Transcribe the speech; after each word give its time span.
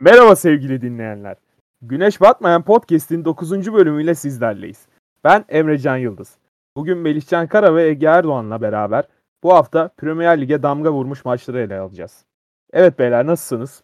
Merhaba 0.00 0.36
sevgili 0.36 0.82
dinleyenler. 0.82 1.36
Güneş 1.82 2.20
Batmayan 2.20 2.64
Podcast'in 2.64 3.24
9. 3.24 3.72
bölümüyle 3.72 4.14
sizlerleyiz. 4.14 4.86
Ben 5.24 5.44
Emre 5.48 5.78
Can 5.78 5.96
Yıldız. 5.96 6.38
Bugün 6.76 6.98
Melihcan 6.98 7.48
Kara 7.48 7.74
ve 7.74 7.88
Ege 7.88 8.06
Erdoğan'la 8.06 8.62
beraber 8.62 9.04
bu 9.42 9.54
hafta 9.54 9.88
Premier 9.88 10.40
Lig'e 10.40 10.62
damga 10.62 10.92
vurmuş 10.92 11.24
maçları 11.24 11.60
ele 11.60 11.78
alacağız. 11.78 12.24
Evet 12.72 12.98
beyler 12.98 13.26
nasılsınız? 13.26 13.82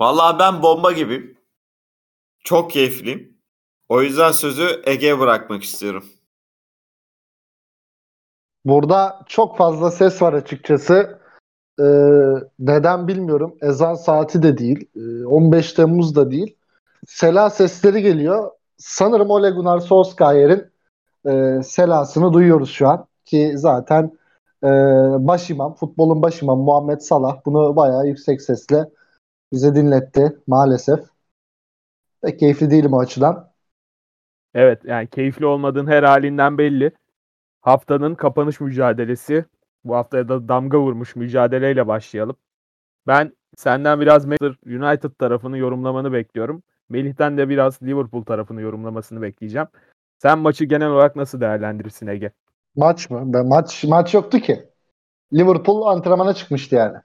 Vallahi 0.00 0.38
ben 0.38 0.62
bomba 0.62 0.92
gibiyim. 0.92 1.38
Çok 2.44 2.70
keyifliyim. 2.70 3.38
O 3.88 4.02
yüzden 4.02 4.32
sözü 4.32 4.82
Ege'ye 4.84 5.18
bırakmak 5.18 5.62
istiyorum. 5.62 6.04
Burada 8.64 9.24
çok 9.28 9.56
fazla 9.56 9.90
ses 9.90 10.22
var 10.22 10.32
açıkçası. 10.32 11.23
Ee, 11.80 11.84
neden 12.58 13.08
bilmiyorum. 13.08 13.56
Ezan 13.62 13.94
saati 13.94 14.42
de 14.42 14.58
değil. 14.58 14.88
Ee, 14.96 15.26
15 15.26 15.72
Temmuz 15.72 16.16
da 16.16 16.30
değil. 16.30 16.56
Sela 17.06 17.50
sesleri 17.50 18.02
geliyor. 18.02 18.50
Sanırım 18.76 19.30
Ole 19.30 19.50
Gunnar 19.50 19.78
Solskjaer'in 19.78 20.64
e, 21.26 21.62
selasını 21.62 22.32
duyuyoruz 22.32 22.70
şu 22.70 22.88
an. 22.88 23.06
Ki 23.24 23.52
zaten 23.56 24.18
e, 24.64 24.68
baş 25.26 25.50
imam, 25.50 25.74
futbolun 25.74 26.22
baş 26.22 26.42
imamı 26.42 26.62
Muhammed 26.62 27.00
Salah 27.00 27.40
bunu 27.46 27.76
bayağı 27.76 28.06
yüksek 28.06 28.42
sesle 28.42 28.88
bize 29.52 29.74
dinletti 29.74 30.38
maalesef. 30.46 31.00
Pek 32.22 32.38
keyifli 32.38 32.70
değilim 32.70 32.92
o 32.92 33.00
açıdan. 33.00 33.50
Evet 34.54 34.84
yani 34.84 35.08
keyifli 35.08 35.46
olmadığın 35.46 35.86
her 35.86 36.02
halinden 36.02 36.58
belli. 36.58 36.92
Haftanın 37.60 38.14
kapanış 38.14 38.60
mücadelesi. 38.60 39.44
Bu 39.84 39.94
haftaya 39.96 40.28
da 40.28 40.48
damga 40.48 40.80
vurmuş 40.80 41.16
mücadeleyle 41.16 41.86
başlayalım. 41.86 42.36
Ben 43.06 43.32
senden 43.56 44.00
biraz 44.00 44.24
Manchester 44.24 44.56
United 44.66 45.10
tarafını 45.18 45.58
yorumlamanı 45.58 46.12
bekliyorum. 46.12 46.62
Melih'ten 46.88 47.38
de 47.38 47.48
biraz 47.48 47.82
Liverpool 47.82 48.24
tarafını 48.24 48.60
yorumlamasını 48.60 49.22
bekleyeceğim. 49.22 49.68
Sen 50.18 50.38
maçı 50.38 50.64
genel 50.64 50.88
olarak 50.88 51.16
nasıl 51.16 51.40
değerlendirirsin 51.40 52.06
Ege? 52.06 52.32
Maç 52.76 53.10
mı? 53.10 53.44
Maç 53.44 53.84
maç 53.84 54.14
yoktu 54.14 54.38
ki. 54.38 54.64
Liverpool 55.32 55.86
antrenmana 55.86 56.34
çıkmıştı 56.34 56.74
yani. 56.74 56.96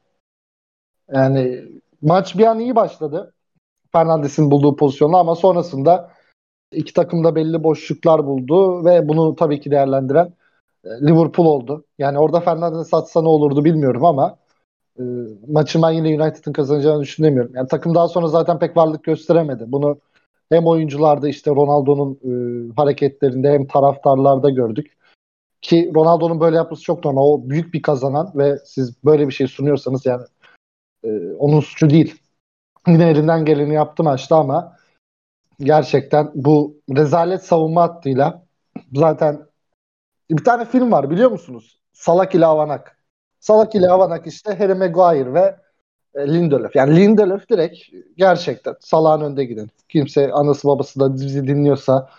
Yani 1.11 1.63
maç 2.02 2.38
bir 2.38 2.45
an 2.45 2.59
iyi 2.59 2.75
başladı. 2.75 3.33
Fernandes'in 3.91 4.52
bulduğu 4.52 4.75
pozisyonda 4.75 5.17
ama 5.17 5.35
sonrasında 5.35 6.11
iki 6.72 6.94
takım 6.94 7.23
da 7.23 7.35
belli 7.35 7.63
boşluklar 7.63 8.25
buldu 8.25 8.85
ve 8.85 9.07
bunu 9.07 9.35
tabii 9.35 9.59
ki 9.59 9.72
değerlendiren 9.72 10.33
Liverpool 10.85 11.45
oldu. 11.45 11.85
Yani 11.97 12.19
orada 12.19 12.39
Fernandes 12.39 12.94
atsa 12.94 13.22
ne 13.22 13.27
olurdu 13.27 13.66
bilmiyorum 13.66 14.05
ama 14.05 14.38
e, 14.99 15.03
maçı 15.47 15.81
ben 15.81 15.91
yine 15.91 16.23
United'ın 16.23 16.53
kazanacağını 16.53 17.02
düşünemiyorum. 17.02 17.52
Yani 17.55 17.67
takım 17.67 17.95
daha 17.95 18.08
sonra 18.08 18.27
zaten 18.27 18.59
pek 18.59 18.77
varlık 18.77 19.03
gösteremedi. 19.03 19.63
Bunu 19.67 20.00
hem 20.50 20.67
oyuncularda 20.67 21.30
işte 21.30 21.52
Ronaldo'nun 21.52 22.19
e, 22.23 22.31
hareketlerinde 22.75 23.52
hem 23.52 23.67
taraftarlarda 23.67 24.50
gördük. 24.50 24.97
Ki 25.61 25.91
Ronaldo'nun 25.95 26.39
böyle 26.39 26.55
yapması 26.55 26.83
çok 26.83 27.05
normal. 27.05 27.22
O 27.22 27.50
büyük 27.50 27.73
bir 27.73 27.81
kazanan 27.81 28.31
ve 28.35 28.57
siz 28.66 29.03
böyle 29.05 29.27
bir 29.27 29.33
şey 29.33 29.47
sunuyorsanız 29.47 30.05
yani 30.05 30.23
e, 31.03 31.09
onun 31.39 31.59
suçu 31.59 31.89
değil. 31.89 32.16
Yine 32.88 33.09
elinden 33.09 33.45
geleni 33.45 33.73
yaptı 33.73 34.03
maçta 34.03 34.35
ama 34.38 34.77
gerçekten 35.59 36.31
bu 36.35 36.77
rezalet 36.95 37.44
savunma 37.44 37.81
hattıyla 37.81 38.45
zaten 38.94 39.48
bir 40.31 40.44
tane 40.44 40.66
film 40.66 40.91
var 40.91 41.09
biliyor 41.09 41.31
musunuz? 41.31 41.80
Salak 41.94 42.35
ile 42.35 42.45
Avanak. 42.45 42.97
Salak 43.39 43.75
ile 43.75 43.89
Avanak 43.89 44.27
işte 44.27 44.55
Harry 44.55 44.73
Maguire 44.73 45.33
ve 45.33 45.58
e, 46.16 46.27
Lindelöf. 46.33 46.75
Yani 46.75 46.95
Lindelöf 46.95 47.49
direkt 47.49 47.77
gerçekten 48.17 48.75
salağın 48.80 49.22
önde 49.22 49.45
giden. 49.45 49.69
Kimse 49.89 50.31
anası 50.31 50.67
babası 50.67 51.00
da 51.00 51.13
bizi 51.13 51.47
dinliyorsa 51.47 52.09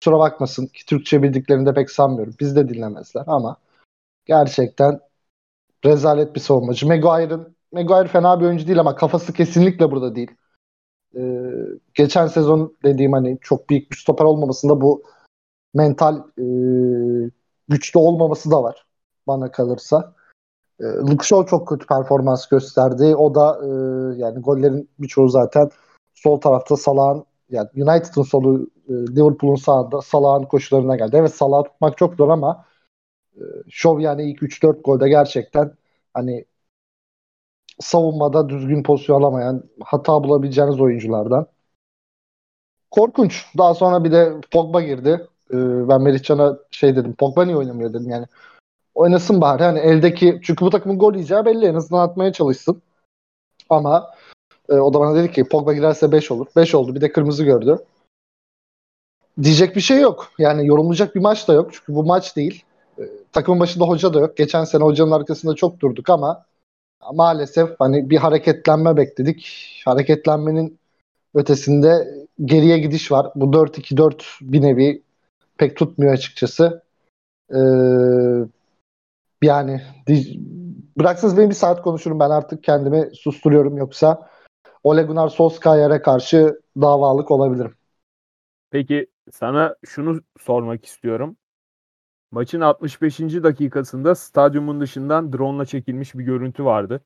kusura 0.00 0.18
bakmasın 0.18 0.66
ki 0.66 0.86
Türkçe 0.86 1.22
bildiklerini 1.22 1.66
de 1.66 1.74
pek 1.74 1.90
sanmıyorum. 1.90 2.34
Biz 2.40 2.56
de 2.56 2.68
dinlemezler 2.68 3.24
ama 3.26 3.56
gerçekten 4.26 5.00
rezalet 5.84 6.34
bir 6.34 6.40
savunmacı. 6.40 6.86
Maguire'ın 6.86 7.56
Maguire 7.72 8.08
fena 8.08 8.40
bir 8.40 8.46
oyuncu 8.46 8.66
değil 8.66 8.80
ama 8.80 8.96
kafası 8.96 9.32
kesinlikle 9.32 9.90
burada 9.90 10.14
değil. 10.14 10.30
Ee, 11.16 11.52
geçen 11.94 12.26
sezon 12.26 12.76
dediğim 12.84 13.12
hani 13.12 13.38
çok 13.40 13.70
büyük 13.70 13.90
bir 13.90 13.96
stoper 13.96 14.24
olmamasında 14.24 14.80
bu 14.80 15.02
mental 15.74 16.18
e, 16.38 16.44
güçlü 17.68 18.00
olmaması 18.00 18.50
da 18.50 18.62
var 18.62 18.86
bana 19.26 19.52
kalırsa. 19.52 20.14
E, 20.80 20.84
Luke 20.84 21.26
Shaw 21.26 21.50
çok 21.50 21.68
kötü 21.68 21.86
performans 21.86 22.48
gösterdi. 22.48 23.16
O 23.16 23.34
da 23.34 23.60
e, 23.62 23.68
yani 24.20 24.40
gollerin 24.40 24.90
birçoğu 24.98 25.28
zaten 25.28 25.70
sol 26.14 26.40
tarafta 26.40 26.76
Salah'ın 26.76 27.24
yani 27.50 27.68
United'ın 27.76 28.22
solu 28.22 28.70
e, 28.88 28.92
Liverpool'un 28.92 29.56
sağında 29.56 30.02
Salah'ın 30.02 30.44
koşularına 30.44 30.96
geldi. 30.96 31.16
Evet 31.16 31.34
Salah'ı 31.34 31.64
tutmak 31.64 31.98
çok 31.98 32.14
zor 32.14 32.28
ama 32.28 32.64
e, 33.36 33.42
yani 33.98 34.30
ilk 34.30 34.42
3-4 34.42 34.82
golde 34.82 35.08
gerçekten 35.08 35.72
hani 36.14 36.44
savunmada 37.80 38.48
düzgün 38.48 38.82
pozisyon 38.82 39.20
alamayan, 39.20 39.62
hata 39.84 40.24
bulabileceğiniz 40.24 40.80
oyunculardan. 40.80 41.46
Korkunç. 42.90 43.46
Daha 43.58 43.74
sonra 43.74 44.04
bir 44.04 44.12
de 44.12 44.40
Pogba 44.52 44.82
girdi. 44.82 45.28
Ee, 45.52 45.88
ben 45.88 46.02
Melihcan'a 46.02 46.58
şey 46.70 46.96
dedim. 46.96 47.14
Pogba 47.14 47.44
niye 47.44 47.56
oynamıyor 47.56 47.90
dedim 47.90 48.10
yani. 48.10 48.26
Oynasın 48.94 49.40
bari. 49.40 49.62
Hani 49.62 49.78
eldeki 49.78 50.40
çünkü 50.42 50.64
bu 50.64 50.70
takımın 50.70 50.98
gol 50.98 51.14
yiyeceği 51.14 51.44
belli. 51.44 51.66
En 51.66 51.74
azından 51.74 52.08
atmaya 52.08 52.32
çalışsın. 52.32 52.82
Ama 53.70 54.10
e, 54.68 54.74
o 54.74 54.94
da 54.94 55.00
bana 55.00 55.16
dedi 55.16 55.32
ki 55.32 55.44
Pogba 55.44 55.72
girerse 55.72 56.12
5 56.12 56.30
olur. 56.30 56.46
5 56.56 56.74
oldu. 56.74 56.94
Bir 56.94 57.00
de 57.00 57.12
kırmızı 57.12 57.44
gördü. 57.44 57.78
Diyecek 59.42 59.76
bir 59.76 59.80
şey 59.80 60.00
yok. 60.00 60.32
Yani 60.38 60.66
yorumlayacak 60.66 61.14
bir 61.14 61.20
maç 61.20 61.48
da 61.48 61.52
yok. 61.52 61.70
Çünkü 61.72 61.94
bu 61.94 62.04
maç 62.04 62.36
değil. 62.36 62.64
E, 62.98 63.02
takımın 63.32 63.60
başında 63.60 63.84
hoca 63.84 64.14
da 64.14 64.20
yok. 64.20 64.36
Geçen 64.36 64.64
sene 64.64 64.84
hocanın 64.84 65.10
arkasında 65.10 65.54
çok 65.54 65.80
durduk 65.80 66.10
ama 66.10 66.44
maalesef 67.14 67.70
hani 67.78 68.10
bir 68.10 68.16
hareketlenme 68.16 68.96
bekledik. 68.96 69.46
Hareketlenmenin 69.84 70.78
ötesinde 71.34 72.08
geriye 72.44 72.78
gidiş 72.78 73.12
var. 73.12 73.32
Bu 73.34 73.52
4-2-4 73.52 74.22
bir 74.40 74.62
nevi 74.62 75.02
pek 75.58 75.76
tutmuyor 75.76 76.12
açıkçası. 76.12 76.82
Ee, 77.54 77.58
yani 79.42 79.82
bıraksanız 80.98 81.36
benim 81.36 81.50
bir 81.50 81.54
saat 81.54 81.82
konuşurum 81.82 82.20
ben 82.20 82.30
artık 82.30 82.64
kendimi 82.64 83.10
susturuyorum 83.14 83.76
yoksa 83.76 84.30
Ole 84.84 85.02
Gunnar 85.02 85.28
Solskjaer'e 85.28 86.02
karşı 86.02 86.60
davalık 86.80 87.30
olabilirim. 87.30 87.74
Peki 88.70 89.06
sana 89.32 89.76
şunu 89.84 90.20
sormak 90.40 90.84
istiyorum. 90.84 91.36
Maçın 92.30 92.60
65. 92.60 93.18
dakikasında 93.20 94.14
stadyumun 94.14 94.80
dışından 94.80 95.32
drone 95.32 95.56
ile 95.56 95.66
çekilmiş 95.66 96.14
bir 96.14 96.24
görüntü 96.24 96.64
vardı. 96.64 97.04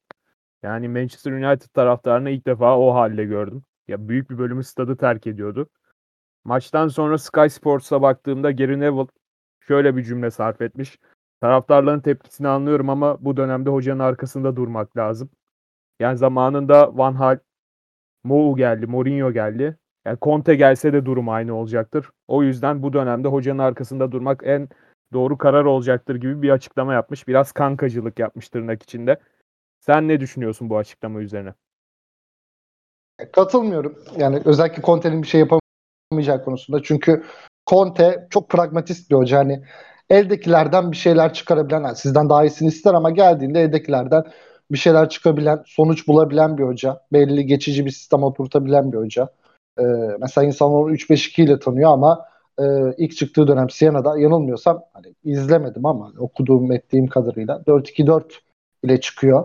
Yani 0.62 0.89
Manchester 0.89 1.33
United 1.33 1.69
taraftarını 1.75 2.31
ilk 2.31 2.47
defa 2.47 2.78
o 2.78 2.94
halde 2.94 3.25
gördüm. 3.25 3.62
Ya 3.89 4.09
büyük 4.09 4.31
bir 4.31 4.39
bölümü 4.39 4.65
stadı 4.65 4.97
terk 4.97 5.27
ediyordu. 5.27 5.69
Maçtan 6.45 6.89
sonra 6.89 7.19
Sky 7.19 7.49
Sports'a 7.49 8.03
baktığımda 8.03 8.51
Gary 8.51 8.81
Neville 8.81 9.06
şöyle 9.61 9.97
bir 9.97 10.05
cümle 10.05 10.31
sarf 10.31 10.62
etmiş. 10.62 10.99
Taraftarların 11.41 12.01
tepkisini 12.01 12.49
anlıyorum 12.49 12.91
ama 12.91 13.25
bu 13.25 13.37
dönemde 13.37 13.71
hocanın 13.71 13.99
arkasında 13.99 14.56
durmak 14.56 14.97
lazım. 14.97 15.31
Yani 16.01 16.19
zamanında 16.19 16.99
Van 16.99 17.15
Hal, 17.15 17.39
Mou 18.25 18.56
geldi, 18.56 18.87
Mourinho 18.87 19.33
geldi. 19.33 19.77
Yani 20.05 20.19
Conte 20.23 20.55
gelse 20.55 20.93
de 20.93 21.06
durum 21.06 21.28
aynı 21.28 21.55
olacaktır. 21.55 22.11
O 22.28 22.43
yüzden 22.43 22.83
bu 22.83 22.93
dönemde 22.93 23.28
hocanın 23.28 23.59
arkasında 23.59 24.12
durmak 24.12 24.43
en 24.45 24.69
doğru 25.12 25.39
karar 25.39 25.65
olacaktır 25.65 26.17
gibi 26.17 26.43
bir 26.43 26.51
açıklama 26.51 26.95
yapmış. 26.95 27.28
Biraz 27.28 27.53
kankacılık 27.53 28.19
yapmış 28.19 28.49
tırnak 28.49 28.83
içinde. 28.83 29.21
Sen 29.81 30.09
ne 30.09 30.21
düşünüyorsun 30.21 30.71
bu 30.71 30.78
açıklama 30.78 31.21
üzerine? 31.21 31.55
Katılmıyorum. 33.33 33.98
Yani 34.16 34.43
özellikle 34.45 34.83
Conte'nin 34.83 35.22
bir 35.22 35.28
şey 35.28 35.41
yapamayacağı 36.10 36.45
konusunda. 36.45 36.83
Çünkü 36.83 37.22
Conte 37.66 38.27
çok 38.30 38.48
pragmatist 38.48 39.10
bir 39.10 39.16
hoca. 39.16 39.39
Hani 39.39 39.62
eldekilerden 40.10 40.92
bir 40.92 40.97
şeyler 40.97 41.33
çıkarabilen, 41.33 41.83
yani 41.83 41.97
sizden 41.97 42.28
daha 42.28 42.45
iyisini 42.45 42.68
ister 42.68 42.95
ama 42.95 43.10
geldiğinde 43.10 43.60
eldekilerden 43.60 44.24
bir 44.71 44.78
şeyler 44.78 45.09
çıkabilen, 45.09 45.62
sonuç 45.66 46.09
bulabilen 46.09 46.59
bir 46.59 46.62
hoca. 46.62 47.01
Belli 47.12 47.47
geçici 47.47 47.86
bir 47.86 47.91
sistem 47.91 48.22
oturtabilen 48.22 48.92
bir 48.92 48.98
hoca. 48.98 49.28
Ee, 49.78 49.83
mesela 50.21 50.47
insanlar 50.47 50.78
onu 50.78 50.92
3-5-2 50.92 51.42
ile 51.42 51.59
tanıyor 51.59 51.92
ama 51.92 52.24
e, 52.59 52.65
ilk 52.98 53.16
çıktığı 53.16 53.47
dönem 53.47 53.71
Siena'da 53.71 54.18
yanılmıyorsam 54.18 54.83
hani 54.92 55.15
izlemedim 55.24 55.86
ama 55.86 56.12
okuduğum 56.18 56.72
ettiğim 56.72 57.07
kadarıyla 57.07 57.62
4-2-4 57.66 58.22
ile 58.84 59.01
çıkıyor. 59.01 59.45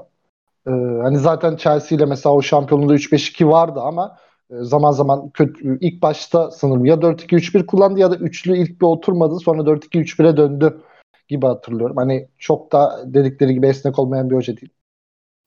Ee, 0.68 0.72
hani 1.04 1.18
zaten 1.18 1.56
Chelsea 1.56 1.98
ile 1.98 2.06
mesela 2.06 2.36
o 2.36 2.42
şampiyonluğunda 2.42 2.96
3-5-2 2.96 3.48
vardı 3.48 3.80
ama 3.80 4.18
zaman 4.50 4.92
zaman 4.92 5.30
kötü 5.30 5.80
ilk 5.82 6.02
başta 6.02 6.52
sanırım 6.52 6.86
ya 6.86 7.02
4-2-3-1 7.02 7.66
kullandı 7.66 8.00
ya 8.00 8.12
da 8.12 8.16
üçlü 8.16 8.58
ilk 8.58 8.82
bir 8.82 8.86
oturmadı 8.86 9.40
sonra 9.40 9.66
4-2-3-1'e 9.66 10.38
döndü 10.38 10.82
gibi 11.28 11.46
hatırlıyorum. 11.46 11.98
Hani 11.98 12.30
çok 12.38 12.72
da 12.72 13.04
dedikleri 13.06 13.54
gibi 13.54 13.68
esnek 13.68 14.00
olmayan 14.00 14.30
bir 14.30 14.36
hoca 14.36 14.58
değil. 14.58 14.72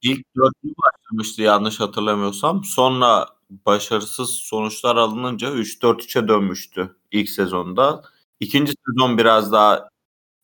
İlk 0.03 0.37
dörtlü 0.37 0.75
başlamıştı 0.85 1.43
yanlış 1.43 1.81
hatırlamıyorsam. 1.81 2.65
Sonra 2.65 3.27
başarısız 3.51 4.31
sonuçlar 4.31 4.97
alınınca 4.97 5.51
3-4-3'e 5.51 6.29
dönmüştü 6.29 6.97
ilk 7.13 7.29
sezonda. 7.29 8.03
İkinci 8.41 8.73
sezon 8.87 9.19
biraz 9.19 9.53
daha 9.53 9.89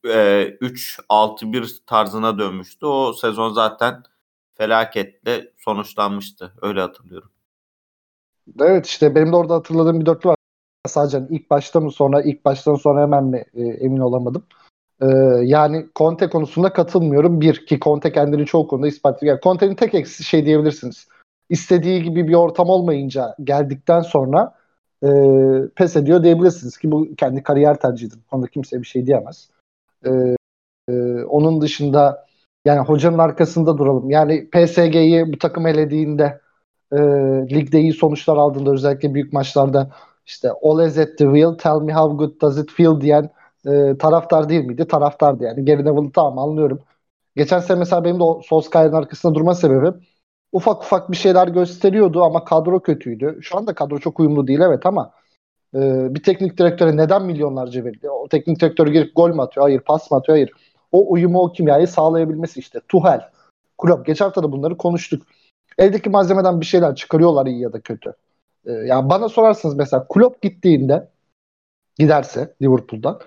e, 0.05 0.45
3-6-1 0.61 1.79
tarzına 1.87 2.39
dönmüştü. 2.39 2.87
O 2.87 3.13
sezon 3.13 3.53
zaten 3.53 4.03
felaketle 4.55 5.53
sonuçlanmıştı. 5.59 6.53
Öyle 6.63 6.81
hatırlıyorum. 6.81 7.34
Evet 8.61 8.87
işte 8.87 9.15
benim 9.15 9.33
de 9.33 9.37
orada 9.37 9.55
hatırladığım 9.55 10.01
bir 10.01 10.07
dörtlü 10.07 10.31
var. 10.31 10.37
Sadece 10.87 11.23
ilk 11.31 11.51
başta 11.51 11.81
mı 11.81 11.91
sonra 11.93 12.23
ilk 12.23 12.45
baştan 12.45 12.75
sonra 12.75 13.03
hemen 13.03 13.25
mi 13.25 13.45
e, 13.55 13.63
emin 13.63 14.01
olamadım. 14.01 14.45
E, 15.03 15.07
yani 15.43 15.87
Conte 15.97 16.29
konusunda 16.29 16.73
katılmıyorum. 16.73 17.41
Bir 17.41 17.67
ki 17.67 17.81
Conte 17.81 18.13
kendini 18.13 18.47
çoğu 18.47 18.69
konuda 18.69 18.89
ispat 18.89 19.23
ediyor. 19.23 19.39
Conte'nin 19.43 19.75
tek 19.75 19.95
eksisi 19.95 20.25
şey 20.25 20.47
diyebilirsiniz. 20.47 21.09
İstediği 21.51 22.03
gibi 22.03 22.29
bir 22.29 22.35
ortam 22.35 22.69
olmayınca 22.69 23.35
geldikten 23.45 24.01
sonra 24.01 24.55
e, 25.03 25.09
pes 25.77 25.97
ediyor 25.97 26.23
diyebilirsiniz 26.23 26.79
ki 26.79 26.91
bu 26.91 27.15
kendi 27.17 27.43
kariyer 27.43 27.81
tercihidir. 27.81 28.17
Bu 28.17 28.31
konuda 28.31 28.47
kimse 28.47 28.81
bir 28.81 28.87
şey 28.87 29.07
diyemez. 29.07 29.51
E, 30.07 30.11
e, 30.89 31.25
onun 31.25 31.61
dışında 31.61 32.27
yani 32.65 32.81
hocanın 32.81 33.19
arkasında 33.19 33.79
duralım. 33.79 34.11
Yani 34.11 34.51
PSG'yi 34.51 35.33
bu 35.33 35.39
takım 35.39 35.67
elediğinde 35.67 36.41
e, 36.95 37.01
ligde 37.55 37.81
iyi 37.81 37.93
sonuçlar 37.93 38.37
aldığında 38.37 38.71
özellikle 38.71 39.15
büyük 39.15 39.33
maçlarda 39.33 39.91
işte 40.27 40.51
all 40.63 40.87
is 40.87 40.99
at 40.99 41.09
the 41.19 41.25
wheel 41.25 41.55
tell 41.59 41.81
me 41.81 41.93
how 41.95 42.17
good 42.17 42.41
does 42.41 42.59
it 42.59 42.71
feel 42.71 43.01
diyen 43.01 43.31
e, 43.67 43.99
taraftar 43.99 44.49
değil 44.49 44.65
miydi? 44.65 44.89
Taraftardı 44.89 45.45
yani. 45.45 45.65
Gary 45.65 45.85
Neville'ı 45.85 46.13
tamam 46.13 46.39
anlıyorum. 46.39 46.81
Geçen 47.37 47.59
sene 47.59 47.79
mesela 47.79 48.05
benim 48.05 48.21
de 48.21 48.25
Solskjaer'in 48.49 48.93
arkasında 48.93 49.35
durma 49.35 49.55
sebebim 49.55 49.95
ufak 50.53 50.83
ufak 50.83 51.11
bir 51.11 51.17
şeyler 51.17 51.49
gösteriyordu 51.49 52.23
ama 52.23 52.45
kadro 52.45 52.81
kötüydü. 52.81 53.39
Şu 53.43 53.59
anda 53.59 53.75
kadro 53.75 53.99
çok 53.99 54.21
uyumlu 54.21 54.47
değil 54.47 54.61
evet 54.61 54.87
ama 54.87 55.11
e, 55.75 55.81
bir 56.15 56.23
teknik 56.23 56.59
direktöre 56.59 56.97
neden 56.97 57.23
milyonlarca 57.25 57.85
verildi? 57.85 58.11
O 58.11 58.29
teknik 58.29 58.61
direktör 58.61 58.87
girip 58.87 59.17
gol 59.17 59.31
mü 59.35 59.43
atıyor? 59.43 59.67
Hayır. 59.67 59.81
Pas 59.81 60.11
mı 60.11 60.17
atıyor? 60.17 60.37
Hayır. 60.37 60.51
O 60.93 61.13
uyumu, 61.13 61.41
o 61.41 61.53
kimyayı 61.53 61.87
sağlayabilmesi 61.89 62.61
işte. 62.61 62.81
Tuhel, 62.89 63.21
Klopp. 63.79 64.07
Geçen 64.07 64.25
hafta 64.25 64.43
da 64.43 64.53
bunları 64.53 64.77
konuştuk. 64.77 65.23
Eldeki 65.79 66.11
malzemeden 66.11 66.61
bir 66.61 66.67
şeyler 66.67 66.95
çıkarıyorlar 66.95 67.47
iyi 67.47 67.61
ya 67.61 67.73
da 67.73 67.81
kötü. 67.81 68.15
Ee, 68.67 68.73
yani 68.73 69.11
bana 69.11 69.29
sorarsınız 69.29 69.75
mesela 69.75 70.07
Klopp 70.09 70.43
gittiğinde 70.43 71.09
giderse 71.99 72.55
Liverpool'dan 72.63 73.21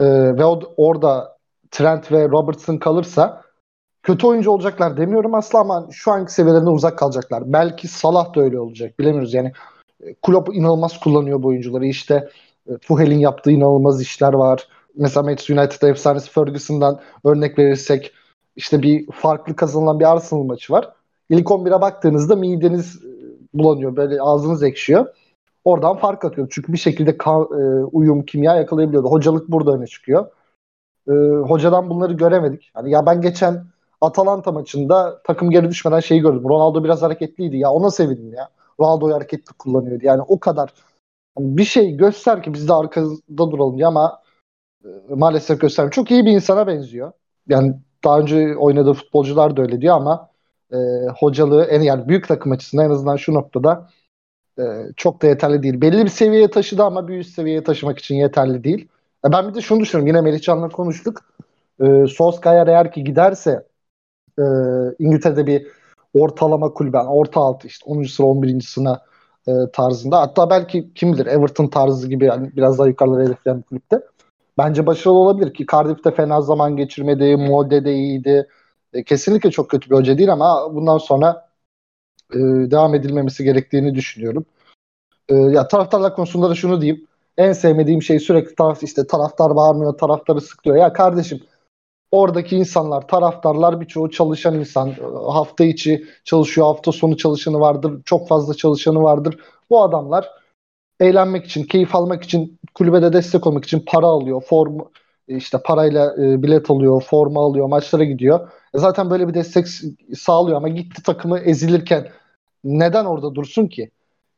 e, 0.00 0.04
ve 0.36 0.44
o, 0.44 0.60
orada 0.76 1.38
Trent 1.70 2.12
ve 2.12 2.28
Robertson 2.28 2.76
kalırsa 2.76 3.42
kötü 4.02 4.26
oyuncu 4.26 4.50
olacaklar 4.50 4.96
demiyorum 4.96 5.34
asla 5.34 5.58
ama 5.58 5.88
şu 5.92 6.12
anki 6.12 6.32
seviyelerinde 6.32 6.70
uzak 6.70 6.98
kalacaklar. 6.98 7.52
Belki 7.52 7.88
Salah 7.88 8.34
da 8.34 8.40
öyle 8.40 8.60
olacak 8.60 8.98
bilemiyoruz. 8.98 9.34
Yani 9.34 9.52
e, 10.02 10.14
Klopp 10.14 10.54
inanılmaz 10.54 11.00
kullanıyor 11.00 11.42
bu 11.42 11.48
oyuncuları. 11.48 11.86
İşte 11.86 12.28
e, 12.66 12.78
Tuchel'in 12.78 13.18
yaptığı 13.18 13.50
inanılmaz 13.50 14.02
işler 14.02 14.32
var. 14.32 14.68
Mesela 14.96 15.22
Manchester 15.22 15.56
United'da 15.56 15.88
efsanesi 15.88 16.30
Ferguson'dan 16.30 17.00
örnek 17.24 17.58
verirsek 17.58 18.12
işte 18.56 18.82
bir 18.82 19.06
farklı 19.12 19.56
kazanılan 19.56 20.00
bir 20.00 20.12
Arsenal 20.12 20.42
maçı 20.42 20.72
var. 20.72 20.92
İlk 21.30 21.46
11'e 21.46 21.80
baktığınızda 21.80 22.36
mideniz 22.36 23.04
e, 23.04 23.08
bulanıyor. 23.54 23.96
Böyle 23.96 24.20
ağzınız 24.20 24.62
ekşiyor. 24.62 25.06
Oradan 25.64 25.96
fark 25.96 26.24
atıyor. 26.24 26.48
Çünkü 26.50 26.72
bir 26.72 26.78
şekilde 26.78 27.16
kan, 27.16 27.42
e, 27.42 27.84
uyum, 27.84 28.24
kimya 28.24 28.56
yakalayabiliyordu. 28.56 29.08
Hocalık 29.08 29.48
burada 29.48 29.72
öne 29.72 29.86
çıkıyor. 29.86 30.26
E, 31.08 31.12
hocadan 31.48 31.90
bunları 31.90 32.12
göremedik. 32.12 32.70
Hani 32.74 32.90
ya 32.90 33.06
ben 33.06 33.20
geçen 33.20 33.64
Atalanta 34.00 34.52
maçında 34.52 35.22
takım 35.24 35.50
geri 35.50 35.70
düşmeden 35.70 36.00
şeyi 36.00 36.20
gördüm. 36.20 36.48
Ronaldo 36.48 36.84
biraz 36.84 37.02
hareketliydi 37.02 37.56
ya. 37.56 37.70
Ona 37.70 37.90
sevindim 37.90 38.32
ya. 38.34 38.48
Ronaldo'yu 38.80 39.14
hareketli 39.14 39.52
kullanıyordu. 39.52 40.06
Yani 40.06 40.22
o 40.22 40.40
kadar 40.40 40.72
yani 41.38 41.58
bir 41.58 41.64
şey 41.64 41.96
göster 41.96 42.42
ki 42.42 42.54
biz 42.54 42.68
de 42.68 42.72
arkada 42.72 43.50
duralım 43.50 43.76
diye 43.76 43.86
ama 43.86 44.22
e, 44.84 44.88
maalesef 45.08 45.60
göstermiyor. 45.60 45.92
Çok 45.92 46.10
iyi 46.10 46.24
bir 46.24 46.32
insana 46.32 46.66
benziyor. 46.66 47.12
Yani 47.48 47.74
daha 48.04 48.20
önce 48.20 48.56
oynadığı 48.56 48.92
futbolcular 48.92 49.56
da 49.56 49.62
öyle 49.62 49.80
diyor 49.80 49.96
ama 49.96 50.28
e, 50.72 50.76
hocalığı 51.18 51.64
en 51.64 51.80
yani 51.80 52.08
büyük 52.08 52.28
takım 52.28 52.52
açısından 52.52 52.86
en 52.86 52.90
azından 52.90 53.16
şu 53.16 53.34
noktada 53.34 53.90
e, 54.58 54.62
çok 54.96 55.22
da 55.22 55.26
yeterli 55.26 55.62
değil. 55.62 55.80
Belli 55.80 56.04
bir 56.04 56.10
seviyeye 56.10 56.50
taşıdı 56.50 56.82
ama 56.82 57.08
bir 57.08 57.18
üst 57.18 57.34
seviyeye 57.34 57.64
taşımak 57.64 57.98
için 57.98 58.14
yeterli 58.14 58.64
değil. 58.64 58.88
E, 59.26 59.32
ben 59.32 59.48
bir 59.48 59.54
de 59.54 59.60
şunu 59.60 59.80
düşünüyorum. 59.80 60.06
Yine 60.06 60.20
Melihcan'la 60.20 60.68
konuştuk. 60.68 61.20
E, 61.80 62.06
Solskjaer 62.06 62.66
eğer 62.66 62.92
ki 62.92 63.04
giderse 63.04 63.66
e, 64.38 64.42
İngiltere'de 64.98 65.46
bir 65.46 65.66
ortalama 66.14 66.72
kulübe, 66.74 66.98
orta 66.98 67.40
altı 67.40 67.66
işte 67.66 67.90
10. 67.90 68.02
sıra 68.02 68.26
11. 68.26 68.60
sıra 68.60 69.00
e, 69.48 69.52
tarzında. 69.72 70.20
Hatta 70.20 70.50
belki 70.50 70.94
kim 70.94 71.12
bilir 71.12 71.26
Everton 71.26 71.66
tarzı 71.66 72.08
gibi 72.08 72.24
yani 72.24 72.50
biraz 72.56 72.78
daha 72.78 72.88
yukarılara 72.88 73.24
hedefleyen 73.24 73.58
bir 73.58 73.62
kulüpte. 73.62 74.00
Bence 74.58 74.86
başarılı 74.86 75.18
olabilir 75.18 75.54
ki 75.54 75.66
Cardiff'te 75.72 76.10
fena 76.10 76.40
zaman 76.40 76.76
geçirmedi, 76.76 77.36
Molde 77.36 77.84
de 77.84 77.94
iyiydi. 77.94 78.48
E, 78.94 79.04
kesinlikle 79.04 79.50
çok 79.50 79.70
kötü 79.70 79.90
bir 79.90 79.94
hoca 79.96 80.18
değil 80.18 80.32
ama 80.32 80.74
bundan 80.74 80.98
sonra 80.98 81.48
e, 82.32 82.38
devam 82.70 82.94
edilmemesi 82.94 83.44
gerektiğini 83.44 83.94
düşünüyorum. 83.94 84.46
E, 85.28 85.34
ya 85.34 85.68
taraftarlar 85.68 86.14
konusunda 86.14 86.50
da 86.50 86.54
şunu 86.54 86.80
diyeyim. 86.80 87.06
En 87.38 87.52
sevmediğim 87.52 88.02
şey 88.02 88.20
sürekli 88.20 88.54
taraf 88.54 88.82
işte 88.82 89.06
taraftar 89.06 89.56
bağırmıyor, 89.56 89.98
taraftarı 89.98 90.40
sıkıyor. 90.40 90.76
Ya 90.76 90.92
kardeşim 90.92 91.40
oradaki 92.10 92.56
insanlar, 92.56 93.08
taraftarlar 93.08 93.80
birçoğu 93.80 94.10
çalışan 94.10 94.54
insan. 94.54 94.94
Hafta 95.28 95.64
içi 95.64 96.06
çalışıyor, 96.24 96.66
hafta 96.66 96.92
sonu 96.92 97.16
çalışanı 97.16 97.60
vardır, 97.60 98.02
çok 98.04 98.28
fazla 98.28 98.54
çalışanı 98.54 99.02
vardır. 99.02 99.38
Bu 99.70 99.82
adamlar 99.82 100.30
eğlenmek 101.00 101.44
için, 101.44 101.62
keyif 101.64 101.94
almak 101.94 102.22
için, 102.22 102.58
kulübede 102.74 103.12
destek 103.12 103.46
olmak 103.46 103.64
için 103.64 103.84
para 103.86 104.06
alıyor. 104.06 104.42
Form 104.42 104.78
işte 105.28 105.58
parayla 105.64 106.14
e, 106.18 106.42
bilet 106.42 106.70
alıyor, 106.70 107.02
forma 107.02 107.44
alıyor, 107.44 107.66
maçlara 107.66 108.04
gidiyor. 108.04 108.48
E 108.74 108.78
zaten 108.78 109.10
böyle 109.10 109.28
bir 109.28 109.34
destek 109.34 109.66
sağlıyor 110.18 110.56
ama 110.56 110.68
gitti 110.68 111.02
takımı 111.02 111.38
ezilirken 111.38 112.08
neden 112.64 113.04
orada 113.04 113.34
dursun 113.34 113.66
ki? 113.66 113.90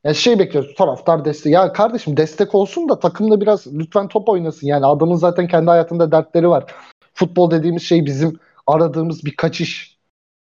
Ya 0.04 0.14
şey 0.14 0.38
bekliyoruz 0.38 0.74
taraftar 0.74 1.24
destek. 1.24 1.52
Ya 1.52 1.72
kardeşim 1.72 2.16
destek 2.16 2.54
olsun 2.54 2.88
da 2.88 2.98
takımda 2.98 3.40
biraz 3.40 3.66
lütfen 3.74 4.08
top 4.08 4.28
oynasın. 4.28 4.66
Yani 4.66 4.86
adamın 4.86 5.14
zaten 5.14 5.48
kendi 5.48 5.70
hayatında 5.70 6.12
dertleri 6.12 6.48
var. 6.48 6.74
Futbol 7.14 7.50
dediğimiz 7.50 7.82
şey 7.82 8.06
bizim 8.06 8.38
aradığımız 8.66 9.24
bir 9.24 9.36
kaçış. 9.36 9.96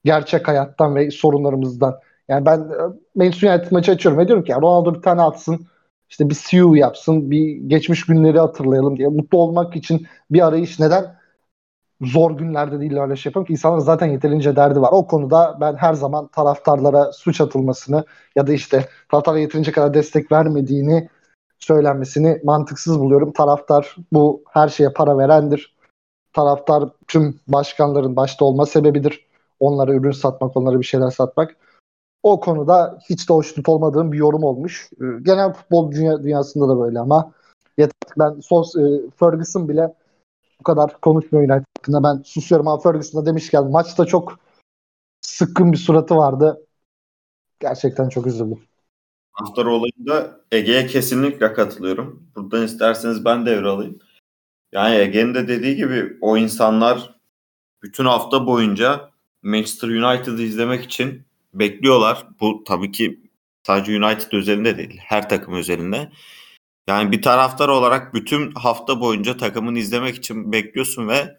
Gerçek 0.04 0.48
hayattan 0.48 0.96
ve 0.96 1.10
sorunlarımızdan. 1.10 1.98
Yani 2.28 2.46
ben 2.46 2.58
e, 2.58 2.76
Manchester 3.14 3.54
United 3.54 3.72
maçı 3.72 3.92
açıyorum 3.92 4.20
ve 4.20 4.28
diyorum 4.28 4.44
ki 4.44 4.52
ya 4.52 4.60
Ronaldo 4.60 4.94
bir 4.94 5.02
tane 5.02 5.22
atsın 5.22 5.66
işte 6.10 6.30
bir 6.30 6.38
CEO 6.48 6.74
yapsın, 6.74 7.30
bir 7.30 7.56
geçmiş 7.56 8.06
günleri 8.06 8.38
hatırlayalım 8.38 8.96
diye. 8.96 9.08
Mutlu 9.08 9.38
olmak 9.38 9.76
için 9.76 10.06
bir 10.30 10.46
arayış 10.46 10.80
neden 10.80 11.18
zor 12.00 12.30
günlerde 12.30 12.80
değil 12.80 12.96
öyle 12.96 13.16
şey 13.16 13.30
yapıyorum 13.30 13.46
ki 13.46 13.52
insanların 13.52 13.80
zaten 13.80 14.06
yeterince 14.06 14.56
derdi 14.56 14.80
var. 14.80 14.90
O 14.92 15.06
konuda 15.06 15.58
ben 15.60 15.74
her 15.76 15.94
zaman 15.94 16.26
taraftarlara 16.28 17.12
suç 17.12 17.40
atılmasını 17.40 18.04
ya 18.36 18.46
da 18.46 18.52
işte 18.52 18.88
taraftarlara 19.10 19.40
yeterince 19.40 19.72
kadar 19.72 19.94
destek 19.94 20.32
vermediğini 20.32 21.08
söylenmesini 21.58 22.40
mantıksız 22.44 23.00
buluyorum. 23.00 23.32
Taraftar 23.32 23.96
bu 24.12 24.42
her 24.52 24.68
şeye 24.68 24.92
para 24.92 25.18
verendir. 25.18 25.74
Taraftar 26.32 26.84
tüm 27.08 27.40
başkanların 27.48 28.16
başta 28.16 28.44
olma 28.44 28.66
sebebidir. 28.66 29.26
Onlara 29.60 29.94
ürün 29.94 30.10
satmak, 30.10 30.56
onlara 30.56 30.80
bir 30.80 30.86
şeyler 30.86 31.10
satmak. 31.10 31.56
O 32.22 32.40
konuda 32.40 32.98
hiç 33.10 33.28
de 33.28 33.32
hoşnut 33.32 33.68
olmadığım 33.68 34.12
bir 34.12 34.18
yorum 34.18 34.42
olmuş. 34.42 34.90
Ee, 35.00 35.04
genel 35.22 35.52
futbol 35.52 35.92
dünya, 35.92 36.22
dünyasında 36.22 36.68
da 36.68 36.80
böyle 36.80 36.98
ama 37.00 37.32
yeter. 37.78 37.92
Ben 38.18 38.40
Sos, 38.40 38.76
e, 38.76 39.10
Ferguson 39.16 39.68
bile 39.68 39.94
bu 40.60 40.64
kadar 40.64 41.00
konuşmuyor 41.00 41.48
United 41.48 41.66
hakkında. 41.78 42.02
Ben 42.02 42.22
susuyorum 42.22 42.68
ama 42.68 42.80
Ferguson'a 42.80 43.26
demişken 43.26 43.70
maçta 43.70 44.04
çok 44.04 44.38
sıkkın 45.20 45.72
bir 45.72 45.76
suratı 45.76 46.16
vardı. 46.16 46.66
Gerçekten 47.60 48.08
çok 48.08 48.26
üzüldüm. 48.26 48.60
Haftar 49.32 49.66
olayında 49.66 50.40
Ege'ye 50.52 50.86
kesinlikle 50.86 51.52
katılıyorum. 51.52 52.30
Buradan 52.36 52.64
isterseniz 52.64 53.24
ben 53.24 53.46
devralayım. 53.46 53.98
Yani 54.72 54.94
Ege'nin 54.96 55.34
de 55.34 55.48
dediği 55.48 55.76
gibi 55.76 56.18
o 56.20 56.36
insanlar 56.36 57.20
bütün 57.82 58.04
hafta 58.04 58.46
boyunca 58.46 59.10
Manchester 59.42 59.88
United'ı 59.88 60.42
izlemek 60.42 60.84
için 60.84 61.27
bekliyorlar. 61.58 62.26
Bu 62.40 62.64
tabii 62.66 62.92
ki 62.92 63.20
sadece 63.66 64.04
United 64.04 64.32
özelinde 64.32 64.78
değil. 64.78 64.98
Her 64.98 65.28
takım 65.28 65.54
özelinde. 65.54 66.12
Yani 66.88 67.12
bir 67.12 67.22
taraftar 67.22 67.68
olarak 67.68 68.14
bütün 68.14 68.52
hafta 68.52 69.00
boyunca 69.00 69.36
takımını 69.36 69.78
izlemek 69.78 70.16
için 70.16 70.52
bekliyorsun 70.52 71.08
ve 71.08 71.38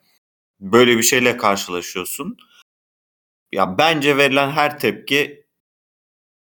böyle 0.60 0.98
bir 0.98 1.04
şeyle 1.04 1.38
karşılaşıyorsun. 1.38 2.38
Ya 3.52 3.78
bence 3.78 4.18
verilen 4.18 4.52
her 4.52 4.80
tepki 4.80 5.46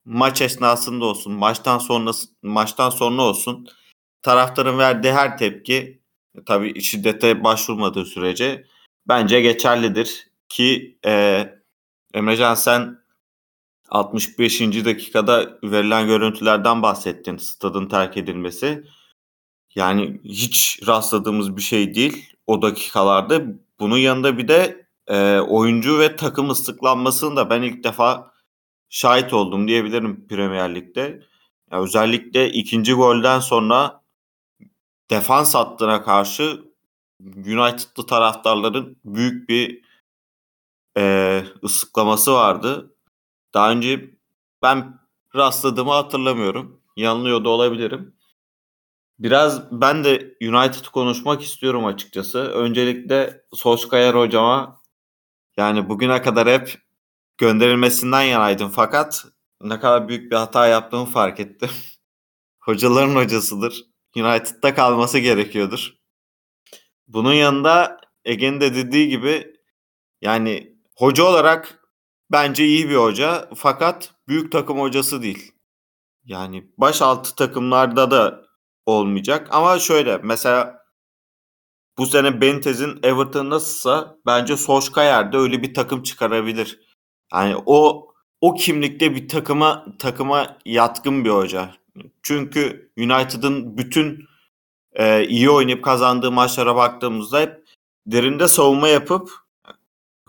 maç 0.05 0.41
esnasında 0.41 1.05
olsun, 1.05 1.33
maçtan 1.33 1.77
sonra 1.77 2.11
maçtan 2.43 2.89
sonra 2.89 3.21
olsun 3.21 3.67
taraftarın 4.21 4.77
verdiği 4.77 5.13
her 5.13 5.37
tepki 5.37 6.01
tabii 6.45 6.81
şiddete 6.81 7.43
başvurmadığı 7.43 8.05
sürece 8.05 8.65
bence 9.07 9.41
geçerlidir 9.41 10.27
ki 10.49 10.97
e, 11.05 11.43
Emrecan 12.13 12.55
sen 12.55 13.04
65. 13.89 14.61
dakikada 14.61 15.59
verilen 15.63 16.07
görüntülerden 16.07 16.81
bahsettin. 16.81 17.37
Stadın 17.37 17.87
terk 17.87 18.17
edilmesi. 18.17 18.83
Yani 19.75 20.21
hiç 20.23 20.79
rastladığımız 20.87 21.57
bir 21.57 21.61
şey 21.61 21.95
değil 21.95 22.33
o 22.47 22.61
dakikalarda. 22.61 23.41
Bunun 23.79 23.97
yanında 23.97 24.37
bir 24.37 24.47
de 24.47 24.87
e, 25.07 25.39
oyuncu 25.39 25.99
ve 25.99 26.15
takım 26.15 26.49
ıslıklanmasını 26.49 27.35
da 27.35 27.49
ben 27.49 27.61
ilk 27.61 27.83
defa 27.83 28.31
şahit 28.89 29.33
oldum 29.33 29.67
diyebilirim 29.67 30.27
Premier 30.27 30.75
Lig'de. 30.75 31.21
Ya 31.71 31.81
özellikle 31.81 32.51
ikinci 32.51 32.93
golden 32.93 33.39
sonra 33.39 34.01
defans 35.09 35.55
hattına 35.55 36.03
karşı 36.03 36.63
United'lı 37.21 38.05
taraftarların 38.07 38.97
büyük 39.05 39.49
bir 39.49 39.81
e, 40.97 41.43
ıslıklaması 41.63 42.33
vardı. 42.33 42.94
Daha 43.55 43.71
önce 43.71 44.11
ben 44.61 44.99
rastladığımı 45.35 45.91
hatırlamıyorum. 45.91 46.81
Yanılıyor 46.97 47.43
da 47.45 47.49
olabilirim. 47.49 48.15
Biraz 49.19 49.71
ben 49.71 50.03
de 50.03 50.37
United 50.41 50.85
konuşmak 50.85 51.41
istiyorum 51.41 51.85
açıkçası. 51.85 52.39
Öncelikle 52.39 53.41
Solskjaer 53.53 54.13
hocama 54.13 54.81
yani 55.57 55.89
bugüne 55.89 56.21
kadar 56.21 56.47
hep 56.47 56.81
gönderilmesinden 57.37 58.21
yanaydım 58.21 58.69
fakat 58.69 59.25
ne 59.61 59.79
kadar 59.79 60.07
büyük 60.07 60.31
bir 60.31 60.35
hata 60.35 60.67
yaptığımı 60.67 61.05
fark 61.05 61.39
ettim. 61.39 61.69
Hocaların 62.59 63.15
hocasıdır. 63.15 63.85
United'da 64.17 64.75
kalması 64.75 65.19
gerekiyordur. 65.19 65.93
Bunun 67.07 67.33
yanında 67.33 68.01
Ege'nin 68.25 68.61
de 68.61 68.75
dediği 68.75 69.09
gibi 69.09 69.53
yani 70.21 70.77
hoca 70.95 71.23
olarak 71.23 71.84
bence 72.31 72.65
iyi 72.65 72.89
bir 72.89 72.95
hoca 72.95 73.49
fakat 73.55 74.13
büyük 74.27 74.51
takım 74.51 74.79
hocası 74.79 75.21
değil. 75.21 75.51
Yani 76.25 76.71
baş 76.77 77.01
altı 77.01 77.35
takımlarda 77.35 78.11
da 78.11 78.45
olmayacak 78.85 79.47
ama 79.51 79.79
şöyle 79.79 80.17
mesela 80.17 80.85
bu 81.97 82.05
sene 82.05 82.41
Bentez'in 82.41 82.99
Everton 83.03 83.49
nasılsa 83.49 84.17
bence 84.25 84.57
Solskjaer 84.57 85.31
de 85.31 85.37
öyle 85.37 85.61
bir 85.61 85.73
takım 85.73 86.03
çıkarabilir. 86.03 86.79
Yani 87.33 87.55
o 87.65 88.07
o 88.41 88.53
kimlikte 88.53 89.15
bir 89.15 89.27
takıma 89.27 89.85
takıma 89.99 90.57
yatkın 90.65 91.25
bir 91.25 91.29
hoca. 91.29 91.71
Çünkü 92.23 92.91
United'ın 92.97 93.77
bütün 93.77 94.25
e, 94.93 95.27
iyi 95.27 95.49
oynayıp 95.49 95.83
kazandığı 95.83 96.31
maçlara 96.31 96.75
baktığımızda 96.75 97.39
hep 97.39 97.65
derinde 98.05 98.47
savunma 98.47 98.87
yapıp 98.87 99.29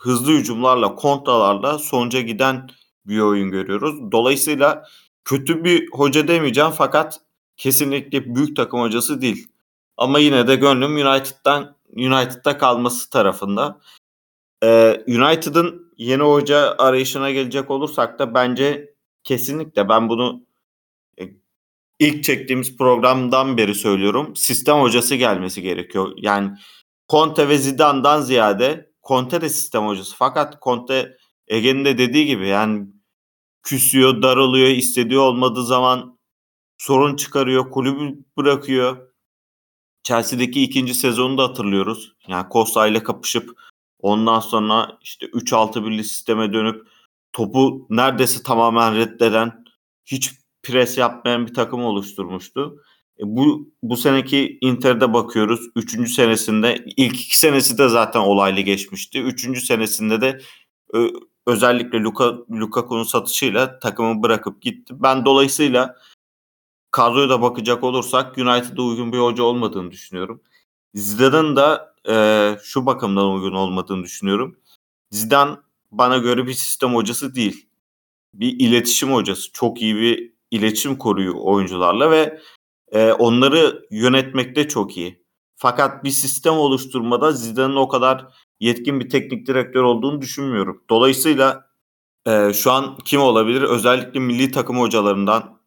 hızlı 0.06 0.32
hücumlarla, 0.32 0.94
kontralarla 0.94 1.78
sonuca 1.78 2.20
giden 2.20 2.68
bir 3.06 3.18
oyun 3.18 3.50
görüyoruz. 3.50 4.12
Dolayısıyla 4.12 4.84
kötü 5.25 5.64
bir 5.64 5.88
hoca 5.92 6.28
demeyeceğim 6.28 6.70
fakat 6.70 7.20
kesinlikle 7.56 8.34
büyük 8.34 8.56
takım 8.56 8.80
hocası 8.80 9.20
değil. 9.20 9.48
Ama 9.96 10.18
yine 10.18 10.48
de 10.48 10.56
gönlüm 10.56 10.94
United'dan 10.94 11.76
United'da 11.96 12.58
kalması 12.58 13.10
tarafında. 13.10 13.80
Ee, 14.62 15.04
United'ın 15.08 15.92
yeni 15.96 16.22
hoca 16.22 16.75
arayışına 16.78 17.30
gelecek 17.30 17.70
olursak 17.70 18.18
da 18.18 18.34
bence 18.34 18.94
kesinlikle 19.25 19.88
ben 19.88 20.08
bunu 20.08 20.42
e, 21.20 21.25
ilk 21.98 22.25
çektiğimiz 22.25 22.76
programdan 22.76 23.56
beri 23.56 23.75
söylüyorum. 23.75 24.36
Sistem 24.36 24.76
hocası 24.76 25.14
gelmesi 25.14 25.62
gerekiyor. 25.62 26.12
Yani 26.16 26.50
Conte 27.08 27.48
ve 27.48 27.58
Zidane'dan 27.58 28.20
ziyade 28.20 28.90
Conte 29.08 29.40
de 29.40 29.48
sistem 29.48 29.86
hocası. 29.86 30.16
Fakat 30.16 30.62
Conte 30.62 31.16
Ege'nin 31.48 31.84
de 31.84 31.98
dediği 31.98 32.26
gibi 32.26 32.48
yani 32.48 32.86
küsüyor, 33.62 34.22
daralıyor, 34.22 34.68
istediği 34.68 35.18
olmadığı 35.18 35.66
zaman 35.66 36.18
sorun 36.78 37.16
çıkarıyor, 37.16 37.70
kulübü 37.70 38.25
bırakıyor. 38.36 39.08
Chelsea'deki 40.02 40.62
ikinci 40.62 40.94
sezonu 40.94 41.38
da 41.38 41.42
hatırlıyoruz. 41.42 42.12
Yani 42.28 42.46
Costa 42.52 42.86
ile 42.86 43.02
kapışıp 43.02 43.60
ondan 43.98 44.40
sonra 44.40 44.98
işte 45.02 45.26
3-6-1'li 45.26 46.04
sisteme 46.04 46.52
dönüp 46.52 46.88
topu 47.32 47.86
neredeyse 47.90 48.42
tamamen 48.42 48.96
reddeden, 48.96 49.64
hiç 50.04 50.30
pres 50.62 50.98
yapmayan 50.98 51.46
bir 51.46 51.54
takım 51.54 51.84
oluşturmuştu. 51.84 52.82
E 53.20 53.23
bu 53.23 53.70
bu 53.82 53.96
seneki 53.96 54.58
Inter'de 54.61 55.12
bakıyoruz. 55.12 55.61
Üçüncü 55.76 56.12
senesinde 56.12 56.85
ilk 56.96 57.20
iki 57.20 57.38
senesi 57.38 57.78
de 57.78 57.88
zaten 57.88 58.20
olaylı 58.20 58.61
geçmişti. 58.61 59.23
Üçüncü 59.23 59.61
senesinde 59.61 60.20
de 60.20 60.40
özellikle 61.46 61.99
Luka, 62.00 62.38
Lukaku'nun 62.50 63.02
satışıyla 63.02 63.78
takımı 63.78 64.23
bırakıp 64.23 64.62
gitti. 64.62 64.94
Ben 64.99 65.25
dolayısıyla 65.25 65.96
kadroya 66.90 67.28
da 67.28 67.42
bakacak 67.42 67.85
olursak 67.85 68.38
United'a 68.38 68.82
uygun 68.82 69.12
bir 69.12 69.18
hoca 69.18 69.42
olmadığını 69.42 69.90
düşünüyorum. 69.90 70.42
Zidane'ın 70.94 71.56
da 71.56 71.94
e, 72.08 72.56
şu 72.62 72.87
bakımdan 72.87 73.30
uygun 73.30 73.52
olmadığını 73.52 74.02
düşünüyorum. 74.02 74.58
Zidane 75.11 75.56
bana 75.90 76.18
göre 76.18 76.46
bir 76.46 76.54
sistem 76.54 76.94
hocası 76.94 77.35
değil. 77.35 77.68
Bir 78.35 78.61
iletişim 78.61 79.12
hocası. 79.12 79.52
Çok 79.52 79.82
iyi 79.82 79.96
bir 79.96 80.32
iletişim 80.50 80.96
koruyor 80.96 81.35
oyuncularla 81.38 82.11
ve 82.11 82.40
e, 82.93 83.12
onları 83.12 83.87
yönetmekte 83.90 84.69
çok 84.69 84.97
iyi. 84.97 85.26
Fakat 85.57 86.05
bir 86.05 86.11
sistem 86.11 86.55
oluşturmada 86.55 87.33
Zidane'ın 87.33 87.76
o 87.76 87.88
kadar 87.88 88.26
yetkin 88.61 89.00
bir 89.00 89.09
teknik 89.09 89.47
direktör 89.47 89.83
olduğunu 89.83 90.21
düşünmüyorum. 90.21 90.85
Dolayısıyla 90.90 91.71
e, 92.26 92.52
şu 92.52 92.73
an 92.73 92.99
kim 93.05 93.21
olabilir? 93.21 93.62
Özellikle 93.62 94.21
milli 94.21 94.50
takım 94.50 94.81
hocalarından 94.81 95.61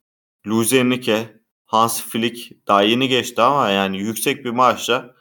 Luis 0.47 0.73
Enrique, 0.73 1.41
Hans 1.65 2.03
Flick 2.03 2.67
daha 2.67 2.81
yeni 2.81 3.07
geçti 3.07 3.41
ama 3.41 3.69
yani 3.69 3.97
yüksek 3.97 4.45
bir 4.45 4.49
maaşla 4.49 5.15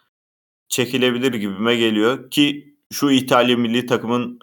çekilebilir 0.69 1.35
gibime 1.35 1.77
geliyor 1.77 2.31
ki 2.31 2.77
şu 2.93 3.11
İtalya 3.11 3.57
milli 3.57 3.87
takımın 3.87 4.39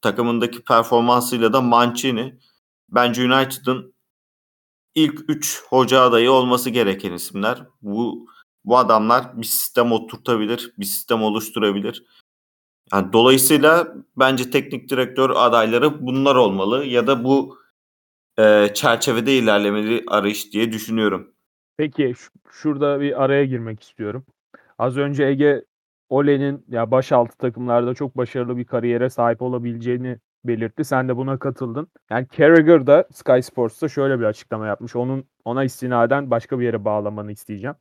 takımındaki 0.00 0.64
performansıyla 0.64 1.52
da 1.52 1.60
Mancini 1.60 2.38
bence 2.88 3.22
United'ın 3.22 3.93
ilk 4.94 5.20
3 5.28 5.62
hoca 5.68 6.00
adayı 6.00 6.30
olması 6.30 6.70
gereken 6.70 7.12
isimler. 7.12 7.66
Bu 7.82 8.26
bu 8.64 8.78
adamlar 8.78 9.40
bir 9.40 9.46
sistem 9.46 9.92
oturtabilir, 9.92 10.74
bir 10.78 10.84
sistem 10.84 11.22
oluşturabilir. 11.22 12.04
Yani 12.92 13.12
dolayısıyla 13.12 13.94
bence 14.16 14.50
teknik 14.50 14.90
direktör 14.90 15.30
adayları 15.36 16.06
bunlar 16.06 16.36
olmalı 16.36 16.84
ya 16.84 17.06
da 17.06 17.24
bu 17.24 17.58
e, 18.38 18.68
çerçevede 18.74 19.32
ilerlemeli 19.32 20.04
arayış 20.08 20.52
diye 20.52 20.72
düşünüyorum. 20.72 21.34
Peki 21.76 22.14
şurada 22.50 23.00
bir 23.00 23.24
araya 23.24 23.44
girmek 23.44 23.82
istiyorum. 23.82 24.24
Az 24.78 24.96
önce 24.96 25.24
Ege 25.24 25.64
Ole'nin 26.08 26.64
ya 26.68 26.90
baş 26.90 27.12
altı 27.12 27.38
takımlarda 27.38 27.94
çok 27.94 28.16
başarılı 28.16 28.56
bir 28.56 28.64
kariyere 28.64 29.10
sahip 29.10 29.42
olabileceğini 29.42 30.18
belirtti. 30.44 30.84
Sen 30.84 31.08
de 31.08 31.16
buna 31.16 31.38
katıldın. 31.38 31.88
Yani 32.10 32.26
Carragher 32.38 32.86
da 32.86 33.08
Sky 33.12 33.40
Sports'ta 33.40 33.88
şöyle 33.88 34.20
bir 34.20 34.24
açıklama 34.24 34.66
yapmış. 34.66 34.96
Onun 34.96 35.24
ona 35.44 35.64
istinaden 35.64 36.30
başka 36.30 36.58
bir 36.58 36.64
yere 36.64 36.84
bağlamanı 36.84 37.32
isteyeceğim. 37.32 37.76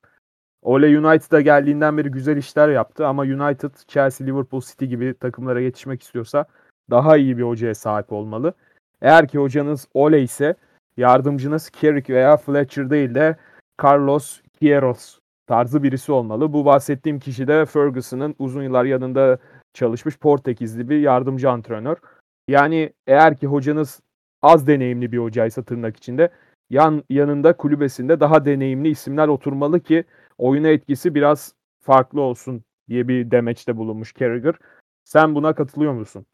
Ole 0.61 0.99
United'a 0.99 1.41
geldiğinden 1.41 1.97
beri 1.97 2.09
güzel 2.11 2.37
işler 2.37 2.69
yaptı 2.69 3.07
ama 3.07 3.23
United, 3.23 3.71
Chelsea, 3.87 4.27
Liverpool, 4.27 4.61
City 4.61 4.85
gibi 4.85 5.13
takımlara 5.13 5.61
yetişmek 5.61 6.03
istiyorsa 6.03 6.45
daha 6.89 7.17
iyi 7.17 7.37
bir 7.37 7.43
hocaya 7.43 7.75
sahip 7.75 8.11
olmalı. 8.11 8.53
Eğer 9.01 9.27
ki 9.27 9.37
hocanız 9.37 9.87
Ole 9.93 10.21
ise 10.21 10.55
yardımcınız 10.97 11.71
Carrick 11.81 12.13
veya 12.13 12.37
Fletcher 12.37 12.89
değil 12.89 13.15
de 13.15 13.37
Carlos 13.83 14.41
Queiroz 14.59 15.19
tarzı 15.47 15.83
birisi 15.83 16.11
olmalı. 16.11 16.53
Bu 16.53 16.65
bahsettiğim 16.65 17.19
kişi 17.19 17.47
de 17.47 17.65
Ferguson'ın 17.65 18.35
uzun 18.39 18.63
yıllar 18.63 18.85
yanında 18.85 19.37
çalışmış 19.73 20.17
Portekizli 20.17 20.89
bir 20.89 20.99
yardımcı 20.99 21.51
antrenör. 21.51 21.97
Yani 22.47 22.93
eğer 23.07 23.37
ki 23.37 23.47
hocanız 23.47 24.01
az 24.41 24.67
deneyimli 24.67 25.11
bir 25.11 25.17
hocaysa 25.17 25.63
tırnak 25.63 25.97
içinde 25.97 26.31
yan 26.69 27.03
yanında 27.09 27.57
kulübesinde 27.57 28.19
daha 28.19 28.45
deneyimli 28.45 28.89
isimler 28.89 29.27
oturmalı 29.27 29.79
ki 29.79 30.03
oyuna 30.37 30.67
etkisi 30.67 31.15
biraz 31.15 31.53
farklı 31.81 32.21
olsun 32.21 32.63
diye 32.89 33.07
bir 33.07 33.31
demeçte 33.31 33.77
bulunmuş 33.77 34.13
Carragher. 34.15 34.55
Sen 35.03 35.35
buna 35.35 35.55
katılıyor 35.55 35.93
musun? 35.93 36.25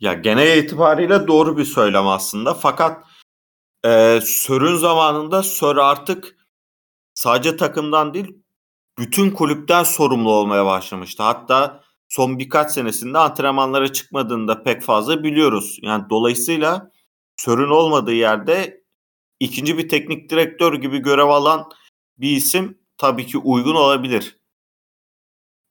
Ya 0.00 0.14
genel 0.14 0.58
itibariyle 0.58 1.26
doğru 1.26 1.56
bir 1.56 1.64
söylem 1.64 2.06
aslında. 2.06 2.54
Fakat 2.54 3.04
e, 3.84 4.20
Sör'ün 4.22 4.76
zamanında 4.76 5.42
Sör 5.42 5.76
artık 5.76 6.36
sadece 7.14 7.56
takımdan 7.56 8.14
değil 8.14 8.42
bütün 8.98 9.30
kulüpten 9.30 9.82
sorumlu 9.82 10.30
olmaya 10.32 10.66
başlamıştı. 10.66 11.22
Hatta 11.22 11.84
son 12.12 12.38
birkaç 12.38 12.72
senesinde 12.72 13.18
antrenmanlara 13.18 13.92
çıkmadığında 13.92 14.62
pek 14.62 14.82
fazla 14.82 15.24
biliyoruz. 15.24 15.78
Yani 15.82 16.04
dolayısıyla 16.10 16.92
Sör'ün 17.36 17.70
olmadığı 17.70 18.12
yerde 18.12 18.84
ikinci 19.40 19.78
bir 19.78 19.88
teknik 19.88 20.30
direktör 20.30 20.74
gibi 20.74 20.98
görev 20.98 21.26
alan 21.26 21.70
bir 22.18 22.30
isim 22.30 22.78
tabii 22.98 23.26
ki 23.26 23.38
uygun 23.38 23.74
olabilir. 23.74 24.36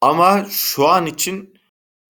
Ama 0.02 0.46
şu 0.50 0.88
an 0.88 1.06
için 1.06 1.54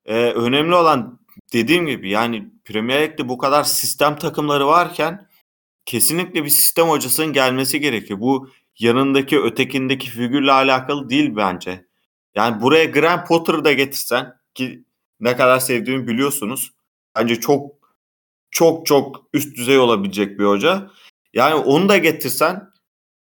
e, 0.06 0.16
önemli 0.16 0.76
olan 0.76 1.20
dediğim 1.54 1.88
gibi 1.88 2.10
yani 2.10 2.50
Premier 2.66 3.02
Lig'de 3.02 3.30
bu 3.30 3.38
kadar 3.38 3.64
sistem 3.64 4.18
takımları 4.18 4.68
varken 4.68 5.28
kesinlikle 5.86 6.44
bir 6.44 6.50
sistem 6.50 6.88
hocasının 6.88 7.34
gelmesi 7.34 7.80
gerekiyor. 7.80 8.20
Bu 8.20 8.50
yanındaki 8.80 9.40
ötekindeki 9.40 10.10
figürle 10.10 10.52
alakalı 10.52 11.10
değil 11.10 11.36
bence. 11.36 11.91
Yani 12.36 12.62
buraya 12.62 12.86
Graham 12.86 13.26
Potter'ı 13.26 13.66
da 13.66 13.74
getirsen 13.74 14.34
ki 14.54 14.84
ne 15.20 15.36
kadar 15.36 15.60
sevdiğimi 15.60 16.08
biliyorsunuz. 16.08 16.72
Bence 17.16 17.40
çok 17.40 17.72
çok 18.52 18.86
çok 18.86 19.26
üst 19.34 19.58
düzey 19.58 19.78
olabilecek 19.80 20.40
bir 20.40 20.46
hoca. 20.46 20.92
Yani 21.34 21.56
onu 21.56 21.90
da 21.90 21.98
getirsen 21.98 22.72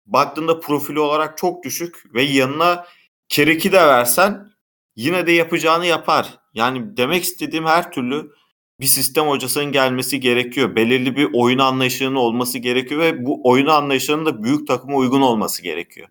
baktığında 0.06 0.60
profili 0.60 1.00
olarak 1.00 1.38
çok 1.38 1.64
düşük 1.64 2.14
ve 2.14 2.22
yanına 2.24 2.86
Kerek'i 3.30 3.72
de 3.72 3.88
versen 3.88 4.52
yine 4.96 5.28
de 5.28 5.32
yapacağını 5.32 5.86
yapar. 5.86 6.40
Yani 6.54 6.98
demek 6.98 7.24
istediğim 7.24 7.66
her 7.66 7.92
türlü 7.92 8.32
bir 8.80 8.86
sistem 8.86 9.28
hocasının 9.28 9.72
gelmesi 9.72 10.20
gerekiyor. 10.20 10.76
Belirli 10.76 11.16
bir 11.16 11.30
oyun 11.34 11.60
anlayışının 11.60 12.16
olması 12.16 12.60
gerekiyor 12.60 13.02
ve 13.02 13.26
bu 13.26 13.50
oyun 13.50 13.66
anlayışının 13.66 14.26
da 14.26 14.44
büyük 14.44 14.68
takıma 14.68 14.98
uygun 14.98 15.22
olması 15.22 15.62
gerekiyor. 15.62 16.08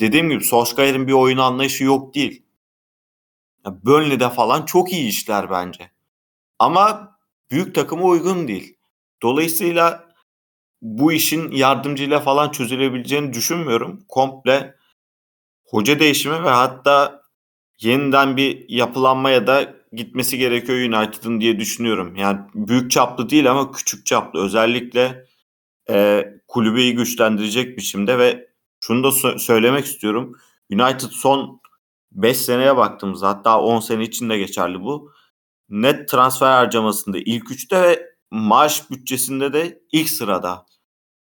Dediğim 0.00 0.30
gibi 0.30 0.44
Solskjaer'in 0.44 1.08
bir 1.08 1.12
oyun 1.12 1.38
anlayışı 1.38 1.84
yok 1.84 2.14
değil. 2.14 2.42
Burnley'de 3.66 4.30
falan 4.30 4.64
çok 4.64 4.92
iyi 4.92 5.08
işler 5.08 5.50
bence. 5.50 5.90
Ama 6.58 7.18
büyük 7.50 7.74
takıma 7.74 8.02
uygun 8.02 8.48
değil. 8.48 8.76
Dolayısıyla 9.22 10.12
bu 10.82 11.12
işin 11.12 11.50
yardımcıyla 11.50 12.20
falan 12.20 12.50
çözülebileceğini 12.50 13.32
düşünmüyorum. 13.32 14.04
Komple 14.08 14.74
hoca 15.64 16.00
değişimi 16.00 16.44
ve 16.44 16.50
hatta 16.50 17.22
yeniden 17.80 18.36
bir 18.36 18.68
yapılanmaya 18.68 19.46
da 19.46 19.74
gitmesi 19.92 20.38
gerekiyor 20.38 20.78
United'ın 20.78 21.40
diye 21.40 21.58
düşünüyorum. 21.58 22.16
Yani 22.16 22.40
büyük 22.54 22.90
çaplı 22.90 23.30
değil 23.30 23.50
ama 23.50 23.72
küçük 23.72 24.06
çaplı. 24.06 24.44
Özellikle 24.44 25.26
e, 25.90 26.24
kulübeyi 26.48 26.94
güçlendirecek 26.94 27.78
biçimde 27.78 28.18
ve 28.18 28.51
şunu 28.82 29.04
da 29.04 29.08
so- 29.08 29.38
söylemek 29.38 29.84
istiyorum. 29.84 30.32
United 30.70 31.10
son 31.10 31.60
5 32.12 32.36
seneye 32.36 32.76
baktığımızda 32.76 33.28
hatta 33.28 33.60
10 33.60 33.80
sene 33.80 34.04
için 34.04 34.30
de 34.30 34.38
geçerli 34.38 34.80
bu. 34.80 35.12
Net 35.68 36.08
transfer 36.08 36.50
harcamasında 36.50 37.18
ilk 37.18 37.50
üçte 37.50 37.82
ve 37.82 38.06
maaş 38.30 38.90
bütçesinde 38.90 39.52
de 39.52 39.82
ilk 39.92 40.10
sırada. 40.10 40.66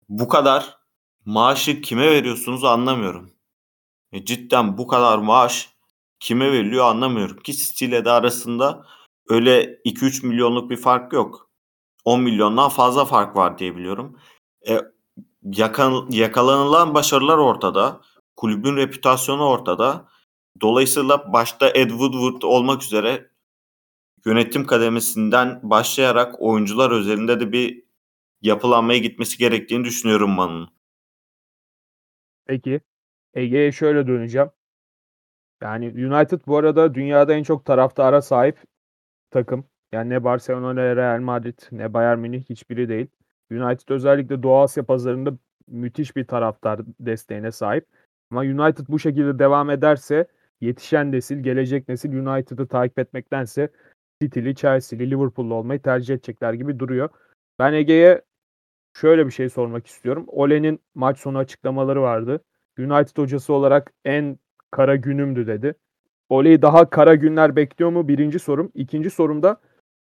Bu 0.09 0.29
kadar 0.29 0.77
maaşı 1.25 1.81
kime 1.81 2.11
veriyorsunuz 2.11 2.65
anlamıyorum. 2.65 3.33
E 4.13 4.25
cidden 4.25 4.79
bu 4.79 4.87
kadar 4.87 5.19
maaş 5.19 5.71
kime 6.21 6.53
veriliyor 6.53 6.85
anlamıyorum. 6.85 7.37
Ki 7.37 7.57
City 7.57 7.85
ile 7.85 8.05
de 8.05 8.11
arasında 8.11 8.87
öyle 9.29 9.81
2-3 9.85 10.27
milyonluk 10.27 10.71
bir 10.71 10.77
fark 10.77 11.13
yok. 11.13 11.51
10 12.05 12.21
milyondan 12.21 12.69
fazla 12.69 13.05
fark 13.05 13.37
var 13.37 13.59
diye 13.59 13.77
biliyorum. 13.77 14.19
E, 14.69 14.81
yakan, 15.43 16.07
yakalanılan 16.11 16.95
başarılar 16.95 17.39
ortada. 17.39 18.01
Kulübün 18.37 18.77
reputasyonu 18.77 19.49
ortada. 19.49 20.09
Dolayısıyla 20.61 21.33
başta 21.33 21.71
Ed 21.71 21.91
Woodward 21.91 22.43
olmak 22.43 22.83
üzere 22.83 23.31
yönetim 24.27 24.67
kademesinden 24.67 25.61
başlayarak 25.63 26.43
oyuncular 26.43 26.91
özelinde 26.91 27.41
de 27.41 27.53
bir 27.53 27.85
yapılanmaya 28.43 28.99
gitmesi 28.99 29.39
gerektiğini 29.39 29.85
düşünüyorum 29.85 30.31
Man'ın. 30.31 30.69
Peki. 32.47 32.81
Ege'ye 33.35 33.73
şöyle 33.73 34.07
döneceğim. 34.07 34.51
Yani 35.63 35.87
United 35.87 36.41
bu 36.47 36.57
arada 36.57 36.95
dünyada 36.95 37.35
en 37.35 37.43
çok 37.43 37.65
taraftara 37.65 38.23
sahip 38.23 38.59
takım. 39.31 39.65
Yani 39.93 40.11
ne 40.11 40.25
Barcelona 40.25 40.73
ne 40.73 40.97
Real 40.97 41.21
Madrid 41.21 41.59
ne 41.73 41.95
Bayern 41.95 42.19
Münih 42.19 42.45
hiçbiri 42.51 42.89
değil. 42.89 43.07
United 43.53 43.89
özellikle 43.89 44.43
Doğu 44.43 44.59
Asya 44.59 44.83
pazarında 44.83 45.33
müthiş 45.69 46.17
bir 46.17 46.25
taraftar 46.25 46.81
desteğine 47.01 47.53
sahip. 47.53 47.87
Ama 48.31 48.41
United 48.41 48.85
bu 48.89 48.99
şekilde 48.99 49.39
devam 49.39 49.71
ederse 49.71 50.27
yetişen 50.61 51.13
nesil, 51.13 51.39
gelecek 51.39 51.89
nesil 51.89 52.13
United'ı 52.13 52.67
takip 52.67 52.99
etmektense 52.99 53.69
City'li, 54.23 54.55
Chelsea'li, 54.55 55.11
Liverpool'lu 55.11 55.55
olmayı 55.55 55.83
tercih 55.83 56.15
edecekler 56.15 56.53
gibi 56.53 56.79
duruyor. 56.79 57.09
Ben 57.59 57.73
Ege'ye 57.73 58.23
şöyle 58.97 59.27
bir 59.27 59.31
şey 59.33 59.49
sormak 59.49 59.87
istiyorum. 59.87 60.25
Ole'nin 60.29 60.81
maç 60.95 61.19
sonu 61.19 61.39
açıklamaları 61.39 62.03
vardı. 62.03 62.41
United 62.79 63.19
hocası 63.19 63.53
olarak 63.53 63.93
en 64.05 64.39
kara 64.71 64.97
günümdü 64.97 65.47
dedi. 65.47 65.75
Ole'yi 66.29 66.63
daha 66.63 66.91
kara 66.91 67.15
günler 67.15 67.57
bekliyor 67.57 67.91
mu? 67.91 68.09
Birinci 68.09 68.39
sorum. 68.39 68.73
İkinci 68.75 69.11
sorum 69.11 69.43
da 69.43 69.61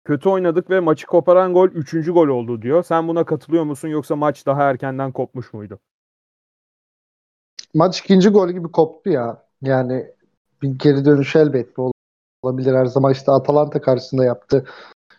kötü 0.09 0.29
oynadık 0.29 0.71
ve 0.71 0.81
maçı 0.81 1.07
koparan 1.07 1.53
gol 1.53 1.69
üçüncü 1.69 2.13
gol 2.13 2.29
oldu 2.29 2.63
diyor. 2.63 2.83
Sen 2.83 3.09
buna 3.09 3.25
katılıyor 3.25 3.65
musun 3.65 3.89
yoksa 3.89 4.17
maç 4.17 4.47
daha 4.47 4.63
erkenden 4.63 5.13
kopmuş 5.13 5.53
muydu? 5.53 5.81
Maç 7.75 8.01
ikinci 8.01 8.29
gol 8.29 8.49
gibi 8.49 8.73
koptu 8.73 9.11
ya. 9.11 9.43
Yani 9.63 10.07
bir 10.63 10.69
geri 10.69 11.05
dönüş 11.05 11.37
elbette 11.37 11.83
olabilir. 12.43 12.75
Her 12.75 12.87
zaman 12.87 13.13
işte 13.13 13.33
Atalanta 13.33 13.81
karşısında 13.81 14.25
yaptı. 14.25 14.65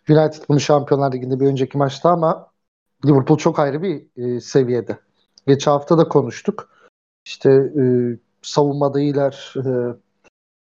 United 0.09 0.43
bunu 0.49 0.59
Şampiyonlar 0.59 1.13
Ligi'nde 1.13 1.39
bir 1.39 1.47
önceki 1.47 1.77
maçta 1.77 2.09
ama 2.09 2.51
Liverpool 3.05 3.37
çok 3.37 3.59
ayrı 3.59 3.81
bir 3.81 4.07
e, 4.17 4.41
seviyede. 4.41 4.99
Geçen 5.47 5.71
hafta 5.71 5.97
da 5.97 6.07
konuştuk. 6.07 6.69
İşte 7.25 7.51
e, 7.51 7.83
savunmada 8.41 8.99
iyiler, 8.99 9.53
e, 9.55 9.95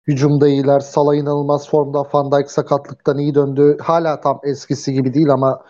hücumda 0.07 0.47
iyiler. 0.47 0.79
Salah 0.79 1.15
inanılmaz 1.15 1.69
formda. 1.69 2.03
Van 2.13 2.31
Dijk 2.31 2.51
sakatlıktan 2.51 3.17
iyi 3.17 3.35
döndü. 3.35 3.77
Hala 3.81 4.21
tam 4.21 4.39
eskisi 4.43 4.93
gibi 4.93 5.13
değil 5.13 5.29
ama 5.29 5.63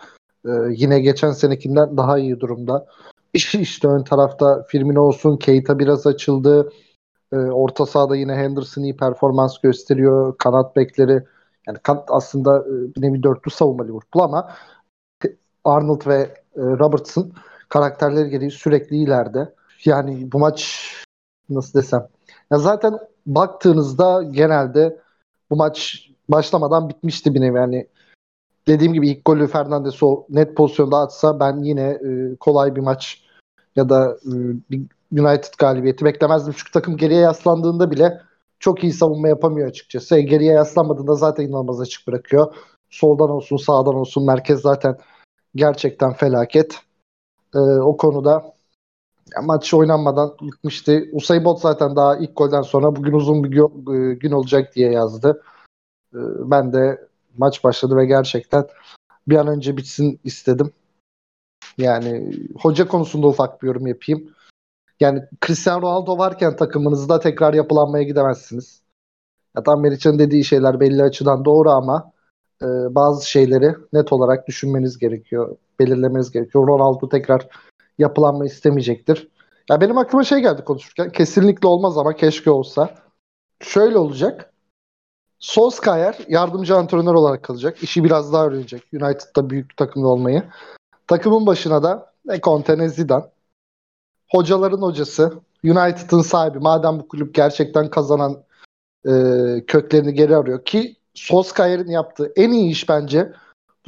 e, 0.46 0.50
yine 0.70 1.00
geçen 1.00 1.32
senekinden 1.32 1.96
daha 1.96 2.18
iyi 2.18 2.40
durumda. 2.40 2.86
İşte 3.34 3.88
ön 3.88 4.04
tarafta 4.04 4.62
Firmino 4.68 5.02
olsun, 5.02 5.36
Keita 5.36 5.78
biraz 5.78 6.06
açıldı. 6.06 6.72
E, 7.32 7.36
orta 7.36 7.86
sahada 7.86 8.16
yine 8.16 8.34
Henderson 8.34 8.82
iyi 8.82 8.96
performans 8.96 9.58
gösteriyor. 9.58 10.38
Kanat 10.38 10.76
bekleri 10.76 11.24
yani 11.66 11.78
kanat 11.82 12.08
aslında 12.08 12.58
e, 12.58 12.94
bir 12.94 13.02
nevi 13.02 13.22
dörtlü 13.22 13.50
savunma 13.50 13.84
Liverpool 13.84 14.24
ama 14.24 14.54
Arnold 15.64 16.06
ve 16.06 16.16
e, 16.56 16.60
Robertson 16.60 17.32
karakterleri 17.68 18.30
gereği 18.30 18.50
sürekli 18.50 18.96
ileride. 18.96 19.54
Yani 19.84 20.32
bu 20.32 20.38
maç 20.38 20.92
nasıl 21.50 21.78
desem. 21.78 22.08
Ya 22.50 22.58
zaten 22.58 22.98
baktığınızda 23.34 24.22
genelde 24.22 24.98
bu 25.50 25.56
maç 25.56 26.08
başlamadan 26.28 26.88
bitmişti 26.88 27.34
bir. 27.34 27.54
Yani 27.54 27.86
dediğim 28.68 28.92
gibi 28.92 29.08
ilk 29.08 29.24
golü 29.24 29.46
Fernandes 29.46 30.02
o 30.02 30.26
net 30.28 30.56
pozisyonda 30.56 30.96
atsa 30.96 31.40
ben 31.40 31.62
yine 31.62 31.82
e, 31.82 32.36
kolay 32.40 32.76
bir 32.76 32.80
maç 32.80 33.22
ya 33.76 33.88
da 33.88 34.18
e, 34.24 34.32
United 35.12 35.54
galibiyeti 35.58 36.04
beklemezdim. 36.04 36.54
Çünkü 36.56 36.72
takım 36.72 36.96
geriye 36.96 37.20
yaslandığında 37.20 37.90
bile 37.90 38.20
çok 38.58 38.84
iyi 38.84 38.92
savunma 38.92 39.28
yapamıyor 39.28 39.68
açıkçası. 39.68 40.16
E, 40.16 40.22
geriye 40.22 40.52
yaslanmadığında 40.52 41.14
zaten 41.14 41.44
inanılmaz 41.44 41.80
açık 41.80 42.06
bırakıyor. 42.06 42.54
Soldan 42.90 43.30
olsun 43.30 43.56
sağdan 43.56 43.94
olsun 43.94 44.26
merkez 44.26 44.60
zaten 44.60 44.96
gerçekten 45.54 46.12
felaket. 46.12 46.78
E, 47.54 47.58
o 47.58 47.96
konuda 47.96 48.57
ya, 49.36 49.42
maç 49.42 49.74
oynanmadan 49.74 50.36
gitmişti. 50.40 51.10
Usain 51.12 51.44
Bolt 51.44 51.60
zaten 51.60 51.96
daha 51.96 52.16
ilk 52.16 52.36
golden 52.36 52.62
sonra 52.62 52.96
bugün 52.96 53.12
uzun 53.12 53.44
bir 53.44 53.50
gün, 53.50 53.94
e, 53.94 54.14
gün 54.14 54.30
olacak 54.30 54.74
diye 54.74 54.92
yazdı. 54.92 55.42
E, 56.14 56.18
ben 56.50 56.72
de 56.72 57.08
maç 57.38 57.64
başladı 57.64 57.96
ve 57.96 58.06
gerçekten 58.06 58.66
bir 59.28 59.36
an 59.36 59.46
önce 59.46 59.76
bitsin 59.76 60.20
istedim. 60.24 60.72
Yani 61.78 62.32
hoca 62.60 62.88
konusunda 62.88 63.26
ufak 63.26 63.62
bir 63.62 63.66
yorum 63.66 63.86
yapayım. 63.86 64.34
Yani 65.00 65.22
Cristiano 65.46 65.82
Ronaldo 65.82 66.18
varken 66.18 66.56
takımınızda 66.56 67.20
tekrar 67.20 67.54
yapılanmaya 67.54 68.04
gidemezsiniz. 68.04 68.82
Ya 69.56 69.62
tam 69.62 69.80
Meriç'in 69.80 70.18
dediği 70.18 70.44
şeyler 70.44 70.80
belli 70.80 71.02
açıdan 71.02 71.44
doğru 71.44 71.70
ama 71.70 72.12
e, 72.62 72.66
bazı 72.94 73.30
şeyleri 73.30 73.74
net 73.92 74.12
olarak 74.12 74.48
düşünmeniz 74.48 74.98
gerekiyor. 74.98 75.56
Belirlemeniz 75.80 76.30
gerekiyor. 76.30 76.66
Ronaldo 76.66 77.08
tekrar 77.08 77.48
yapılanma 77.98 78.46
istemeyecektir. 78.46 79.28
Ya 79.70 79.80
benim 79.80 79.98
aklıma 79.98 80.24
şey 80.24 80.38
geldi 80.38 80.64
konuşurken. 80.64 81.12
Kesinlikle 81.12 81.68
olmaz 81.68 81.98
ama 81.98 82.16
keşke 82.16 82.50
olsa. 82.50 82.94
Şöyle 83.60 83.98
olacak. 83.98 84.52
Solskjaer 85.38 86.18
yardımcı 86.28 86.76
antrenör 86.76 87.14
olarak 87.14 87.42
kalacak. 87.42 87.82
İşi 87.82 88.04
biraz 88.04 88.32
daha 88.32 88.46
öğrenecek. 88.46 88.82
United'da 88.92 89.50
büyük 89.50 89.76
takımda 89.76 90.08
olmayı. 90.08 90.44
Takımın 91.06 91.46
başına 91.46 91.82
da 91.82 92.12
ne 92.24 92.40
Conte 92.40 92.78
ne 92.78 92.88
Zidane. 92.88 93.24
Hocaların 94.30 94.82
hocası. 94.82 95.32
United'ın 95.64 96.22
sahibi. 96.22 96.58
Madem 96.58 97.00
bu 97.00 97.08
kulüp 97.08 97.34
gerçekten 97.34 97.90
kazanan 97.90 98.42
e, 99.06 99.12
köklerini 99.66 100.14
geri 100.14 100.36
arıyor 100.36 100.64
ki 100.64 100.96
Solskjaer'in 101.14 101.90
yaptığı 101.90 102.32
en 102.36 102.50
iyi 102.50 102.70
iş 102.70 102.88
bence 102.88 103.32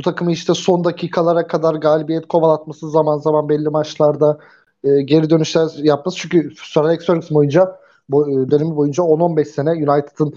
bu 0.01 0.03
takımı 0.03 0.33
işte 0.33 0.55
son 0.55 0.85
dakikalara 0.85 1.47
kadar 1.47 1.75
galibiyet 1.75 2.29
kovalatması 2.29 2.91
zaman 2.91 3.19
zaman 3.19 3.49
belli 3.49 3.69
maçlarda 3.69 4.39
e, 4.85 5.03
geri 5.03 5.31
dönüşler 5.31 5.69
yapması. 5.77 6.17
Çünkü 6.17 6.53
Sir 6.65 6.81
Alex 6.81 7.07
Ferguson 7.07 7.35
boyunca 7.35 7.81
bu, 8.09 8.31
e, 8.31 8.51
dönemi 8.51 8.77
boyunca 8.77 9.03
10-15 9.03 9.45
sene 9.45 9.71
United'ın 9.71 10.35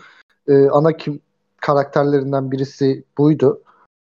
e, 0.47 0.69
ana 0.69 0.97
kim 0.97 1.21
karakterlerinden 1.62 2.52
birisi 2.52 3.04
buydu. 3.17 3.62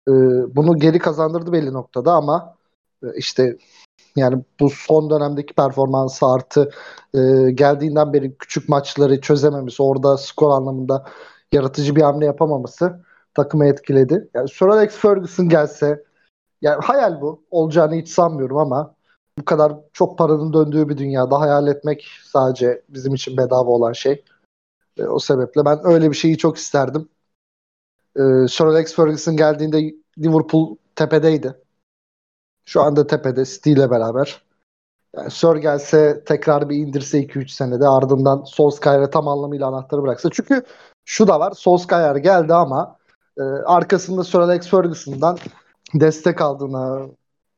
e, 0.08 0.12
bunu 0.56 0.78
geri 0.78 0.98
kazandırdı 0.98 1.52
belli 1.52 1.72
noktada 1.72 2.12
ama 2.12 2.54
e, 3.02 3.06
işte 3.16 3.56
yani 4.16 4.44
bu 4.60 4.70
son 4.70 5.10
dönemdeki 5.10 5.54
performansı 5.54 6.26
artı 6.26 6.70
e, 7.14 7.50
geldiğinden 7.50 8.12
beri 8.12 8.34
küçük 8.38 8.68
maçları 8.68 9.20
çözememesi, 9.20 9.82
orada 9.82 10.16
skor 10.16 10.50
anlamında 10.50 11.04
yaratıcı 11.52 11.96
bir 11.96 12.02
hamle 12.02 12.24
yapamaması 12.26 13.07
takımı 13.38 13.66
etkiledi. 13.66 14.28
Yani 14.34 14.48
Sir 14.48 14.66
Alex 14.66 14.96
Ferguson 14.96 15.48
gelse 15.48 16.04
yani 16.62 16.82
hayal 16.82 17.20
bu. 17.20 17.42
Olacağını 17.50 17.94
hiç 17.94 18.08
sanmıyorum 18.08 18.56
ama 18.56 18.94
bu 19.38 19.44
kadar 19.44 19.72
çok 19.92 20.18
paranın 20.18 20.52
döndüğü 20.52 20.88
bir 20.88 20.98
dünyada 20.98 21.40
hayal 21.40 21.66
etmek 21.66 22.08
sadece 22.24 22.82
bizim 22.88 23.14
için 23.14 23.36
bedava 23.36 23.70
olan 23.70 23.92
şey. 23.92 24.24
E, 24.96 25.04
o 25.04 25.18
sebeple 25.18 25.64
ben 25.64 25.78
öyle 25.84 26.10
bir 26.10 26.16
şeyi 26.16 26.38
çok 26.38 26.56
isterdim. 26.56 27.08
E, 28.16 28.22
Sir 28.48 28.64
Alex 28.64 28.94
Ferguson 28.94 29.36
geldiğinde 29.36 29.94
Liverpool 30.18 30.76
tepedeydi. 30.96 31.54
Şu 32.64 32.82
anda 32.82 33.06
tepede 33.06 33.44
City 33.44 33.72
ile 33.72 33.90
beraber. 33.90 34.42
Yani 35.16 35.30
Sir 35.30 35.56
gelse 35.56 36.24
tekrar 36.26 36.68
bir 36.68 36.76
indirse 36.76 37.18
2-3 37.22 37.48
senede 37.48 37.88
ardından 37.88 38.44
Solskjaer'e 38.44 39.10
tam 39.10 39.28
anlamıyla 39.28 39.66
anahtarı 39.66 40.02
bıraksa. 40.02 40.30
Çünkü 40.32 40.62
şu 41.04 41.28
da 41.28 41.40
var 41.40 41.52
Solskjaer 41.52 42.16
geldi 42.16 42.54
ama 42.54 42.97
e, 43.38 43.42
arkasında 43.42 44.24
Sir 44.24 44.38
Alex 44.38 44.66
Ferguson'dan 44.68 45.38
destek 45.94 46.40
aldığına, 46.40 47.06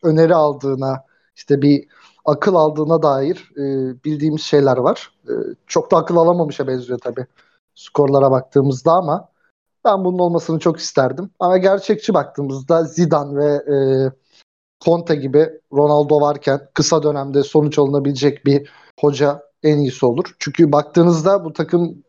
öneri 0.02 0.34
aldığına, 0.34 1.04
işte 1.36 1.62
bir 1.62 1.86
akıl 2.24 2.54
aldığına 2.54 3.02
dair 3.02 3.50
e, 3.56 3.64
bildiğimiz 4.04 4.42
şeyler 4.42 4.76
var. 4.76 5.12
E, 5.28 5.32
çok 5.66 5.90
da 5.90 5.96
akıl 5.96 6.16
alamamışa 6.16 6.66
benziyor 6.66 6.98
tabii 6.98 7.26
skorlara 7.74 8.30
baktığımızda 8.30 8.92
ama 8.92 9.28
ben 9.84 10.04
bunun 10.04 10.18
olmasını 10.18 10.58
çok 10.58 10.78
isterdim. 10.78 11.30
Ama 11.40 11.58
gerçekçi 11.58 12.14
baktığımızda 12.14 12.84
Zidane 12.84 13.36
ve 13.36 13.74
e, 13.74 13.76
Conte 14.84 15.16
gibi 15.16 15.60
Ronaldo 15.72 16.20
varken 16.20 16.60
kısa 16.74 17.02
dönemde 17.02 17.42
sonuç 17.42 17.78
alınabilecek 17.78 18.46
bir 18.46 18.70
hoca 19.00 19.42
en 19.62 19.78
iyisi 19.78 20.06
olur. 20.06 20.36
Çünkü 20.38 20.72
baktığınızda 20.72 21.44
bu 21.44 21.52
takım 21.52 22.04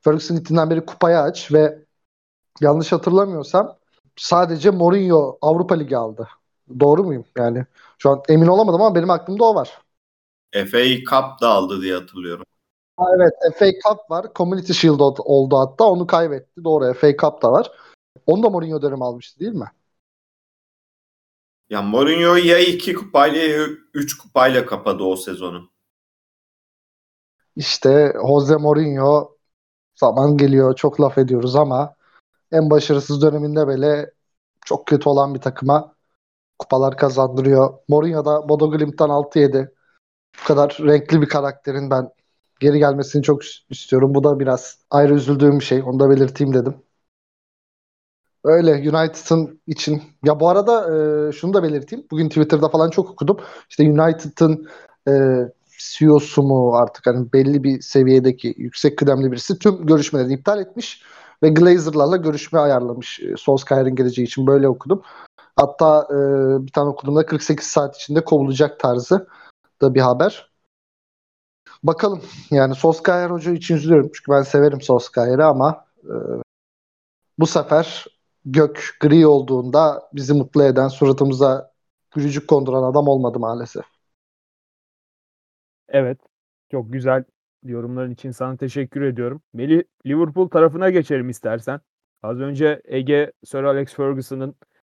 Ferguson 0.00 0.36
gittiğinden 0.36 0.70
beri 0.70 0.86
kupayı 0.86 1.18
aç 1.18 1.52
ve 1.52 1.81
yanlış 2.60 2.92
hatırlamıyorsam 2.92 3.76
sadece 4.16 4.70
Mourinho 4.70 5.38
Avrupa 5.42 5.74
Ligi 5.74 5.96
aldı. 5.96 6.28
Doğru 6.80 7.04
muyum? 7.04 7.24
Yani 7.38 7.66
şu 7.98 8.10
an 8.10 8.22
emin 8.28 8.46
olamadım 8.46 8.82
ama 8.82 8.94
benim 8.94 9.10
aklımda 9.10 9.44
o 9.44 9.54
var. 9.54 9.82
FA 10.52 10.84
Cup 11.10 11.40
da 11.40 11.48
aldı 11.48 11.82
diye 11.82 11.94
hatırlıyorum. 11.94 12.44
Ha, 12.96 13.06
evet 13.16 13.56
FA 13.58 13.66
Cup 13.66 14.10
var. 14.10 14.26
Community 14.36 14.72
Shield 14.72 15.00
oldu 15.18 15.58
hatta. 15.58 15.84
Onu 15.84 16.06
kaybetti. 16.06 16.64
Doğru 16.64 16.94
FA 16.94 17.16
Cup 17.16 17.42
da 17.42 17.52
var. 17.52 17.70
Onu 18.26 18.42
da 18.42 18.50
Mourinho 18.50 18.82
dönemi 18.82 19.04
almıştı 19.04 19.40
değil 19.40 19.52
mi? 19.52 19.70
Ya 21.70 21.82
Mourinho 21.82 22.36
ya 22.36 22.58
iki 22.58 22.94
kupayla 22.94 23.42
ya 23.42 23.66
üç 23.94 24.18
kupayla 24.18 24.66
kapadı 24.66 25.02
o 25.02 25.16
sezonu. 25.16 25.70
İşte 27.56 28.12
Jose 28.28 28.56
Mourinho 28.56 29.36
zaman 29.94 30.36
geliyor 30.36 30.76
çok 30.76 31.00
laf 31.00 31.18
ediyoruz 31.18 31.56
ama 31.56 31.94
en 32.52 32.70
başarısız 32.70 33.22
döneminde 33.22 33.68
bile 33.68 34.10
çok 34.66 34.86
kötü 34.86 35.08
olan 35.08 35.34
bir 35.34 35.40
takıma 35.40 35.94
kupalar 36.58 36.96
kazandırıyor. 36.96 37.74
Mourinho 37.88 38.24
da 38.24 38.48
Bodo 38.48 38.70
Glimt'ten 38.70 39.08
6 39.08 39.38
yedi. 39.38 39.72
Bu 40.42 40.46
kadar 40.48 40.78
renkli 40.80 41.22
bir 41.22 41.28
karakterin 41.28 41.90
ben 41.90 42.10
geri 42.60 42.78
gelmesini 42.78 43.22
çok 43.22 43.42
istiyorum. 43.70 44.14
Bu 44.14 44.24
da 44.24 44.40
biraz 44.40 44.78
ayrı 44.90 45.14
üzüldüğüm 45.14 45.60
bir 45.60 45.64
şey. 45.64 45.82
Onu 45.82 46.00
da 46.00 46.10
belirteyim 46.10 46.54
dedim. 46.54 46.76
Öyle 48.44 48.72
United'ın 48.72 49.60
için. 49.66 50.02
Ya 50.24 50.40
bu 50.40 50.48
arada 50.48 50.80
e, 51.28 51.32
şunu 51.32 51.54
da 51.54 51.62
belirteyim. 51.62 52.06
Bugün 52.10 52.28
Twitter'da 52.28 52.68
falan 52.68 52.90
çok 52.90 53.10
okudum. 53.10 53.40
İşte 53.70 53.82
United'ın 53.90 54.68
e, 55.08 55.12
CEO'su 55.78 56.42
mu 56.42 56.74
artık 56.76 57.06
hani 57.06 57.32
belli 57.32 57.64
bir 57.64 57.80
seviyedeki 57.80 58.54
yüksek 58.58 58.98
kıdemli 58.98 59.32
birisi 59.32 59.58
tüm 59.58 59.86
görüşmeleri 59.86 60.32
iptal 60.32 60.60
etmiş 60.60 61.02
ve 61.42 61.48
Glazer'larla 61.48 62.16
görüşme 62.16 62.58
ayarlamış 62.58 63.20
e, 63.20 63.36
Solskjaer'in 63.36 63.96
geleceği 63.96 64.26
için 64.26 64.46
böyle 64.46 64.68
okudum. 64.68 65.02
Hatta 65.56 66.06
e, 66.10 66.16
bir 66.66 66.72
tane 66.72 66.88
okuduğumda 66.88 67.26
48 67.26 67.66
saat 67.66 67.96
içinde 67.96 68.24
kovulacak 68.24 68.80
tarzı 68.80 69.26
da 69.82 69.94
bir 69.94 70.00
haber. 70.00 70.52
Bakalım 71.82 72.22
yani 72.50 72.74
Solskjaer 72.74 73.30
hoca 73.30 73.52
için 73.52 73.76
üzülüyorum 73.76 74.10
çünkü 74.14 74.32
ben 74.32 74.42
severim 74.42 74.80
Solskjaer'i 74.80 75.44
ama 75.44 75.84
e, 76.04 76.14
bu 77.38 77.46
sefer 77.46 78.06
gök 78.44 78.96
gri 79.00 79.26
olduğunda 79.26 80.08
bizi 80.12 80.34
mutlu 80.34 80.64
eden 80.64 80.88
suratımıza 80.88 81.72
gülücük 82.10 82.48
konduran 82.48 82.82
adam 82.82 83.08
olmadı 83.08 83.38
maalesef. 83.38 83.84
Evet. 85.88 86.18
Çok 86.70 86.92
güzel 86.92 87.24
yorumların 87.64 88.10
için 88.10 88.30
sana 88.30 88.56
teşekkür 88.56 89.02
ediyorum. 89.02 89.42
Meli 89.52 89.84
Liverpool 90.06 90.48
tarafına 90.48 90.90
geçelim 90.90 91.28
istersen. 91.28 91.80
Az 92.22 92.40
önce 92.40 92.82
Ege 92.84 93.32
Sir 93.44 93.62
Alex 93.62 93.94
Ferguson'ın 93.94 94.54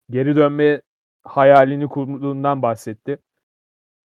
geri 0.09 0.35
dönme 0.35 0.81
hayalini 1.23 1.87
kurduğundan 1.87 2.61
bahsetti. 2.61 3.17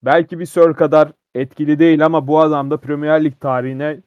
Belki 0.03 0.38
bir 0.38 0.46
Sir 0.46 0.73
kadar 0.75 1.12
etkili 1.35 1.79
değil 1.79 2.07
ama 2.07 2.27
bu 2.27 2.40
adam 2.40 2.70
da 2.70 2.77
Premier 2.77 3.25
Lig 3.25 3.40
tarihine 3.40 4.01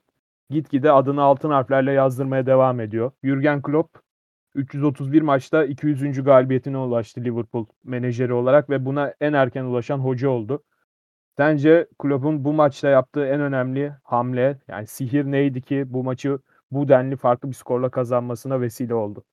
gitgide 0.50 0.92
adını 0.92 1.22
altın 1.22 1.50
harflerle 1.50 1.92
yazdırmaya 1.92 2.46
devam 2.46 2.80
ediyor. 2.80 3.12
Jurgen 3.24 3.62
Klopp 3.62 3.98
331 4.56 5.22
maçta 5.22 5.66
200. 5.66 6.24
galibiyetine 6.24 6.78
ulaştı 6.78 7.22
Liverpool 7.24 7.66
menajeri 7.84 8.34
olarak 8.34 8.70
ve 8.70 8.86
buna 8.86 9.14
en 9.22 9.34
erken 9.34 9.64
ulaşan 9.64 10.00
hoca 10.00 10.30
oldu. 10.30 10.64
Sence 11.38 11.88
Klopp'un 12.00 12.44
bu 12.44 12.54
maçta 12.54 12.90
yaptığı 12.90 13.26
en 13.26 13.42
önemli 13.42 13.94
hamle 14.04 14.60
yani 14.68 14.88
sihir 14.88 15.26
neydi 15.26 15.62
ki 15.62 15.84
bu 15.88 16.04
maçı 16.04 16.40
bu 16.72 16.88
denli 16.88 17.18
farklı 17.18 17.50
bir 17.50 17.56
skorla 17.56 17.90
kazanmasına 17.90 18.62
vesile 18.62 18.94
oldu? 18.94 19.24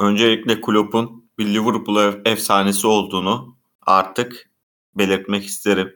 Öncelikle 0.00 0.60
Klopp'un 0.60 1.30
bir 1.38 1.46
Liverpool 1.46 2.12
efsanesi 2.24 2.86
olduğunu 2.86 3.56
artık 3.86 4.50
belirtmek 4.94 5.44
isterim. 5.44 5.92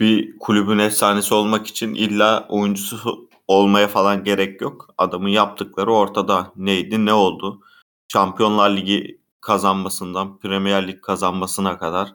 Bir 0.00 0.38
kulübün 0.38 0.78
efsanesi 0.78 1.34
olmak 1.34 1.66
için 1.66 1.94
illa 1.94 2.46
oyuncusu 2.48 3.28
olmaya 3.48 3.88
falan 3.88 4.24
gerek 4.24 4.60
yok. 4.60 4.94
Adamın 4.98 5.28
yaptıkları 5.28 5.92
ortada. 5.92 6.52
Neydi, 6.56 7.06
ne 7.06 7.12
oldu? 7.12 7.60
Şampiyonlar 8.08 8.70
Ligi 8.70 9.20
kazanmasından 9.40 10.38
Premier 10.38 10.88
Lig 10.88 11.02
kazanmasına 11.02 11.78
kadar 11.78 12.14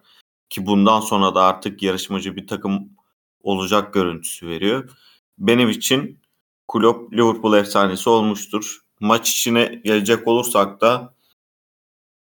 ki 0.50 0.66
bundan 0.66 1.00
sonra 1.00 1.36
da 1.36 1.44
artık 1.44 1.84
yarışmacı 1.84 2.36
bir 2.36 2.48
takım 2.48 2.90
olacak 3.44 3.94
görüntüsü 3.94 4.48
veriyor. 4.48 4.90
Benim 5.38 5.70
için 5.70 6.20
Klopp 6.68 7.14
Liverpool 7.14 7.54
efsanesi 7.54 8.10
olmuştur. 8.10 8.82
Maç 9.00 9.32
içine 9.32 9.82
gelecek 9.84 10.28
olursak 10.28 10.82
da 10.82 11.14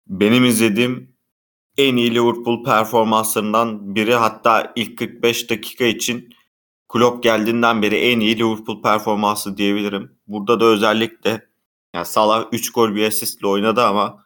benim 0.07 0.45
izlediğim 0.45 1.15
en 1.77 1.97
iyi 1.97 2.15
Liverpool 2.15 2.65
performanslarından 2.65 3.95
biri 3.95 4.15
hatta 4.15 4.73
ilk 4.77 4.99
45 4.99 5.51
dakika 5.51 5.85
için 5.85 6.35
Klopp 6.89 7.23
geldiğinden 7.23 7.83
beri 7.83 7.97
en 7.97 8.21
iyi 8.21 8.39
Liverpool 8.39 8.83
performansı 8.83 9.57
diyebilirim. 9.57 10.13
Burada 10.27 10.61
da 10.61 10.65
özellikle 10.65 11.49
yani 11.95 12.07
Salah 12.07 12.47
3 12.53 12.73
gol 12.73 12.95
bir 12.95 13.07
asistle 13.07 13.47
oynadı 13.47 13.83
ama 13.85 14.25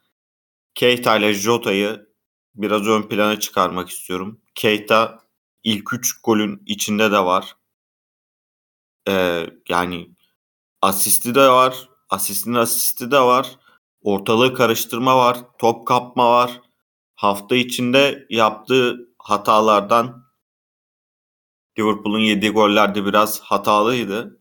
Keita 0.74 1.16
ile 1.16 1.32
Jota'yı 1.34 2.11
biraz 2.54 2.86
ön 2.86 3.02
plana 3.02 3.40
çıkarmak 3.40 3.88
istiyorum. 3.88 4.40
Keita 4.54 5.18
ilk 5.64 5.92
3 5.92 6.20
golün 6.22 6.62
içinde 6.66 7.12
de 7.12 7.18
var. 7.18 7.56
Ee, 9.08 9.46
yani 9.68 10.10
asisti 10.82 11.34
de 11.34 11.48
var. 11.48 11.88
Asistin 12.10 12.54
asisti 12.54 13.10
de 13.10 13.20
var. 13.20 13.58
Ortalığı 14.02 14.54
karıştırma 14.54 15.16
var. 15.16 15.38
Top 15.58 15.86
kapma 15.86 16.30
var. 16.30 16.60
Hafta 17.14 17.56
içinde 17.56 18.26
yaptığı 18.30 19.08
hatalardan 19.18 20.24
Liverpool'un 21.78 22.20
yediği 22.20 22.50
gollerde 22.50 23.04
biraz 23.04 23.40
hatalıydı. 23.40 24.40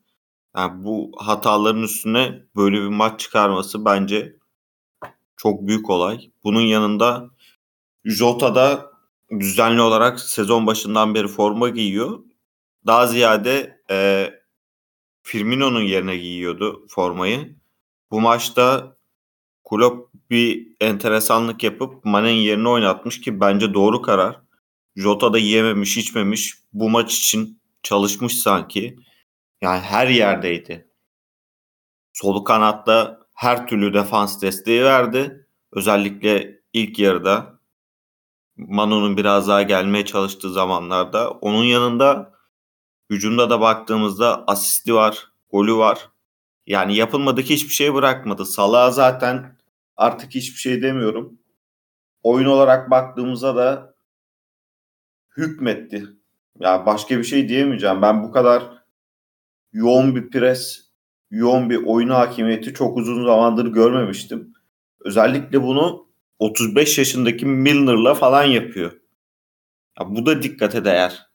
Yani 0.58 0.84
bu 0.84 1.12
hataların 1.17 1.84
üstüne 1.84 2.45
böyle 2.56 2.82
bir 2.82 2.88
maç 2.88 3.19
çıkarması 3.19 3.86
bence 3.86 4.36
çok 5.38 5.67
büyük 5.67 5.89
olay. 5.89 6.32
Bunun 6.43 6.62
yanında 6.62 7.30
Jota 8.06 8.56
da 8.56 8.92
düzenli 9.40 9.82
olarak 9.82 10.20
sezon 10.20 10.68
başından 10.68 11.16
beri 11.16 11.28
forma 11.28 11.70
giyiyor. 11.70 12.20
Daha 12.86 13.08
ziyade 13.08 13.82
e, 13.92 14.30
Firmino'nun 15.24 15.82
yerine 15.82 16.18
giyiyordu 16.18 16.86
formayı. 16.90 17.56
Bu 18.12 18.22
maçta 18.22 18.98
Klopp 19.70 20.14
bir 20.30 20.68
enteresanlık 20.82 21.64
yapıp 21.64 22.06
Mane'nin 22.06 22.40
yerine 22.42 22.70
oynatmış 22.70 23.22
ki 23.22 23.40
bence 23.40 23.74
doğru 23.74 24.02
karar. 24.02 24.42
Jota 24.96 25.34
da 25.34 25.38
yiyememiş, 25.38 25.98
içmemiş. 25.98 26.58
Bu 26.74 26.90
maç 26.90 27.18
için 27.18 27.62
çalışmış 27.84 28.38
sanki. 28.38 28.96
Yani 29.62 29.80
her 29.80 30.08
yerdeydi. 30.08 30.88
Sol 32.14 32.46
kanatta 32.46 33.20
her 33.34 33.68
türlü 33.68 33.94
defans 33.94 34.42
desteği 34.42 34.84
verdi. 34.84 35.48
Özellikle 35.72 36.62
ilk 36.74 37.00
yarıda 37.00 37.61
Manu'nun 38.67 39.17
biraz 39.17 39.47
daha 39.47 39.62
gelmeye 39.62 40.06
çalıştığı 40.06 40.54
zamanlarda. 40.54 41.32
Onun 41.32 41.63
yanında 41.63 42.34
hücumda 43.10 43.50
da 43.50 43.62
baktığımızda 43.62 44.43
asisti 44.47 44.93
var, 44.93 45.28
golü 45.52 45.76
var. 45.76 46.10
Yani 46.67 46.95
yapılmadık 46.95 47.45
hiçbir 47.45 47.74
şey 47.74 47.93
bırakmadı. 47.93 48.45
Salah 48.45 48.91
zaten 48.91 49.58
artık 49.97 50.36
hiçbir 50.36 50.60
şey 50.60 50.82
demiyorum. 50.82 51.39
Oyun 52.24 52.45
olarak 52.45 52.91
baktığımızda 52.91 53.56
da 53.56 53.95
hükmetti. 55.38 55.95
Ya 56.60 56.69
yani 56.69 56.86
başka 56.86 57.17
bir 57.17 57.24
şey 57.24 57.50
diyemeyeceğim. 57.50 58.02
Ben 58.02 58.24
bu 58.24 58.32
kadar 58.32 58.63
yoğun 59.74 60.15
bir 60.15 60.30
pres, 60.30 60.91
yoğun 61.32 61.69
bir 61.69 61.84
oyun 61.86 62.10
hakimiyeti 62.10 62.74
çok 62.74 62.97
uzun 62.97 63.26
zamandır 63.26 63.65
görmemiştim. 63.65 64.54
Özellikle 65.00 65.63
bunu 65.63 66.11
35 66.41 66.97
yaşındaki 66.97 67.45
Milner'la 67.45 68.13
falan 68.13 68.43
yapıyor. 68.43 68.91
Ya 69.99 70.15
bu 70.15 70.25
da 70.25 70.43
dikkate 70.43 70.86
değer. 70.86 71.27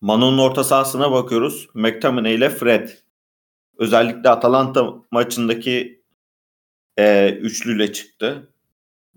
Manu'nun 0.00 0.38
orta 0.38 0.64
sahasına 0.64 1.12
bakıyoruz. 1.12 1.68
McTominay 1.74 2.34
ile 2.34 2.50
Fred. 2.50 2.88
Özellikle 3.78 4.30
Atalanta 4.30 4.94
maçındaki 5.10 6.02
e, 6.96 7.30
üçlüyle 7.30 7.92
çıktı. 7.92 8.52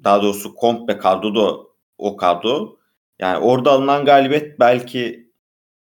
Daha 0.04 0.22
doğrusu 0.22 0.56
komple 0.56 0.98
kadro 0.98 1.36
da 1.36 1.58
o 1.98 2.18
kadro. 2.18 2.80
Yani 3.20 3.38
orada 3.38 3.72
alınan 3.72 4.06
galibiyet 4.06 4.60
belki 4.60 5.32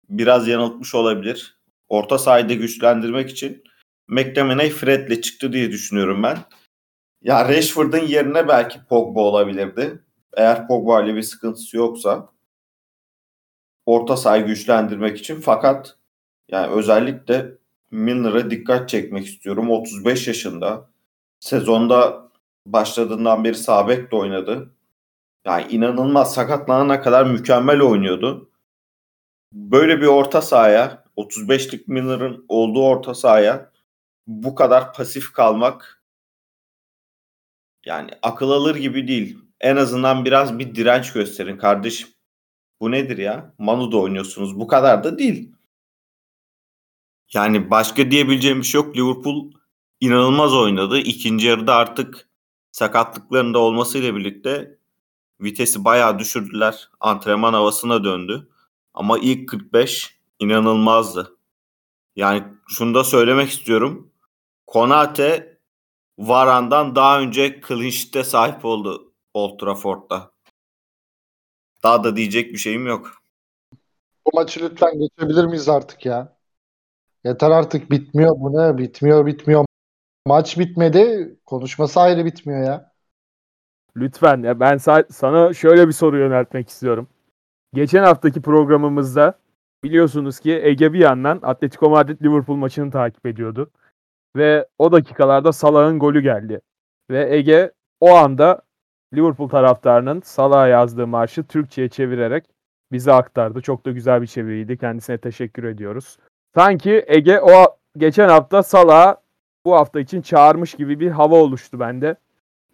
biraz 0.08 0.48
yanıltmış 0.48 0.94
olabilir. 0.94 1.58
Orta 1.88 2.18
sahayı 2.18 2.48
güçlendirmek 2.48 3.30
için 3.30 3.64
McTominay 4.08 4.70
Fred'le 4.70 5.22
çıktı 5.22 5.52
diye 5.52 5.70
düşünüyorum 5.70 6.22
ben. 6.22 6.38
Ya 7.22 7.48
Rashford'un 7.48 8.06
yerine 8.06 8.48
belki 8.48 8.84
Pogba 8.84 9.20
olabilirdi. 9.20 10.02
Eğer 10.36 10.68
Pogba 10.68 11.02
ile 11.02 11.14
bir 11.14 11.22
sıkıntısı 11.22 11.76
yoksa 11.76 12.28
orta 13.86 14.16
sahayı 14.16 14.46
güçlendirmek 14.46 15.18
için 15.18 15.40
fakat 15.40 15.96
yani 16.48 16.72
özellikle 16.72 17.52
Milner'a 17.90 18.50
dikkat 18.50 18.88
çekmek 18.88 19.26
istiyorum. 19.26 19.70
35 19.70 20.28
yaşında. 20.28 20.90
Sezonda 21.40 22.28
başladığından 22.66 23.44
beri 23.44 23.54
sabek 23.54 24.12
de 24.12 24.16
oynadı. 24.16 24.70
Yani 25.44 25.72
inanılmaz 25.72 26.34
sakatlanana 26.34 27.00
kadar 27.02 27.26
mükemmel 27.26 27.80
oynuyordu. 27.80 28.50
Böyle 29.52 30.00
bir 30.00 30.06
orta 30.06 30.42
sahaya 30.42 31.04
35'lik 31.16 31.88
Milner'ın 31.88 32.44
olduğu 32.48 32.84
orta 32.84 33.14
sahaya 33.14 33.70
bu 34.26 34.54
kadar 34.54 34.92
pasif 34.92 35.32
kalmak 35.32 36.01
yani 37.84 38.10
akıl 38.22 38.50
alır 38.50 38.74
gibi 38.74 39.08
değil. 39.08 39.38
En 39.60 39.76
azından 39.76 40.24
biraz 40.24 40.58
bir 40.58 40.74
direnç 40.74 41.12
gösterin 41.12 41.56
kardeşim. 41.56 42.08
Bu 42.80 42.90
nedir 42.90 43.18
ya? 43.18 43.54
Manu'da 43.58 43.96
oynuyorsunuz. 43.96 44.60
Bu 44.60 44.66
kadar 44.66 45.04
da 45.04 45.18
değil. 45.18 45.52
Yani 47.32 47.70
başka 47.70 48.10
diyebileceğim 48.10 48.58
bir 48.58 48.64
şey 48.64 48.80
yok. 48.80 48.96
Liverpool 48.96 49.52
inanılmaz 50.00 50.54
oynadı. 50.54 50.98
İkinci 50.98 51.46
yarıda 51.46 51.74
artık 51.74 52.28
sakatlıklarında 52.72 53.58
olmasıyla 53.58 54.16
birlikte 54.16 54.78
vitesi 55.40 55.84
bayağı 55.84 56.18
düşürdüler. 56.18 56.90
Antrenman 57.00 57.52
havasına 57.52 58.04
döndü. 58.04 58.48
Ama 58.94 59.18
ilk 59.18 59.48
45 59.48 60.18
inanılmazdı. 60.38 61.36
Yani 62.16 62.44
şunu 62.68 62.94
da 62.94 63.04
söylemek 63.04 63.50
istiyorum. 63.50 64.12
Konate 64.66 65.51
Varan'dan 66.18 66.96
daha 66.96 67.20
önce 67.20 67.60
clean 67.68 68.22
sahip 68.22 68.64
oldu 68.64 69.12
Old 69.34 69.58
Trafford'da. 69.58 70.32
Daha 71.82 72.04
da 72.04 72.16
diyecek 72.16 72.52
bir 72.52 72.58
şeyim 72.58 72.86
yok. 72.86 73.22
Bu 74.26 74.30
maçı 74.34 74.60
lütfen 74.60 74.98
geçebilir 74.98 75.44
miyiz 75.44 75.68
artık 75.68 76.06
ya? 76.06 76.36
Yeter 77.24 77.50
artık 77.50 77.90
bitmiyor 77.90 78.34
bu 78.36 78.52
ne? 78.52 78.78
Bitmiyor 78.78 79.26
bitmiyor. 79.26 79.64
Maç 80.26 80.58
bitmedi. 80.58 81.36
Konuşması 81.46 82.00
ayrı 82.00 82.24
bitmiyor 82.24 82.64
ya. 82.66 82.92
Lütfen 83.96 84.42
ya 84.42 84.60
ben 84.60 84.76
sana 85.10 85.52
şöyle 85.52 85.88
bir 85.88 85.92
soru 85.92 86.18
yöneltmek 86.18 86.68
istiyorum. 86.68 87.08
Geçen 87.74 88.04
haftaki 88.04 88.42
programımızda 88.42 89.38
biliyorsunuz 89.84 90.40
ki 90.40 90.52
Ege 90.52 90.92
bir 90.92 90.98
yandan 90.98 91.40
Atletico 91.42 91.90
Madrid 91.90 92.22
Liverpool 92.22 92.56
maçını 92.56 92.90
takip 92.90 93.26
ediyordu. 93.26 93.70
Ve 94.36 94.66
o 94.78 94.92
dakikalarda 94.92 95.52
Salah'ın 95.52 95.98
golü 95.98 96.20
geldi. 96.20 96.60
Ve 97.10 97.36
Ege 97.36 97.72
o 98.00 98.14
anda 98.14 98.62
Liverpool 99.14 99.48
taraftarının 99.48 100.20
Salah'a 100.20 100.66
yazdığı 100.66 101.06
marşı 101.06 101.44
Türkçe'ye 101.44 101.88
çevirerek 101.88 102.44
bize 102.92 103.12
aktardı. 103.12 103.60
Çok 103.60 103.86
da 103.86 103.90
güzel 103.90 104.22
bir 104.22 104.26
çeviriydi. 104.26 104.76
Kendisine 104.76 105.18
teşekkür 105.18 105.64
ediyoruz. 105.64 106.18
Sanki 106.54 107.04
Ege 107.06 107.40
o 107.40 107.76
geçen 107.96 108.28
hafta 108.28 108.62
Salah'ı 108.62 109.16
bu 109.64 109.74
hafta 109.74 110.00
için 110.00 110.22
çağırmış 110.22 110.74
gibi 110.74 111.00
bir 111.00 111.10
hava 111.10 111.36
oluştu 111.36 111.80
bende. 111.80 112.16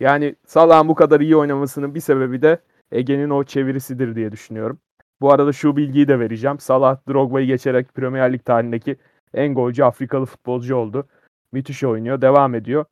Yani 0.00 0.34
Salah'ın 0.46 0.88
bu 0.88 0.94
kadar 0.94 1.20
iyi 1.20 1.36
oynamasının 1.36 1.94
bir 1.94 2.00
sebebi 2.00 2.42
de 2.42 2.58
Ege'nin 2.92 3.30
o 3.30 3.44
çevirisidir 3.44 4.14
diye 4.14 4.32
düşünüyorum. 4.32 4.78
Bu 5.20 5.32
arada 5.32 5.52
şu 5.52 5.76
bilgiyi 5.76 6.08
de 6.08 6.20
vereceğim. 6.20 6.58
Salah 6.58 6.96
Drogba'yı 7.08 7.46
geçerek 7.46 7.94
Premier 7.94 8.32
Lig 8.32 8.44
tarihindeki 8.44 8.96
en 9.34 9.54
golcü 9.54 9.82
Afrikalı 9.82 10.26
futbolcu 10.26 10.76
oldu. 10.76 11.06
Müthiş 11.52 11.84
oynuyor. 11.84 12.20
Devam 12.20 12.54
ediyor. 12.54 12.84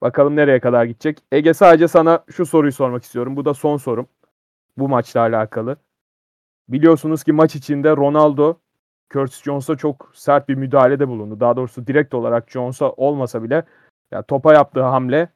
Bakalım 0.00 0.36
nereye 0.36 0.60
kadar 0.60 0.84
gidecek. 0.84 1.18
Ege 1.32 1.54
sadece 1.54 1.88
sana 1.88 2.24
şu 2.30 2.46
soruyu 2.46 2.72
sormak 2.72 3.04
istiyorum. 3.04 3.36
Bu 3.36 3.44
da 3.44 3.54
son 3.54 3.76
sorum. 3.76 4.08
Bu 4.78 4.88
maçla 4.88 5.20
alakalı. 5.20 5.76
Biliyorsunuz 6.68 7.24
ki 7.24 7.32
maç 7.32 7.56
içinde 7.56 7.90
Ronaldo 7.90 8.58
Curtis 9.10 9.42
Jones'a 9.42 9.76
çok 9.76 10.10
sert 10.14 10.48
bir 10.48 10.54
müdahalede 10.54 11.08
bulundu. 11.08 11.40
Daha 11.40 11.56
doğrusu 11.56 11.86
direkt 11.86 12.14
olarak 12.14 12.50
Jones'a 12.50 12.90
olmasa 12.90 13.42
bile 13.42 13.64
ya 14.12 14.22
topa 14.22 14.54
yaptığı 14.54 14.82
hamle 14.82 15.28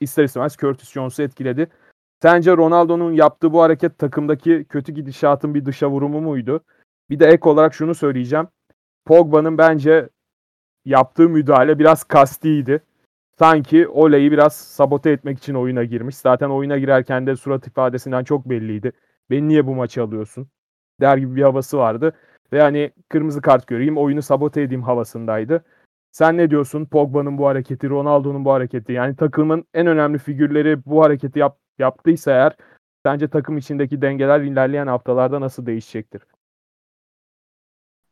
ister 0.00 0.24
istemez 0.24 0.56
Curtis 0.56 0.92
Jones'u 0.92 1.22
etkiledi. 1.22 1.68
Sence 2.22 2.56
Ronaldo'nun 2.56 3.12
yaptığı 3.12 3.52
bu 3.52 3.62
hareket 3.62 3.98
takımdaki 3.98 4.66
kötü 4.68 4.92
gidişatın 4.92 5.54
bir 5.54 5.64
dışa 5.64 5.90
vurumu 5.90 6.20
muydu? 6.20 6.64
Bir 7.10 7.20
de 7.20 7.26
ek 7.26 7.48
olarak 7.48 7.74
şunu 7.74 7.94
söyleyeceğim. 7.94 8.48
Pogba'nın 9.04 9.58
bence 9.58 10.08
yaptığı 10.86 11.28
müdahale 11.28 11.78
biraz 11.78 12.04
kastiydi. 12.04 12.82
Sanki 13.38 13.88
Ole'yi 13.88 14.32
biraz 14.32 14.56
sabote 14.56 15.10
etmek 15.10 15.38
için 15.38 15.54
oyuna 15.54 15.84
girmiş. 15.84 16.16
Zaten 16.16 16.50
oyuna 16.50 16.78
girerken 16.78 17.26
de 17.26 17.36
surat 17.36 17.66
ifadesinden 17.66 18.24
çok 18.24 18.50
belliydi. 18.50 18.92
Beni 19.30 19.48
niye 19.48 19.66
bu 19.66 19.74
maçı 19.74 20.02
alıyorsun? 20.02 20.48
Der 21.00 21.16
gibi 21.16 21.36
bir 21.36 21.42
havası 21.42 21.78
vardı. 21.78 22.12
Ve 22.52 22.60
hani 22.60 22.92
kırmızı 23.08 23.40
kart 23.40 23.66
göreyim, 23.66 23.98
oyunu 23.98 24.22
sabote 24.22 24.62
edeyim 24.62 24.82
havasındaydı. 24.82 25.64
Sen 26.12 26.36
ne 26.36 26.50
diyorsun? 26.50 26.86
Pogba'nın 26.86 27.38
bu 27.38 27.46
hareketi, 27.46 27.88
Ronaldo'nun 27.88 28.44
bu 28.44 28.52
hareketi. 28.52 28.92
Yani 28.92 29.16
takımın 29.16 29.64
en 29.74 29.86
önemli 29.86 30.18
figürleri 30.18 30.84
bu 30.86 31.04
hareketi 31.04 31.38
yap, 31.38 31.58
yaptıysa 31.78 32.30
eğer 32.30 32.56
sence 33.06 33.28
takım 33.28 33.58
içindeki 33.58 34.02
dengeler 34.02 34.40
ilerleyen 34.40 34.86
haftalarda 34.86 35.40
nasıl 35.40 35.66
değişecektir? 35.66 36.22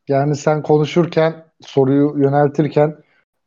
Yani 0.08 0.36
sen 0.36 0.62
konuşurken, 0.62 1.44
soruyu 1.60 2.14
yöneltirken 2.18 2.96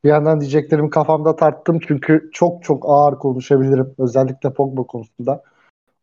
bir 0.04 0.10
yandan 0.10 0.42
diyeceklerimi 0.42 0.90
kafamda 0.90 1.36
tarttım 1.36 1.80
çünkü 1.88 2.30
çok 2.34 2.64
çok 2.64 2.84
ağır 2.88 3.20
konuşabilirim. 3.20 3.96
Özellikle 4.00 4.54
Pogba 4.54 4.84
konusunda. 4.84 5.44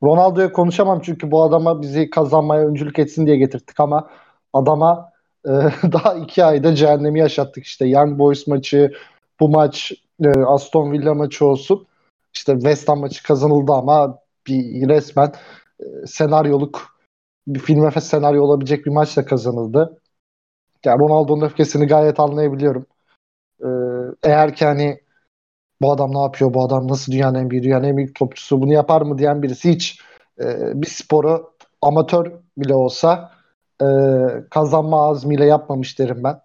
Ronaldo'ya 0.03 0.53
konuşamam 0.53 1.01
çünkü 1.01 1.31
bu 1.31 1.43
adama 1.43 1.83
bizi 1.83 2.11
kazanmaya 2.11 2.67
öncülük 2.67 2.99
etsin 2.99 3.27
diye 3.27 3.37
getirdik 3.37 3.81
ama 3.81 4.11
adama 4.53 5.13
e, 5.47 5.51
daha 5.93 6.15
iki 6.15 6.45
ayda 6.45 6.75
cehennemi 6.75 7.21
yaşattık. 7.21 7.65
İşte 7.65 7.87
Young 7.87 8.19
Boys 8.19 8.47
maçı, 8.47 8.93
bu 9.41 9.49
maç 9.49 9.93
e, 10.25 10.29
Aston 10.29 10.93
Villa 10.93 11.15
maçı 11.15 11.47
olsun. 11.47 11.87
İşte 12.35 12.53
West 12.53 12.89
Ham 12.89 13.01
maçı 13.01 13.23
kazanıldı 13.23 13.73
ama 13.73 14.19
bir 14.47 14.89
resmen 14.89 15.33
e, 15.81 16.07
senaryoluk 16.07 16.95
bir 17.47 17.61
film 17.61 17.87
efes 17.87 18.05
senaryo 18.05 18.43
olabilecek 18.43 18.87
bir 18.87 18.91
maçla 18.91 19.25
kazanıldı. 19.25 20.01
Yani 20.85 21.01
Ronaldo'nun 21.01 21.47
öfkesini 21.47 21.87
gayet 21.87 22.21
anlayabiliyorum. 22.21 22.87
Ee, 23.65 23.67
eğer 24.23 24.55
ki 24.55 24.65
hani 24.65 25.01
bu 25.83 25.93
adam 25.93 26.15
ne 26.15 26.19
yapıyor, 26.19 26.55
bu 26.55 26.63
adam 26.65 26.89
nasıl 26.89 27.13
dünyanın 27.13 27.39
en 27.39 27.51
büyük, 27.51 27.65
dünyanın 27.65 27.85
en 27.85 27.97
büyük 27.97 28.15
topçusu 28.15 28.63
bunu 28.63 28.73
yapar 28.73 29.03
mı 29.03 29.19
diyen 29.19 29.43
birisi 29.43 29.71
hiç 29.71 30.01
e, 30.41 30.45
bir 30.83 30.87
sporu 30.87 31.55
amatör 31.83 32.33
bile 32.59 32.75
olsa 32.75 33.33
e, 33.83 33.87
kazanma 34.51 35.09
azmiyle 35.09 35.45
yapmamış 35.47 35.99
derim 35.99 36.25
ben. 36.25 36.41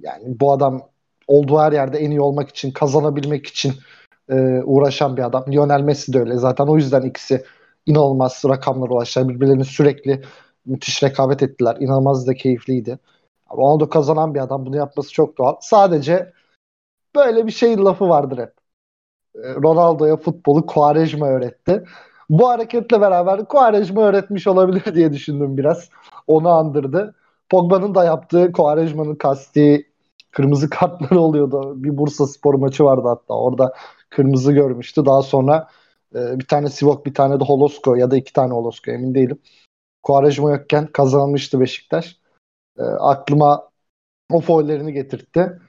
Yani 0.00 0.40
bu 0.40 0.52
adam 0.52 0.82
olduğu 1.26 1.58
her 1.60 1.72
yerde 1.72 1.98
en 1.98 2.10
iyi 2.10 2.20
olmak 2.20 2.48
için, 2.48 2.70
kazanabilmek 2.70 3.46
için 3.46 3.72
e, 4.28 4.62
uğraşan 4.64 5.16
bir 5.16 5.22
adam. 5.22 5.44
Lionel 5.52 5.80
Messi 5.80 6.12
de 6.12 6.18
öyle. 6.20 6.36
Zaten 6.36 6.66
o 6.66 6.76
yüzden 6.76 7.02
ikisi 7.02 7.44
inanılmaz 7.86 8.42
rakamlara 8.48 8.92
ulaştılar. 8.92 9.28
Birbirlerini 9.28 9.64
sürekli 9.64 10.22
müthiş 10.66 11.02
rekabet 11.02 11.42
ettiler. 11.42 11.76
İnanılmaz 11.80 12.26
da 12.26 12.34
keyifliydi. 12.34 12.98
Ronaldo 13.56 13.88
kazanan 13.88 14.34
bir 14.34 14.40
adam. 14.40 14.66
Bunu 14.66 14.76
yapması 14.76 15.12
çok 15.12 15.38
doğal. 15.38 15.56
Sadece 15.60 16.32
böyle 17.16 17.46
bir 17.46 17.52
şey 17.52 17.78
lafı 17.78 18.08
vardır 18.08 18.38
hep. 18.38 18.52
e, 19.36 19.54
Ronaldo'ya 19.54 20.16
futbolu 20.16 20.66
Quaresma 20.66 21.28
öğretti. 21.28 21.84
Bu 22.30 22.48
hareketle 22.48 23.00
beraber 23.00 23.44
Quaresma 23.44 24.02
öğretmiş 24.02 24.46
olabilir 24.46 24.94
diye 24.94 25.12
düşündüm 25.12 25.56
biraz. 25.56 25.90
Onu 26.26 26.48
andırdı. 26.48 27.14
Pogba'nın 27.50 27.94
da 27.94 28.04
yaptığı 28.04 28.52
Quaresma'nın 28.52 29.14
kasti 29.14 29.90
kırmızı 30.30 30.70
kartları 30.70 31.20
oluyordu. 31.20 31.74
Bir 31.84 31.98
Bursa 31.98 32.26
Spor 32.26 32.54
maçı 32.54 32.84
vardı 32.84 33.08
hatta. 33.08 33.34
Orada 33.34 33.74
kırmızı 34.10 34.52
görmüştü. 34.52 35.06
Daha 35.06 35.22
sonra 35.22 35.68
e, 36.14 36.38
bir 36.38 36.46
tane 36.46 36.68
Sivok 36.70 37.06
bir 37.06 37.14
tane 37.14 37.40
de 37.40 37.44
Holosko 37.44 37.94
ya 37.94 38.10
da 38.10 38.16
iki 38.16 38.32
tane 38.32 38.52
Holosko 38.54 38.90
emin 38.90 39.14
değilim. 39.14 39.38
Quaresma 40.02 40.50
yokken 40.50 40.86
kazanmıştı 40.86 41.60
Beşiktaş. 41.60 42.16
E, 42.78 42.82
aklıma 42.82 43.68
o 44.32 44.40
foullerini 44.40 44.92
getirtti. 44.92 45.60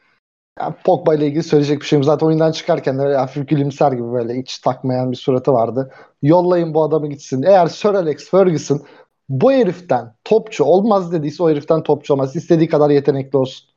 Yani 0.59 0.75
Pogba 0.85 1.15
ile 1.15 1.27
ilgili 1.27 1.43
söyleyecek 1.43 1.81
bir 1.81 1.85
şeyim. 1.85 2.03
Zaten 2.03 2.27
oyundan 2.27 2.51
çıkarken 2.51 2.99
de 2.99 3.15
hafif 3.15 3.47
gülümser 3.47 3.91
gibi 3.91 4.11
böyle 4.11 4.33
hiç 4.41 4.59
takmayan 4.59 5.11
bir 5.11 5.17
suratı 5.17 5.53
vardı. 5.53 5.91
Yollayın 6.21 6.73
bu 6.73 6.83
adamı 6.83 7.07
gitsin. 7.07 7.43
Eğer 7.43 7.67
Sir 7.67 7.93
Alex 7.93 8.29
Ferguson 8.29 8.81
bu 9.29 9.51
heriften 9.51 10.15
topçu 10.23 10.63
olmaz 10.63 11.11
dediyse 11.11 11.43
o 11.43 11.49
heriften 11.49 11.83
topçu 11.83 12.13
olmaz. 12.13 12.35
İstediği 12.35 12.69
kadar 12.69 12.89
yetenekli 12.89 13.37
olsun. 13.37 13.69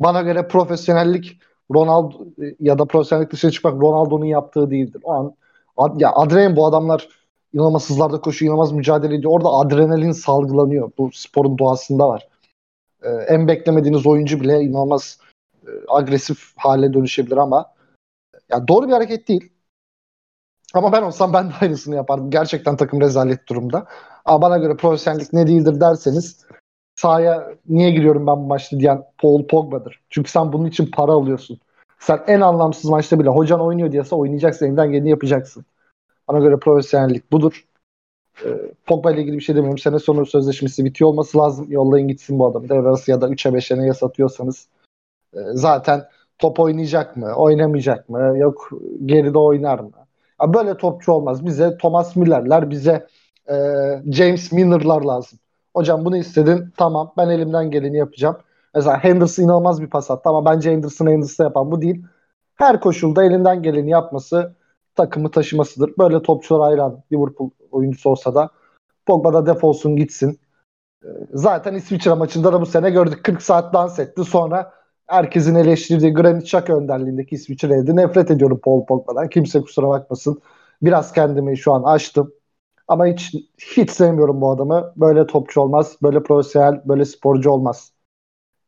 Bana 0.00 0.22
göre 0.22 0.48
profesyonellik 0.48 1.40
Ronaldo 1.74 2.26
ya 2.60 2.78
da 2.78 2.84
profesyonellik 2.84 3.32
dışına 3.32 3.50
çıkmak 3.50 3.74
Ronaldo'nun 3.74 4.24
yaptığı 4.24 4.70
değildir. 4.70 5.02
O 5.04 5.12
an 5.12 5.34
ad, 5.76 6.00
ya 6.00 6.12
adrenalin 6.14 6.56
bu 6.56 6.66
adamlar 6.66 7.08
inanılmaz 7.52 7.90
hızlarda 7.90 8.20
koşuyor, 8.20 8.50
inanılmaz 8.50 8.72
mücadele 8.72 9.14
ediyor. 9.14 9.32
Orada 9.32 9.48
adrenalin 9.48 10.12
salgılanıyor. 10.12 10.90
Bu 10.98 11.10
sporun 11.12 11.58
doğasında 11.58 12.08
var. 12.08 12.28
Ee, 13.02 13.08
en 13.08 13.48
beklemediğiniz 13.48 14.06
oyuncu 14.06 14.40
bile 14.40 14.60
inanılmaz 14.60 15.18
e, 15.66 15.70
agresif 15.88 16.52
hale 16.56 16.92
dönüşebilir 16.92 17.36
ama 17.36 17.72
ya 18.48 18.68
doğru 18.68 18.88
bir 18.88 18.92
hareket 18.92 19.28
değil. 19.28 19.52
Ama 20.74 20.92
ben 20.92 21.02
olsam 21.02 21.32
ben 21.32 21.50
de 21.50 21.52
aynısını 21.60 21.96
yapardım. 21.96 22.30
Gerçekten 22.30 22.76
takım 22.76 23.00
rezalet 23.00 23.48
durumda. 23.48 23.86
Ama 24.24 24.42
bana 24.42 24.58
göre 24.58 24.76
profesyonellik 24.76 25.32
ne 25.32 25.46
değildir 25.46 25.80
derseniz 25.80 26.46
sahaya 26.96 27.54
niye 27.68 27.90
giriyorum 27.90 28.26
ben 28.26 28.36
bu 28.36 28.46
maçta 28.46 28.80
diyen 28.80 29.04
Paul 29.18 29.46
Pogba'dır. 29.46 30.00
Çünkü 30.10 30.30
sen 30.30 30.52
bunun 30.52 30.66
için 30.66 30.86
para 30.86 31.12
alıyorsun. 31.12 31.60
Sen 31.98 32.24
en 32.26 32.40
anlamsız 32.40 32.84
maçta 32.84 33.20
bile 33.20 33.28
hocan 33.28 33.60
oynuyor 33.60 33.92
diyese 33.92 34.14
oynayacaksın. 34.14 34.66
Elinden 34.66 34.92
geleni 34.92 35.10
yapacaksın. 35.10 35.64
Bana 36.28 36.38
göre 36.38 36.56
profesyonellik 36.58 37.32
budur. 37.32 37.64
Ee, 38.44 38.48
Pogba 38.86 39.12
ile 39.12 39.20
ilgili 39.20 39.36
bir 39.36 39.42
şey 39.42 39.56
demiyorum. 39.56 39.78
Sene 39.78 39.98
sonu 39.98 40.26
sözleşmesi 40.26 40.84
bitiyor 40.84 41.10
olması 41.10 41.38
lazım. 41.38 41.66
Yollayın 41.70 42.08
gitsin 42.08 42.38
bu 42.38 42.46
adamı. 42.46 42.68
Devre 42.68 42.88
arası 42.88 43.10
ya 43.10 43.20
da 43.20 43.28
3'e 43.28 43.50
5'e 43.50 43.78
neye 43.78 43.94
satıyorsanız. 43.94 44.68
Ee, 45.34 45.38
zaten 45.52 46.04
top 46.38 46.60
oynayacak 46.60 47.16
mı? 47.16 47.34
Oynamayacak 47.36 48.08
mı? 48.08 48.34
Yok 48.38 48.70
geride 49.06 49.38
oynar 49.38 49.78
mı? 49.78 49.90
Böyle 50.46 50.76
topçu 50.76 51.12
olmaz. 51.12 51.46
Bize 51.46 51.76
Thomas 51.78 52.16
Müller'ler, 52.16 52.70
bize 52.70 53.06
e, 53.50 53.54
James 54.12 54.52
Milner'lar 54.52 55.02
lazım. 55.02 55.38
Hocam 55.74 56.04
bunu 56.04 56.16
istedin. 56.16 56.68
Tamam 56.76 57.12
ben 57.16 57.28
elimden 57.28 57.70
geleni 57.70 57.96
yapacağım. 57.96 58.36
Mesela 58.74 59.04
Henderson 59.04 59.42
inanılmaz 59.42 59.82
bir 59.82 59.90
pas 59.90 60.10
attı 60.10 60.28
ama 60.28 60.44
bence 60.44 60.70
Henderson 60.70 61.06
Henderson 61.06 61.44
yapan 61.44 61.70
bu 61.70 61.82
değil. 61.82 62.04
Her 62.54 62.80
koşulda 62.80 63.24
elinden 63.24 63.62
geleni 63.62 63.90
yapması 63.90 64.54
takımı 64.94 65.30
taşımasıdır. 65.30 65.92
Böyle 65.98 66.22
topçular 66.22 66.62
hayran 66.62 67.02
Liverpool 67.12 67.50
oyuncusu 67.70 68.10
olsa 68.10 68.34
da 68.34 68.50
Pogba 69.06 69.32
da 69.32 69.46
defolsun 69.46 69.96
gitsin. 69.96 70.40
Ee, 71.04 71.08
zaten 71.32 71.74
İsviçre 71.74 72.14
maçında 72.14 72.52
da 72.52 72.60
bu 72.60 72.66
sene 72.66 72.90
gördük. 72.90 73.24
40 73.24 73.42
saat 73.42 73.74
dans 73.74 73.98
etti. 73.98 74.24
Sonra 74.24 74.72
herkesin 75.06 75.54
eleştirdiği 75.54 76.14
Granit 76.14 76.42
Xhaka 76.42 76.76
önderliğindeki 76.76 77.34
İsviçre'de 77.34 77.96
nefret 77.96 78.30
ediyorum 78.30 78.60
Paul 78.64 78.86
Pogba'dan. 78.86 79.28
Kimse 79.28 79.60
kusura 79.60 79.88
bakmasın. 79.88 80.42
Biraz 80.82 81.12
kendimi 81.12 81.58
şu 81.58 81.72
an 81.72 81.82
açtım. 81.82 82.32
Ama 82.88 83.06
hiç 83.06 83.34
hiç 83.76 83.90
sevmiyorum 83.90 84.40
bu 84.40 84.50
adamı. 84.50 84.92
Böyle 84.96 85.26
topçu 85.26 85.60
olmaz. 85.60 85.96
Böyle 86.02 86.22
profesyonel, 86.22 86.82
böyle 86.84 87.04
sporcu 87.04 87.50
olmaz. 87.50 87.92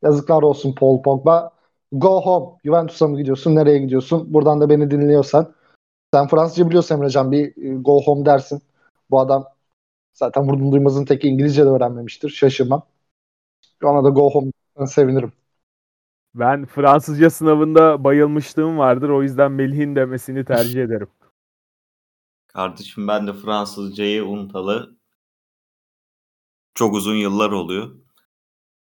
Yazıklar 0.02 0.42
olsun 0.42 0.74
Paul 0.74 1.02
Pogba. 1.02 1.50
Go 1.92 2.20
home. 2.22 2.46
Juventus'a 2.64 3.08
mı 3.08 3.16
gidiyorsun? 3.18 3.56
Nereye 3.56 3.78
gidiyorsun? 3.78 4.34
Buradan 4.34 4.60
da 4.60 4.68
beni 4.68 4.90
dinliyorsan. 4.90 5.54
Sen 6.14 6.28
Fransızca 6.28 6.68
biliyorsun 6.68 6.94
Emrecan. 6.94 7.32
Bir 7.32 7.46
e, 7.56 7.74
go 7.74 8.02
home 8.02 8.26
dersin. 8.26 8.62
Bu 9.10 9.20
adam 9.20 9.44
zaten 10.12 10.48
vurdum 10.48 10.72
duymazın 10.72 11.04
tek 11.04 11.24
İngilizce 11.24 11.64
de 11.64 11.68
öğrenmemiştir. 11.68 12.28
Şaşırmam. 12.28 12.86
Ona 13.82 14.04
da 14.04 14.08
go 14.08 14.30
home 14.30 14.52
sevinirim. 14.86 15.32
Ben 16.34 16.66
Fransızca 16.66 17.30
sınavında 17.30 18.04
bayılmışlığım 18.04 18.78
vardır. 18.78 19.08
O 19.08 19.22
yüzden 19.22 19.52
Melih'in 19.52 19.96
demesini 19.96 20.44
tercih 20.44 20.82
ederim. 20.82 21.08
Kardeşim 22.46 23.08
ben 23.08 23.26
de 23.26 23.32
Fransızcayı 23.32 24.24
unutalı 24.24 24.96
çok 26.74 26.94
uzun 26.94 27.14
yıllar 27.14 27.50
oluyor. 27.50 27.90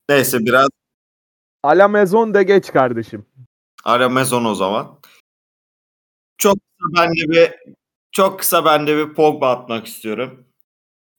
Neyse 0.09 0.39
biraz 0.39 0.69
A 1.63 1.69
la 1.69 1.87
maison 1.87 2.33
de 2.33 2.43
geç 2.43 2.71
kardeşim. 2.71 3.25
ara 3.85 4.09
mezon 4.09 4.45
o 4.45 4.55
zaman. 4.55 5.00
Çok 6.41 6.57
kısa 6.57 7.03
ben 7.03 7.11
de 7.11 7.31
bir 7.31 7.53
çok 8.11 8.39
kısa 8.39 8.65
ben 8.65 8.87
de 8.87 8.97
bir 8.97 9.13
Pogba 9.13 9.49
atmak 9.51 9.87
istiyorum. 9.87 10.47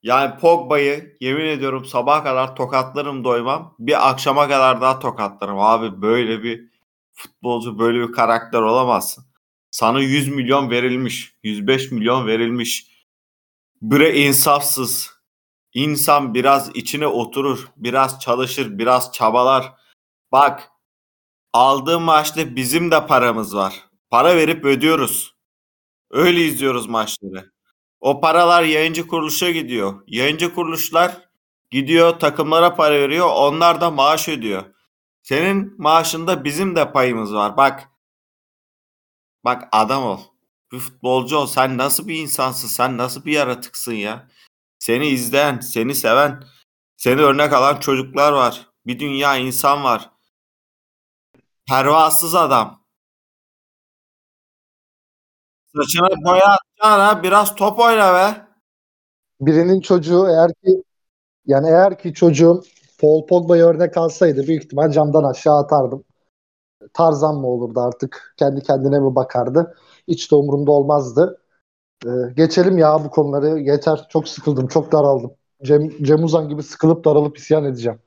Yani 0.03 0.39
Pogba'yı 0.39 1.17
yemin 1.21 1.45
ediyorum 1.47 1.85
sabaha 1.85 2.25
kadar 2.25 2.57
tokatlarım 2.57 3.25
doymam. 3.25 3.77
Bir 3.79 4.11
akşama 4.11 4.49
kadar 4.49 4.81
daha 4.81 4.99
tokatlarım. 4.99 5.59
Abi 5.61 6.03
böyle 6.03 6.43
bir 6.43 6.71
futbolcu 7.13 7.79
böyle 7.79 8.09
bir 8.09 8.13
karakter 8.13 8.63
olamazsın. 8.63 9.25
Sana 9.71 10.01
100 10.01 10.29
milyon 10.29 10.71
verilmiş. 10.71 11.37
105 11.43 11.93
milyon 11.93 12.27
verilmiş. 12.27 12.87
Bre 13.83 14.19
insafsız. 14.19 15.11
İnsan 15.75 16.35
biraz 16.35 16.71
içine 16.77 17.07
oturur. 17.07 17.69
Biraz 17.77 18.21
çalışır. 18.21 18.79
Biraz 18.79 19.13
çabalar. 19.13 19.73
Bak 20.33 20.71
aldığım 21.53 22.03
maçta 22.03 22.57
bizim 22.57 22.91
de 22.91 23.07
paramız 23.07 23.57
var. 23.57 23.92
Para 24.13 24.37
verip 24.37 24.65
ödüyoruz. 24.65 25.37
Öyle 26.11 26.41
izliyoruz 26.45 26.87
maçları. 26.87 27.53
O 28.01 28.21
paralar 28.21 28.63
yayıncı 28.63 29.07
kuruluşa 29.07 29.51
gidiyor. 29.51 30.03
Yayıncı 30.07 30.55
kuruluşlar 30.55 31.29
gidiyor 31.71 32.21
takımlara 32.21 32.75
para 32.75 32.95
veriyor. 32.95 33.31
Onlar 33.35 33.81
da 33.81 33.91
maaş 33.91 34.29
ödüyor. 34.29 34.65
Senin 35.23 35.75
maaşında 35.79 36.45
bizim 36.45 36.77
de 36.77 36.93
payımız 36.93 37.35
var. 37.35 37.57
Bak 37.57 37.89
Bak 39.45 39.69
adam 39.73 40.05
ol. 40.05 40.21
Bir 40.73 40.79
futbolcu 40.79 41.37
ol. 41.37 41.47
Sen 41.47 41.79
nasıl 41.79 42.09
bir 42.09 42.19
insansın? 42.19 42.69
Sen 42.69 42.99
nasıl 42.99 43.25
bir 43.25 43.33
yaratıksın 43.33 43.93
ya? 43.93 44.29
Seni 44.79 45.07
izleyen, 45.07 45.61
seni 45.61 45.95
seven, 45.95 46.45
seni 46.97 47.21
örnek 47.21 47.53
alan 47.53 47.81
çocuklar 47.81 48.33
var. 48.33 48.69
Bir 48.87 49.01
dünya 49.01 49.37
insan 49.37 49.85
var. 49.85 50.11
Pervasız 51.69 52.35
adam. 52.35 52.82
Saçına 55.77 56.09
boya 56.25 56.45
atacağına 56.47 57.23
biraz 57.23 57.55
top 57.55 57.79
oyna 57.79 58.15
be. 58.15 58.47
Birinin 59.41 59.81
çocuğu 59.81 60.27
eğer 60.29 60.51
ki 60.65 60.83
yani 61.47 61.69
eğer 61.69 61.99
ki 61.99 62.15
çocuğum 62.15 62.63
Paul 63.01 63.27
Pogba'ya 63.27 63.67
örnek 63.67 63.97
alsaydı 63.97 64.47
büyük 64.47 64.65
ihtimal 64.65 64.91
camdan 64.91 65.25
aşağı 65.25 65.59
atardım. 65.59 66.05
Tarzan 66.95 67.35
mı 67.35 67.47
olurdu 67.47 67.81
artık? 67.81 68.35
Kendi 68.37 68.63
kendine 68.63 69.01
mi 69.01 69.15
bakardı? 69.15 69.75
Hiç 70.09 70.31
de 70.31 70.35
umurumda 70.35 70.71
olmazdı. 70.73 71.41
Ee, 72.07 72.11
geçelim 72.37 72.79
ya 72.79 73.05
bu 73.05 73.11
konuları. 73.11 73.59
Yeter. 73.59 74.07
Çok 74.09 74.29
sıkıldım. 74.29 74.69
Çok 74.69 74.93
daraldım. 74.93 75.33
Cem, 75.63 75.89
Cem 76.03 76.25
Uzan 76.25 76.49
gibi 76.49 76.63
sıkılıp 76.63 77.05
daralıp 77.05 77.39
isyan 77.39 77.65
edeceğim. 77.65 77.99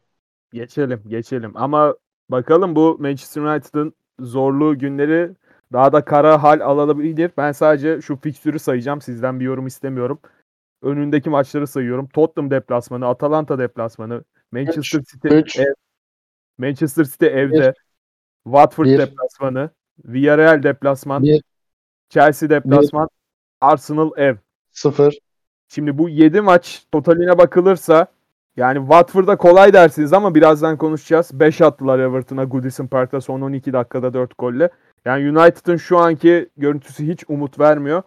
Geçelim, 0.53 1.01
geçelim. 1.07 1.51
Ama 1.55 1.95
bakalım 2.29 2.75
bu 2.75 2.97
Manchester 2.99 3.41
United'ın 3.41 3.93
zorlu 4.19 4.79
günleri 4.79 5.35
daha 5.73 5.93
da 5.93 6.05
kara 6.05 6.43
hal 6.43 6.59
alabilir. 6.59 7.31
Ben 7.37 7.51
sadece 7.51 8.01
şu 8.01 8.15
fikstürü 8.15 8.59
sayacağım. 8.59 9.01
Sizden 9.01 9.39
bir 9.39 9.45
yorum 9.45 9.67
istemiyorum. 9.67 10.19
Önündeki 10.81 11.29
maçları 11.29 11.67
sayıyorum. 11.67 12.07
Tottenham 12.07 12.51
deplasmanı, 12.51 13.07
Atalanta 13.07 13.59
deplasmanı, 13.59 14.23
Manchester 14.51 14.99
Üç, 14.99 15.11
City 15.11 15.27
üç. 15.27 15.59
ev, 15.59 15.73
Manchester 16.57 17.03
City 17.03 17.25
evde, 17.25 17.73
Watford 18.43 18.85
Bir. 18.85 18.97
deplasmanı, 18.97 19.69
Villarreal 20.05 20.63
deplasman, 20.63 21.23
Bir. 21.23 21.43
Chelsea 22.09 22.49
deplasman, 22.49 23.09
Arsenal 23.61 24.11
ev. 24.17 24.35
Sıfır. 24.71 25.19
Şimdi 25.67 25.97
bu 25.97 26.09
7 26.09 26.41
maç 26.41 26.85
totaline 26.91 27.37
bakılırsa 27.37 28.07
yani 28.57 28.79
Watford'a 28.79 29.37
kolay 29.37 29.73
dersiniz 29.73 30.13
ama 30.13 30.35
birazdan 30.35 30.77
konuşacağız. 30.77 31.39
5 31.39 31.61
attılar 31.61 31.99
Everton'a 31.99 32.43
Goodison 32.43 32.87
Park'ta 32.87 33.21
son 33.21 33.41
12 33.41 33.73
dakikada 33.73 34.13
4 34.13 34.37
golle. 34.37 34.69
Yani 35.05 35.29
United'ın 35.29 35.77
şu 35.77 35.97
anki 35.97 36.49
görüntüsü 36.57 37.07
hiç 37.07 37.23
umut 37.27 37.59
vermiyor. 37.59 38.03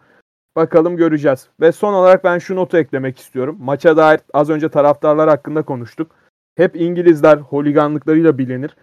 Bakalım 0.57 0.96
göreceğiz. 0.96 1.49
Ve 1.61 1.72
son 1.72 1.92
olarak 1.92 2.24
ben 2.24 2.38
şu 2.38 2.57
notu 2.57 2.78
eklemek 2.78 3.18
istiyorum. 3.18 3.57
Maça 3.61 3.96
dair 3.96 4.20
az 4.34 4.51
önce 4.51 4.68
taraftarlar 4.68 5.28
hakkında 5.28 5.62
konuştuk. 5.62 6.11
Hep 6.57 6.76
İngilizler 6.76 7.36
holiganlıklarıyla 7.36 8.38
bilinir. 8.38 8.76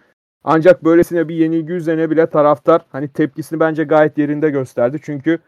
Ancak 0.44 0.84
böylesine 0.84 1.28
bir 1.28 1.34
yenilgi 1.34 1.72
üzerine 1.72 2.10
bile 2.10 2.26
taraftar 2.26 2.86
hani 2.92 3.08
tepkisini 3.08 3.60
bence 3.60 3.84
gayet 3.84 4.18
yerinde 4.18 4.50
gösterdi. 4.50 4.98
Çünkü 5.02 5.38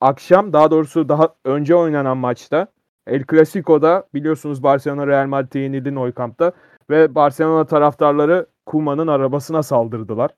akşam 0.00 0.52
daha 0.52 0.70
doğrusu 0.70 1.08
daha 1.08 1.34
önce 1.44 1.74
oynanan 1.74 2.16
maçta 2.16 2.66
El 3.06 3.24
Clasico'da 3.30 4.08
biliyorsunuz 4.14 4.62
Barcelona 4.62 5.06
Real 5.06 5.26
Madrid'e 5.26 5.58
yenildi 5.58 5.94
Nou 5.94 6.12
Camp'ta 6.18 6.52
ve 6.90 7.14
Barcelona 7.14 7.66
taraftarları 7.66 8.46
Kuma'nın 8.66 9.06
arabasına 9.06 9.62
saldırdılar. 9.62 10.30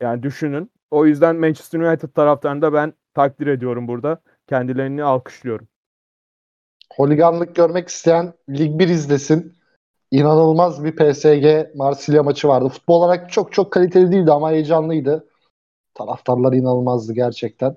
Yani 0.00 0.22
düşünün. 0.22 0.70
O 0.94 1.06
yüzden 1.06 1.36
Manchester 1.36 1.80
United 1.80 2.08
taraftarını 2.08 2.62
da 2.62 2.72
ben 2.72 2.94
takdir 3.14 3.46
ediyorum 3.46 3.88
burada. 3.88 4.20
Kendilerini 4.48 5.04
alkışlıyorum. 5.04 5.68
Holiganlık 6.96 7.56
görmek 7.56 7.88
isteyen 7.88 8.34
Lig 8.50 8.78
1 8.78 8.88
izlesin. 8.88 9.54
İnanılmaz 10.10 10.84
bir 10.84 10.96
PSG 10.96 11.76
Marsilya 11.76 12.22
maçı 12.22 12.48
vardı. 12.48 12.68
Futbol 12.68 12.94
olarak 13.02 13.32
çok 13.32 13.52
çok 13.52 13.72
kaliteli 13.72 14.12
değildi 14.12 14.32
ama 14.32 14.50
heyecanlıydı. 14.50 15.28
Taraftarlar 15.94 16.52
inanılmazdı 16.52 17.12
gerçekten. 17.12 17.76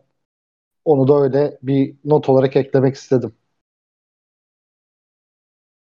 Onu 0.86 1.08
da 1.08 1.24
öyle 1.24 1.58
bir 1.64 1.96
not 2.06 2.30
olarak 2.30 2.56
eklemek 2.56 2.96
istedim. 2.96 3.36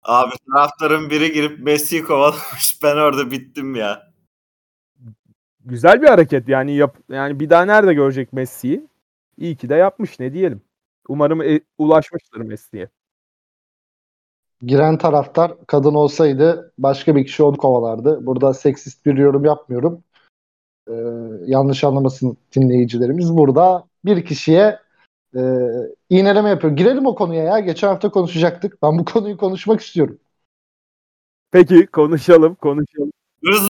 Abi 0.02 0.34
taraftarın 0.52 1.10
biri 1.10 1.32
girip 1.32 1.58
Messi'yi 1.58 2.04
kovalamış. 2.04 2.82
Ben 2.82 2.96
orada 2.96 3.30
bittim 3.30 3.74
ya. 3.74 4.15
Güzel 5.66 6.02
bir 6.02 6.06
hareket 6.06 6.48
yani 6.48 6.74
yap 6.76 6.96
yani 7.08 7.40
bir 7.40 7.50
daha 7.50 7.64
nerede 7.64 7.94
görecek 7.94 8.32
Messi'yi? 8.32 8.86
İyi 9.38 9.56
ki 9.56 9.68
de 9.68 9.74
yapmış 9.74 10.20
ne 10.20 10.32
diyelim. 10.32 10.62
Umarım 11.08 11.42
e, 11.42 11.60
ulaşmıştır 11.78 12.40
Messi'ye. 12.40 12.88
Giren 14.62 14.98
taraftar 14.98 15.54
kadın 15.66 15.94
olsaydı 15.94 16.72
başka 16.78 17.16
bir 17.16 17.26
kişi 17.26 17.42
onu 17.42 17.56
kovalardı. 17.56 18.26
Burada 18.26 18.54
seksist 18.54 19.06
bir 19.06 19.16
yorum 19.16 19.44
yapmıyorum. 19.44 20.04
Ee, 20.88 20.94
yanlış 21.46 21.84
anlamasın 21.84 22.36
dinleyicilerimiz. 22.56 23.36
Burada 23.36 23.86
bir 24.04 24.24
kişiye 24.24 24.80
e, 25.36 25.40
iğneleme 26.10 26.48
yapıyor. 26.48 26.76
Girelim 26.76 27.06
o 27.06 27.14
konuya 27.14 27.44
ya. 27.44 27.60
Geçen 27.60 27.88
hafta 27.88 28.10
konuşacaktık. 28.10 28.82
Ben 28.82 28.98
bu 28.98 29.04
konuyu 29.04 29.36
konuşmak 29.36 29.80
istiyorum. 29.80 30.18
Peki 31.50 31.86
konuşalım 31.86 32.54
konuşalım. 32.54 33.12
Hızlı 33.44 33.68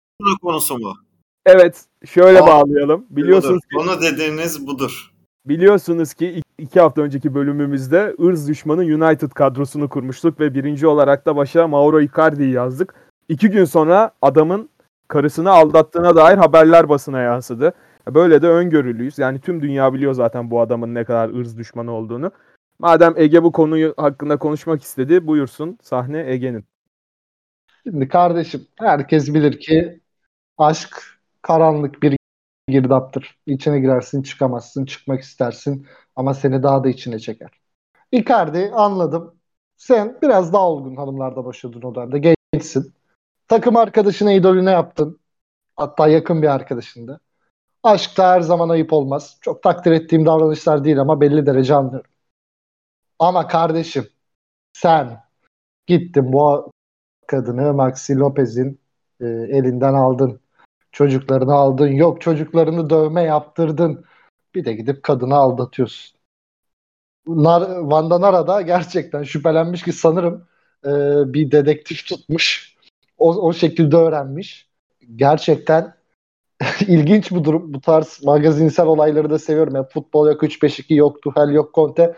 konusu 0.43 0.79
mu? 0.79 1.10
Evet 1.47 1.85
şöyle 2.07 2.41
Aa, 2.41 2.47
bağlayalım. 2.47 3.07
Biliyorsunuz 3.11 3.61
ki, 3.61 3.77
Konu 3.77 4.03
dediğiniz 4.03 4.67
budur. 4.67 5.13
biliyorsunuz 5.45 6.15
ki 6.15 6.43
iki 6.59 6.81
hafta 6.81 7.03
önceki 7.03 7.35
bölümümüzde 7.35 8.15
ırz 8.25 8.49
düşmanı 8.49 8.81
United 8.81 9.31
kadrosunu 9.31 9.89
kurmuştuk 9.89 10.41
ve 10.41 10.55
birinci 10.55 10.87
olarak 10.87 11.27
da 11.27 11.37
başa 11.37 11.69
Mauro 11.69 12.01
Icardi'yi 12.01 12.53
yazdık. 12.53 12.95
İki 13.29 13.51
gün 13.51 13.65
sonra 13.65 14.11
adamın 14.23 14.69
karısını 15.09 15.51
aldattığına 15.51 16.17
dair 16.17 16.37
haberler 16.37 16.89
basına 16.89 17.21
yansıdı. 17.21 17.73
Böyle 18.09 18.43
de 18.43 18.49
öngörülüyüz. 18.49 19.19
Yani 19.19 19.41
tüm 19.41 19.63
dünya 19.63 19.93
biliyor 19.95 20.13
zaten 20.15 20.51
bu 20.51 20.61
adamın 20.61 20.95
ne 20.95 21.05
kadar 21.05 21.29
ırz 21.29 21.59
düşmanı 21.59 21.93
olduğunu. 21.93 22.31
Madem 22.79 23.15
Ege 23.17 23.43
bu 23.43 23.53
konuyu 23.53 23.95
hakkında 23.97 24.37
konuşmak 24.37 24.83
istedi, 24.83 25.27
buyursun. 25.27 25.79
Sahne 25.83 26.31
Ege'nin. 26.31 26.65
Şimdi 27.83 28.09
kardeşim 28.09 28.67
herkes 28.79 29.35
bilir 29.35 29.61
ki 29.61 30.01
aşk 30.59 31.20
karanlık 31.43 32.03
bir 32.03 32.17
girdaptır. 32.69 33.39
İçine 33.47 33.81
girersin 33.81 34.23
çıkamazsın, 34.23 34.85
çıkmak 34.85 35.21
istersin 35.21 35.87
ama 36.17 36.35
seni 36.35 36.63
daha 36.63 36.85
da 36.85 36.89
içine 36.89 37.19
çeker. 37.19 37.51
Icardi 38.13 38.71
anladım. 38.75 39.35
Sen 39.77 40.19
biraz 40.23 40.53
daha 40.53 40.69
olgun 40.69 40.97
hanımlarda 40.97 41.45
başladın 41.45 41.83
o 41.83 41.95
dönemde. 41.95 42.35
Gençsin. 42.53 42.95
Takım 43.49 43.77
arkadaşına 43.77 44.33
idolüne 44.33 44.71
yaptın. 44.71 45.21
Hatta 45.77 46.09
yakın 46.09 46.43
bir 46.43 46.49
arkadaşındı. 46.49 47.21
Aşkta 47.83 48.33
her 48.33 48.41
zaman 48.41 48.69
ayıp 48.69 48.93
olmaz. 48.93 49.39
Çok 49.41 49.63
takdir 49.63 49.93
ettiğim 49.93 50.27
davranışlar 50.27 50.85
değil 50.85 51.01
ama 51.01 51.21
belli 51.21 51.47
derece 51.47 51.75
anlıyorum. 51.75 52.11
Ama 53.19 53.47
kardeşim 53.47 54.09
sen 54.73 55.23
gittin 55.87 56.33
bu 56.33 56.73
kadını 57.27 57.75
Maxi 57.75 58.19
Lopez'in 58.19 58.81
e, 59.21 59.27
elinden 59.27 59.95
aldın. 59.95 60.41
Çocuklarını 60.93 61.55
aldın. 61.55 61.89
Yok 61.89 62.21
çocuklarını 62.21 62.91
dövme 62.91 63.23
yaptırdın. 63.23 64.05
Bir 64.55 64.65
de 64.65 64.73
gidip 64.73 65.03
kadını 65.03 65.35
aldatıyorsun. 65.35 66.21
Nar, 67.27 67.71
Vanda 67.79 68.21
Nara 68.21 68.47
da 68.47 68.61
gerçekten 68.61 69.23
şüphelenmiş 69.23 69.83
ki 69.83 69.93
sanırım 69.93 70.47
e, 70.85 70.91
bir 71.35 71.51
dedektif 71.51 72.07
tutmuş. 72.07 72.77
O, 73.19 73.35
o 73.35 73.53
şekilde 73.53 73.97
öğrenmiş. 73.97 74.69
Gerçekten 75.17 75.95
ilginç 76.81 77.31
bu 77.31 77.45
durum. 77.45 77.75
Bu 77.75 77.81
tarz 77.81 78.23
magazinsel 78.25 78.87
olayları 78.87 79.31
da 79.31 79.39
seviyorum. 79.39 79.75
Yani 79.75 79.87
futbol 79.87 80.27
yok 80.27 80.43
3-5-2 80.43 80.95
yok 80.95 81.23
Tuhel 81.23 81.51
yok 81.51 81.75
Conte. 81.75 82.17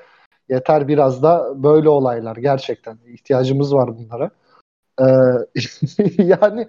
Yeter 0.48 0.88
biraz 0.88 1.22
da 1.22 1.62
böyle 1.62 1.88
olaylar 1.88 2.36
gerçekten. 2.36 2.98
ihtiyacımız 3.06 3.74
var 3.74 3.90
bunlara. 3.98 4.30
Ee, 5.00 5.04
yani 6.22 6.68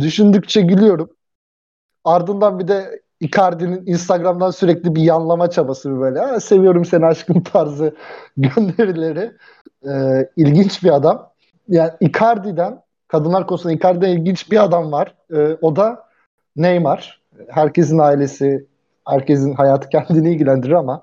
düşündükçe 0.00 0.60
gülüyorum. 0.60 1.10
Ardından 2.04 2.58
bir 2.58 2.68
de 2.68 3.02
Icardi'nin 3.20 3.86
Instagram'dan 3.86 4.50
sürekli 4.50 4.94
bir 4.94 5.02
yanlama 5.02 5.50
çabası 5.50 6.00
böyle. 6.00 6.18
Ha, 6.18 6.40
seviyorum 6.40 6.84
seni 6.84 7.06
aşkım 7.06 7.42
tarzı 7.52 7.96
gönderileri. 8.36 9.32
Ee, 9.88 10.28
ilginç 10.36 10.84
bir 10.84 10.90
adam. 10.94 11.32
Yani 11.68 11.90
Icardi'den 12.00 12.82
kadınlar 13.08 13.46
konusunda 13.46 13.74
Icardi'den 13.74 14.08
ilginç 14.08 14.50
bir 14.50 14.64
adam 14.64 14.92
var. 14.92 15.14
Ee, 15.32 15.56
o 15.60 15.76
da 15.76 16.08
Neymar. 16.56 17.22
Herkesin 17.48 17.98
ailesi, 17.98 18.66
herkesin 19.08 19.54
hayatı 19.54 19.88
kendini 19.88 20.32
ilgilendirir 20.34 20.72
ama 20.72 21.02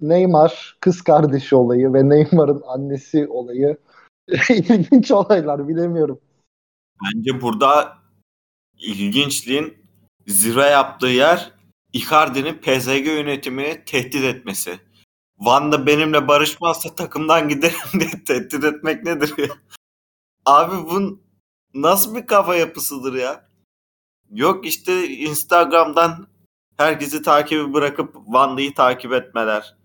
Neymar 0.00 0.76
kız 0.80 1.02
kardeşi 1.02 1.56
olayı 1.56 1.94
ve 1.94 2.08
Neymar'ın 2.08 2.62
annesi 2.66 3.28
olayı 3.28 3.76
ilginç 4.48 5.10
olaylar 5.10 5.68
bilemiyorum. 5.68 6.20
Bence 7.04 7.40
burada 7.40 7.98
ilginçliğin 8.78 9.79
zirve 10.26 10.66
yaptığı 10.66 11.06
yer 11.06 11.52
Icardi'nin 11.92 12.58
PSG 12.58 13.06
yönetimini 13.06 13.84
tehdit 13.84 14.24
etmesi. 14.24 14.80
Van'da 15.38 15.86
benimle 15.86 16.28
barışmazsa 16.28 16.94
takımdan 16.94 17.48
giderim 17.48 17.78
diye 18.00 18.24
tehdit 18.24 18.64
etmek 18.64 19.04
nedir 19.04 19.34
ya? 19.38 19.48
Abi 20.46 20.76
bu 20.76 21.20
nasıl 21.74 22.14
bir 22.14 22.26
kafa 22.26 22.56
yapısıdır 22.56 23.14
ya? 23.14 23.50
Yok 24.30 24.66
işte 24.66 25.08
Instagram'dan 25.08 26.28
herkesi 26.76 27.22
takibi 27.22 27.74
bırakıp 27.74 28.14
Vanda'yı 28.14 28.74
takip 28.74 29.12
etmeler. 29.12 29.76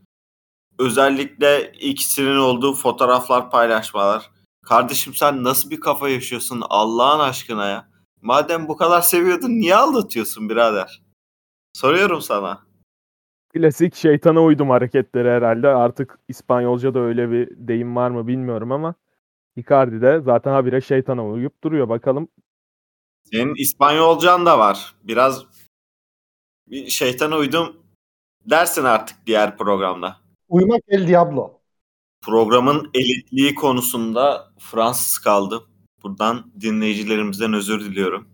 Özellikle 0.80 1.72
ikisinin 1.72 2.38
olduğu 2.38 2.74
fotoğraflar 2.74 3.52
paylaşmalar. 3.52 4.32
Kardeşim 4.66 5.14
sen 5.14 5.44
nasıl 5.44 5.70
bir 5.70 5.80
kafa 5.80 6.10
yaşıyorsun 6.10 6.64
Allah'ın 6.70 7.20
aşkına 7.20 7.68
ya? 7.68 7.95
Madem 8.26 8.68
bu 8.68 8.78
kadar 8.78 9.02
seviyordun 9.02 9.50
niye 9.50 9.76
aldatıyorsun 9.76 10.50
birader? 10.50 11.04
Soruyorum 11.74 12.22
sana. 12.22 12.66
Klasik 13.54 13.96
şeytana 13.96 14.44
uydum 14.44 14.70
hareketleri 14.70 15.30
herhalde. 15.30 15.68
Artık 15.68 16.20
İspanyolca'da 16.28 17.00
öyle 17.00 17.32
bir 17.32 17.50
deyim 17.68 17.96
var 17.96 18.10
mı 18.10 18.28
bilmiyorum 18.28 18.72
ama 18.72 18.96
Icardi 19.56 20.02
de 20.02 20.22
zaten 20.26 20.52
habire 20.52 20.82
şeytana 20.82 21.28
uyup 21.28 21.64
duruyor. 21.64 21.90
Bakalım. 21.90 22.28
Senin 23.24 23.56
İspanyolcan 23.56 24.46
da 24.46 24.60
var. 24.60 24.96
Biraz 25.04 25.46
bir 26.68 26.88
şeytana 26.88 27.38
uydum 27.38 27.78
dersin 28.46 28.84
artık 28.84 29.18
diğer 29.28 29.58
programda. 29.58 30.18
Uyumak 30.50 30.82
el 30.88 31.08
diablo. 31.08 31.62
Programın 32.22 32.90
elitliği 32.94 33.56
konusunda 33.56 34.54
Fransız 34.60 35.20
kaldı. 35.20 35.64
Buradan 36.06 36.51
dinleyicilerimizden 36.62 37.53
özür 37.53 37.80
diliyorum. 37.80 38.28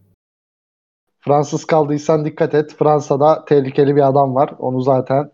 Fransız 1.20 1.66
kaldıysan 1.66 2.26
dikkat 2.26 2.54
et. 2.54 2.76
Fransa'da 2.80 3.46
tehlikeli 3.46 3.96
bir 3.96 4.08
adam 4.08 4.36
var. 4.36 4.54
Onu 4.60 4.82
zaten 4.82 5.32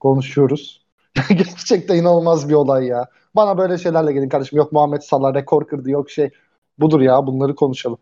konuşuyoruz. 0.00 0.86
Gerçekten 1.28 1.96
inanılmaz 1.96 2.48
bir 2.48 2.54
olay 2.54 2.86
ya. 2.86 3.06
Bana 3.36 3.58
böyle 3.58 3.78
şeylerle 3.78 4.12
gelin 4.12 4.28
kardeşim. 4.28 4.58
Yok 4.58 4.72
Muhammed 4.72 5.02
Salah 5.02 5.34
rekor 5.34 5.66
kırdı 5.66 5.90
yok 5.90 6.10
şey. 6.10 6.30
Budur 6.78 7.00
ya 7.00 7.26
bunları 7.26 7.54
konuşalım. 7.54 7.98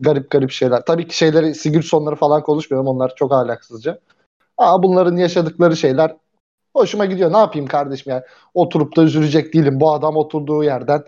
Garip 0.00 0.30
garip 0.30 0.50
şeyler. 0.50 0.84
Tabii 0.84 1.08
ki 1.08 1.16
şeyleri 1.16 1.54
Sigurdsson'ları 1.54 2.16
falan 2.16 2.42
konuşmuyorum. 2.42 2.88
Onlar 2.88 3.14
çok 3.14 3.32
ahlaksızca. 3.32 4.00
Aa, 4.58 4.82
bunların 4.82 5.16
yaşadıkları 5.16 5.76
şeyler 5.76 6.16
hoşuma 6.74 7.04
gidiyor. 7.04 7.32
Ne 7.32 7.38
yapayım 7.38 7.66
kardeşim 7.66 8.12
yani. 8.12 8.22
Oturup 8.54 8.96
da 8.96 9.02
üzülecek 9.02 9.54
değilim. 9.54 9.80
Bu 9.80 9.92
adam 9.92 10.16
oturduğu 10.16 10.64
yerden 10.64 11.04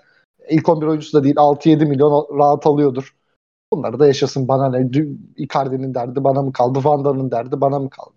ilk 0.50 0.68
11 0.68 0.86
oyuncusu 0.86 1.18
da 1.18 1.24
değil 1.24 1.36
6-7 1.36 1.86
milyon 1.86 2.38
rahat 2.38 2.66
alıyordur. 2.66 3.16
Bunları 3.72 3.98
da 3.98 4.06
yaşasın 4.06 4.48
bana 4.48 4.70
ne. 4.70 4.90
Icardi'nin 5.36 5.94
derdi 5.94 6.24
bana 6.24 6.42
mı 6.42 6.52
kaldı? 6.52 6.78
Vanda'nın 6.84 7.30
derdi 7.30 7.60
bana 7.60 7.78
mı 7.78 7.90
kaldı? 7.90 8.14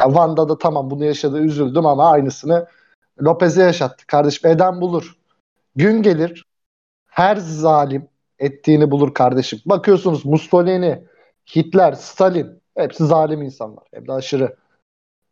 Ya 0.00 0.14
Vanda 0.14 0.48
da 0.48 0.58
tamam 0.58 0.90
bunu 0.90 1.04
yaşadı 1.04 1.38
üzüldüm 1.38 1.86
ama 1.86 2.10
aynısını 2.10 2.66
Lopez'e 3.22 3.62
yaşattı. 3.62 4.06
Kardeşim 4.06 4.50
eden 4.50 4.80
bulur. 4.80 5.18
Gün 5.76 6.02
gelir 6.02 6.46
her 7.06 7.36
zalim 7.36 8.08
ettiğini 8.38 8.90
bulur 8.90 9.14
kardeşim. 9.14 9.60
Bakıyorsunuz 9.66 10.26
Mussolini, 10.26 11.04
Hitler, 11.56 11.92
Stalin 11.92 12.62
hepsi 12.76 13.06
zalim 13.06 13.42
insanlar. 13.42 13.84
Hem 13.94 14.08
de 14.08 14.12
aşırı. 14.12 14.56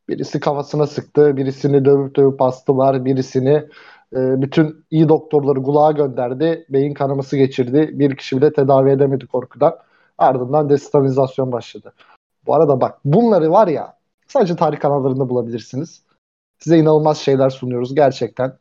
Birisi 0.08 0.40
kafasına 0.40 0.86
sıktı, 0.86 1.36
birisini 1.36 1.84
dövüp 1.84 2.16
dövüp 2.16 2.42
astılar, 2.42 3.04
birisini 3.04 3.64
e, 4.12 4.42
bütün 4.42 4.84
iyi 4.90 5.08
doktorları 5.08 5.58
gulağa 5.58 5.92
gönderdi, 5.92 6.66
beyin 6.68 6.94
kanaması 6.94 7.36
geçirdi. 7.36 7.90
Bir 7.92 8.16
kişi 8.16 8.36
bile 8.36 8.52
tedavi 8.52 8.90
edemedi 8.90 9.26
korkudan. 9.26 9.78
Ardından 10.18 10.68
destalinizacyon 10.68 11.52
başladı. 11.52 11.92
Bu 12.46 12.54
arada 12.54 12.80
bak 12.80 12.98
bunları 13.04 13.50
var 13.50 13.68
ya 13.68 13.98
sadece 14.26 14.56
tarih 14.56 14.80
kanallarında 14.80 15.28
bulabilirsiniz. 15.28 16.02
Size 16.58 16.78
inanılmaz 16.78 17.18
şeyler 17.18 17.50
sunuyoruz 17.50 17.94
gerçekten. 17.94 18.58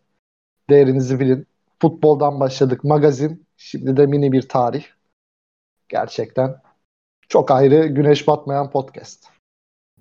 Değerinizi 0.70 1.20
bilin. 1.20 1.48
Futboldan 1.82 2.40
başladık 2.40 2.84
magazin. 2.84 3.46
Şimdi 3.58 3.98
de 3.98 4.06
mini 4.06 4.32
bir 4.32 4.50
tarih. 4.50 4.84
Gerçekten 5.90 6.62
çok 7.30 7.52
ayrı 7.52 7.86
güneş 7.86 8.28
batmayan 8.28 8.72
podcast. 8.72 9.28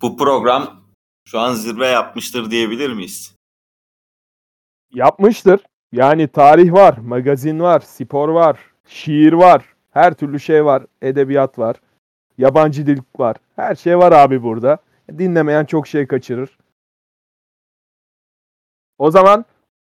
Bu 0.02 0.16
program 0.16 0.82
şu 1.28 1.40
an 1.40 1.54
zirve 1.54 1.86
yapmıştır 1.86 2.50
diyebilir 2.50 2.92
miyiz? 2.92 3.33
Yapmıştır. 4.94 5.60
Yani 5.92 6.28
tarih 6.28 6.72
var, 6.72 6.98
magazin 6.98 7.60
var, 7.60 7.80
spor 7.80 8.28
var, 8.28 8.58
şiir 8.86 9.32
var, 9.32 9.64
her 9.90 10.14
türlü 10.14 10.40
şey 10.40 10.64
var, 10.64 10.86
edebiyat 11.02 11.58
var, 11.58 11.76
yabancı 12.38 12.86
dil 12.86 12.98
var. 13.18 13.36
Her 13.56 13.74
şey 13.74 13.98
var 13.98 14.12
abi 14.12 14.42
burada. 14.42 14.78
Dinlemeyen 15.18 15.64
çok 15.64 15.86
şey 15.86 16.06
kaçırır. 16.06 16.58
O 18.98 19.10
zaman 19.10 19.44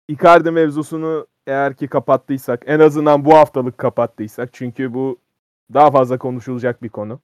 Icardi 0.09 0.51
mevzusunu 0.51 1.27
eğer 1.47 1.75
ki 1.75 1.89
kapattıysak, 1.89 2.63
en 2.67 2.81
azından 2.81 3.25
bu 3.25 3.35
haftalık 3.35 3.79
kapattıysak 3.79 4.53
çünkü 4.53 4.95
bu 4.95 5.19
daha 5.75 5.91
fazla 5.91 6.19
konuşulacak 6.19 6.83
bir 6.83 6.89
konu. 6.89 7.21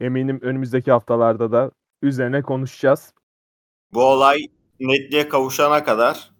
Eminim 0.00 0.38
önümüzdeki 0.42 0.92
haftalarda 0.92 1.52
da 1.52 1.70
üzerine 2.02 2.42
konuşacağız. 2.42 3.14
Bu 3.94 4.02
olay 4.02 4.38
netliğe 4.80 5.28
kavuşana 5.28 5.84
kadar 5.84 6.30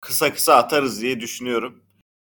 kısa 0.00 0.32
kısa 0.32 0.54
atarız 0.54 1.02
diye 1.02 1.20
düşünüyorum. 1.20 1.82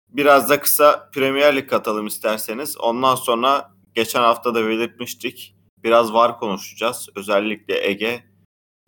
Biraz 0.09 0.51
da 0.51 0.61
kısa 0.61 1.11
Premier 1.15 1.57
Lig 1.57 1.69
katalım 1.69 2.07
isterseniz. 2.07 2.77
Ondan 2.79 3.15
sonra 3.15 3.71
geçen 3.95 4.21
hafta 4.21 4.55
da 4.55 4.69
belirtmiştik. 4.69 5.57
Biraz 5.79 6.13
var 6.13 6.39
konuşacağız. 6.39 7.09
Özellikle 7.17 7.89
Ege 7.89 8.23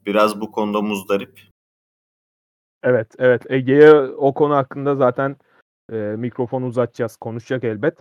biraz 0.07 0.41
bu 0.41 0.53
konuda 0.53 0.83
muzdarip. 0.83 1.41
Evet, 2.83 3.15
evet. 3.19 3.51
Ege'ye 3.51 3.95
o 4.01 4.35
konu 4.35 4.57
hakkında 4.57 4.97
zaten 4.97 5.37
e, 5.93 5.97
mikrofonu 5.97 6.67
uzatacağız. 6.67 7.17
Konuşacak 7.17 7.65
elbet. 7.65 7.99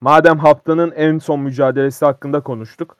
Madem 0.00 0.38
haftanın 0.38 0.92
en 0.92 1.18
son 1.18 1.40
mücadelesi 1.40 2.04
hakkında 2.04 2.42
konuştuk. 2.42 2.96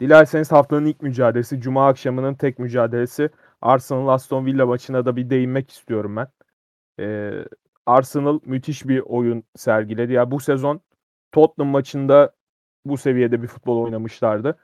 Dilerseniz 0.00 0.52
haftanın 0.52 0.86
ilk 0.86 1.02
mücadelesi, 1.02 1.60
Cuma 1.60 1.88
akşamının 1.88 2.34
tek 2.34 2.58
mücadelesi 2.58 3.30
Arsenal 3.60 4.08
Aston 4.08 4.46
Villa 4.46 4.66
maçına 4.66 5.06
da 5.06 5.16
bir 5.16 5.30
değinmek 5.30 5.70
istiyorum 5.70 6.16
ben. 6.16 6.28
Ee, 7.00 7.44
Arsenal 7.86 8.40
müthiş 8.44 8.88
bir 8.88 9.00
oyun 9.00 9.44
sergiledi. 9.56 10.12
Ya 10.12 10.30
bu 10.30 10.40
sezon 10.40 10.80
Tottenham 11.32 11.72
maçında 11.72 12.32
bu 12.84 12.96
seviyede 12.96 13.42
bir 13.42 13.46
futbol 13.46 13.84
oynamışlardı. 13.84 14.58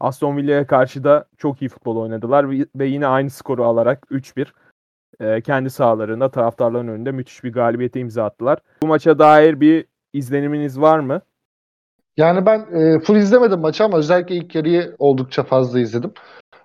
Aston 0.00 0.36
Villa'ya 0.36 0.66
karşı 0.66 1.04
da 1.04 1.24
çok 1.38 1.62
iyi 1.62 1.68
futbol 1.68 1.96
oynadılar 1.96 2.50
ve 2.76 2.86
yine 2.86 3.06
aynı 3.06 3.30
skoru 3.30 3.64
alarak 3.64 4.06
3-1 4.10 4.46
e, 5.20 5.40
kendi 5.40 5.70
sahalarında 5.70 6.30
taraftarların 6.30 6.88
önünde 6.88 7.12
müthiş 7.12 7.44
bir 7.44 7.52
galibiyete 7.52 8.00
imza 8.00 8.24
attılar. 8.24 8.58
Bu 8.82 8.86
maça 8.86 9.18
dair 9.18 9.60
bir 9.60 9.86
izleniminiz 10.12 10.80
var 10.80 10.98
mı? 10.98 11.20
Yani 12.16 12.46
ben 12.46 12.58
e, 12.58 13.00
full 13.00 13.16
izlemedim 13.16 13.60
maçı 13.60 13.84
ama 13.84 13.98
özellikle 13.98 14.34
ilk 14.34 14.54
yarıyı 14.54 14.96
oldukça 14.98 15.42
fazla 15.42 15.80
izledim. 15.80 16.12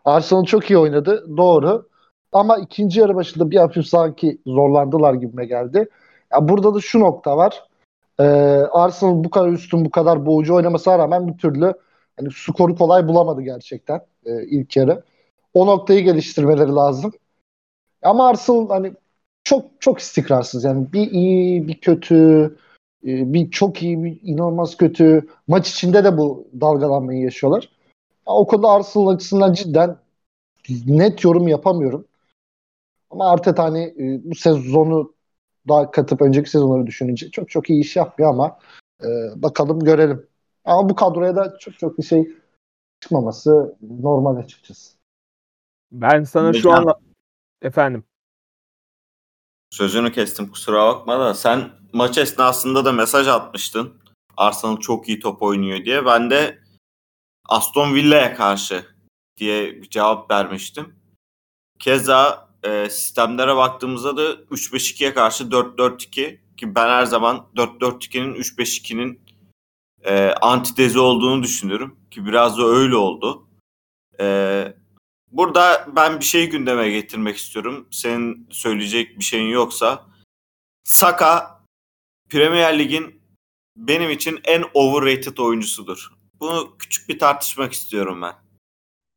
Arsenal 0.06 0.46
çok 0.46 0.70
iyi 0.70 0.78
oynadı. 0.78 1.38
Doğru. 1.38 1.90
Ama 2.32 2.58
ikinci 2.58 3.00
yarı 3.00 3.16
başında 3.16 3.52
bir 3.52 3.58
hafif 3.58 3.86
sanki 3.86 4.38
zorlandılar 4.48 5.14
gibime 5.14 5.46
geldi. 5.46 5.90
Ya 6.32 6.50
burada 6.50 6.76
da 6.76 6.80
şu 6.82 7.00
nokta 7.00 7.38
var. 7.38 7.64
Ee, 8.20 8.24
Arsenal 8.72 9.24
bu 9.24 9.30
kadar 9.30 9.50
üstün, 9.50 9.86
bu 9.86 9.92
kadar 9.92 10.26
boğucu 10.26 10.56
oynamasına 10.56 11.00
rağmen 11.00 11.28
bir 11.28 11.38
türlü 11.38 11.74
hani 12.20 12.30
skoru 12.36 12.76
kolay 12.76 13.08
bulamadı 13.08 13.42
gerçekten 13.42 14.02
e, 14.26 14.44
ilk 14.46 14.78
yarı. 14.78 15.04
O 15.54 15.68
noktayı 15.68 16.04
geliştirmeleri 16.04 16.72
lazım. 16.72 17.12
Ama 18.04 18.28
Arsenal 18.28 18.70
hani 18.70 18.94
çok 19.44 19.66
çok 19.80 20.00
istikrarsız. 20.00 20.64
Yani 20.64 20.94
bir 20.94 21.12
iyi, 21.12 21.68
bir 21.68 21.82
kötü, 21.82 22.44
e, 23.06 23.34
bir 23.34 23.52
çok 23.52 23.84
iyi, 23.84 24.04
bir 24.04 24.20
inanılmaz 24.24 24.78
kötü. 24.78 25.28
Maç 25.48 25.70
içinde 25.70 26.04
de 26.04 26.18
bu 26.18 26.48
dalgalanmayı 26.62 27.22
yaşıyorlar. 27.22 27.70
O 28.26 28.48
konuda 28.48 28.70
Arsenal 28.70 29.08
açısından 29.08 29.54
cidden 29.54 29.98
net 30.88 31.24
yorum 31.24 31.48
yapamıyorum. 31.48 32.06
Ama 33.12 33.32
Arteta 33.32 33.64
hani 33.64 33.84
e, 33.84 34.22
bu 34.24 34.36
sezonu 34.36 35.14
daha 35.68 35.92
katıp 35.92 36.22
önceki 36.22 36.50
sezonları 36.50 36.88
düşününce 36.88 37.32
çok 37.32 37.50
çok 37.50 37.70
iyi 37.70 37.82
iş 37.82 37.96
yapmıyor 37.96 38.32
ama 38.32 38.60
e, 39.04 39.08
bakalım 39.36 39.80
görelim. 39.80 40.28
Ama 40.66 40.90
bu 40.90 40.96
kadroya 40.96 41.36
da 41.36 41.58
çok 41.58 41.80
çok 41.80 41.98
bir 41.98 42.04
şey 42.04 42.32
çıkmaması 43.00 43.76
normal 43.82 44.36
açıkçası. 44.36 44.98
Ben 45.92 46.24
sana 46.24 46.54
şu 46.54 46.72
an 46.72 46.96
efendim 47.62 48.04
sözünü 49.72 50.12
kestim 50.12 50.48
kusura 50.48 50.88
bakma 50.88 51.20
da 51.20 51.34
sen 51.34 51.70
maç 51.94 52.18
esnasında 52.18 52.86
da 52.86 52.92
mesaj 52.92 53.28
atmıştın. 53.28 54.02
Arsenal 54.38 54.78
çok 54.78 55.10
iyi 55.10 55.20
top 55.20 55.42
oynuyor 55.42 55.86
diye. 55.86 56.06
Ben 56.06 56.30
de 56.30 56.60
Aston 57.50 57.96
Villa'ya 57.96 58.36
karşı 58.36 58.86
diye 59.38 59.82
bir 59.82 59.90
cevap 59.90 60.32
vermiştim. 60.32 60.96
Keza 61.80 62.50
e, 62.64 62.90
sistemlere 62.90 63.56
baktığımızda 63.56 64.18
da 64.18 64.34
3-5-2'ye 64.34 65.14
karşı 65.14 65.44
4-4-2 65.44 66.40
ki 66.58 66.76
ben 66.76 66.88
her 66.88 67.06
zaman 67.06 67.48
4-4-2'nin 67.56 68.34
3-5-2'nin 68.34 69.22
e, 70.04 70.30
antitezi 70.42 71.00
olduğunu 71.00 71.44
düşünüyorum 71.44 72.00
ki 72.12 72.26
biraz 72.26 72.58
da 72.58 72.64
öyle 72.64 72.96
oldu. 72.96 73.48
E, 74.20 74.28
burada 75.32 75.88
ben 75.96 76.20
bir 76.20 76.26
şey 76.26 76.50
gündeme 76.50 76.90
getirmek 76.90 77.38
istiyorum. 77.38 77.88
Senin 77.92 78.48
söyleyecek 78.50 79.20
bir 79.20 79.24
şeyin 79.24 79.50
yoksa. 79.50 80.06
Saka 80.84 81.62
Premier 82.30 82.80
Lig'in 82.80 83.22
benim 83.76 84.10
için 84.10 84.40
en 84.44 84.64
overrated 84.74 85.38
oyuncusudur. 85.38 86.12
Bunu 86.40 86.78
küçük 86.80 87.10
bir 87.10 87.20
tartışmak 87.20 87.74
istiyorum 87.74 88.22
ben. 88.22 88.34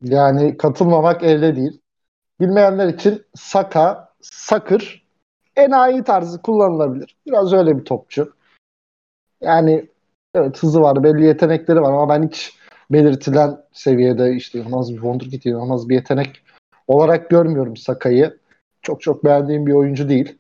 Yani 0.03 0.57
katılmamak 0.57 1.23
elde 1.23 1.57
değil. 1.57 1.81
Bilmeyenler 2.41 2.89
için 2.89 3.25
Saka, 3.35 4.15
Sakır 4.21 5.05
enayi 5.57 6.05
tarzı 6.05 6.43
kullanılabilir. 6.43 7.17
Biraz 7.27 7.53
öyle 7.53 7.79
bir 7.79 7.85
topçu. 7.85 8.35
Yani 9.41 9.89
evet 10.35 10.63
hızı 10.63 10.81
var, 10.81 11.05
belli 11.05 11.25
yetenekleri 11.25 11.81
var 11.81 11.93
ama 11.93 12.09
ben 12.09 12.29
hiç 12.29 12.59
belirtilen 12.91 13.65
seviyede 13.73 14.35
işte 14.35 14.59
inanılmaz 14.59 14.91
bir 14.91 14.97
wonderkid, 14.97 15.45
inanılmaz 15.45 15.89
bir 15.89 15.95
yetenek 15.95 16.43
olarak 16.87 17.31
görmüyorum 17.31 17.77
Saka'yı. 17.77 18.39
Çok 18.83 19.01
çok 19.03 19.25
beğendiğim 19.25 19.67
bir 19.67 19.73
oyuncu 19.73 20.09
değil. 20.09 20.39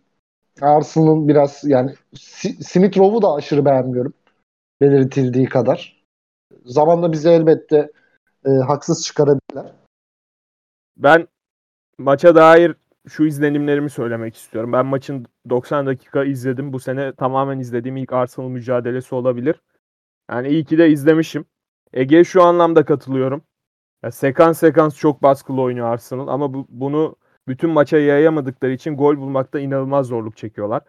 Arsenal'ın 0.61 1.29
biraz 1.29 1.65
yani 1.65 1.95
Smith 2.61 2.99
Rowe'u 2.99 3.23
da 3.23 3.33
aşırı 3.33 3.65
beğenmiyorum. 3.65 4.15
Belirtildiği 4.81 5.49
kadar. 5.49 6.05
Zamanla 6.65 7.13
bize 7.13 7.33
elbette 7.33 7.93
e, 8.47 8.51
haksız 8.51 9.05
çıkarabilirler. 9.05 9.73
Ben 10.97 11.29
maça 11.99 12.35
dair 12.35 12.75
şu 13.09 13.25
izlenimlerimi 13.25 13.91
söylemek 13.91 14.37
istiyorum. 14.37 14.73
Ben 14.73 14.87
maçın 14.87 15.27
90 15.51 15.87
dakika 15.87 16.25
izledim. 16.25 16.73
Bu 16.73 16.81
sene 16.81 17.13
tamamen 17.13 17.59
izlediğim 17.59 17.97
ilk 17.97 18.13
Arsenal 18.13 18.49
mücadelesi 18.49 19.15
olabilir. 19.15 19.63
Yani 20.31 20.49
iyi 20.49 20.65
ki 20.65 20.79
de 20.79 20.91
izlemişim. 20.91 21.45
Ege 21.93 22.25
şu 22.25 22.43
anlamda 22.43 22.85
katılıyorum. 22.85 23.43
Ya 24.03 24.11
sekans 24.11 24.59
sekans 24.59 24.97
çok 24.99 25.23
baskılı 25.23 25.61
oynuyor 25.61 25.87
Arsenal 25.87 26.29
ama 26.29 26.55
bu, 26.55 26.67
bunu 26.69 27.17
bütün 27.49 27.71
maça 27.71 27.99
yayamadıkları 27.99 28.73
için 28.73 28.97
gol 28.97 29.17
bulmakta 29.17 29.61
inanılmaz 29.61 30.07
zorluk 30.07 30.37
çekiyorlar. 30.37 30.83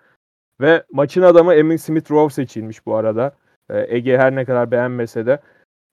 Ve 0.62 0.84
maçın 0.92 1.22
adamı 1.22 1.54
Emin 1.54 1.78
Smith 1.78 2.12
Rowe 2.12 2.34
seçilmiş 2.34 2.86
bu 2.86 2.96
arada. 2.96 3.36
Ee, 3.70 3.96
Ege 3.96 4.18
her 4.18 4.36
ne 4.36 4.46
kadar 4.46 4.72
beğenmese 4.72 5.26
de 5.26 5.42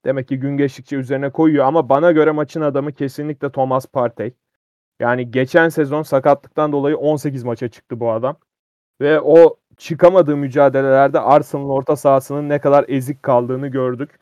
demek 0.05 0.27
ki 0.27 0.39
gün 0.39 0.57
geçtikçe 0.57 0.95
üzerine 0.95 1.29
koyuyor 1.31 1.65
ama 1.65 1.89
bana 1.89 2.11
göre 2.11 2.31
maçın 2.31 2.61
adamı 2.61 2.93
kesinlikle 2.93 3.51
Thomas 3.51 3.87
Partey. 3.87 4.33
Yani 4.99 5.31
geçen 5.31 5.69
sezon 5.69 6.03
sakatlıktan 6.03 6.71
dolayı 6.71 6.97
18 6.97 7.43
maça 7.43 7.67
çıktı 7.67 7.99
bu 7.99 8.11
adam. 8.11 8.37
Ve 9.01 9.21
o 9.21 9.57
çıkamadığı 9.77 10.37
mücadelelerde 10.37 11.19
Arsenal'ın 11.19 11.69
orta 11.69 11.95
sahasının 11.95 12.49
ne 12.49 12.59
kadar 12.59 12.85
ezik 12.87 13.23
kaldığını 13.23 13.67
gördük. 13.67 14.19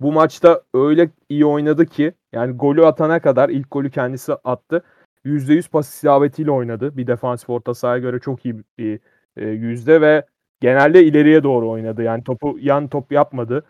Bu 0.00 0.12
maçta 0.12 0.62
öyle 0.74 1.10
iyi 1.28 1.46
oynadı 1.46 1.86
ki 1.86 2.12
yani 2.32 2.56
golü 2.56 2.86
atana 2.86 3.20
kadar 3.20 3.48
ilk 3.48 3.70
golü 3.70 3.90
kendisi 3.90 4.34
attı. 4.34 4.82
%100 5.24 5.70
pas 5.70 5.94
isabetiyle 5.94 6.50
oynadı. 6.50 6.96
Bir 6.96 7.06
defansif 7.06 7.50
orta 7.50 7.74
sahaya 7.74 7.98
göre 7.98 8.18
çok 8.20 8.44
iyi 8.44 8.56
bir 8.78 9.00
e, 9.36 9.48
yüzde 9.48 10.00
ve 10.00 10.26
genelde 10.60 11.04
ileriye 11.04 11.42
doğru 11.42 11.70
oynadı. 11.70 12.02
Yani 12.02 12.24
topu 12.24 12.58
yan 12.60 12.88
top 12.88 13.12
yapmadı. 13.12 13.64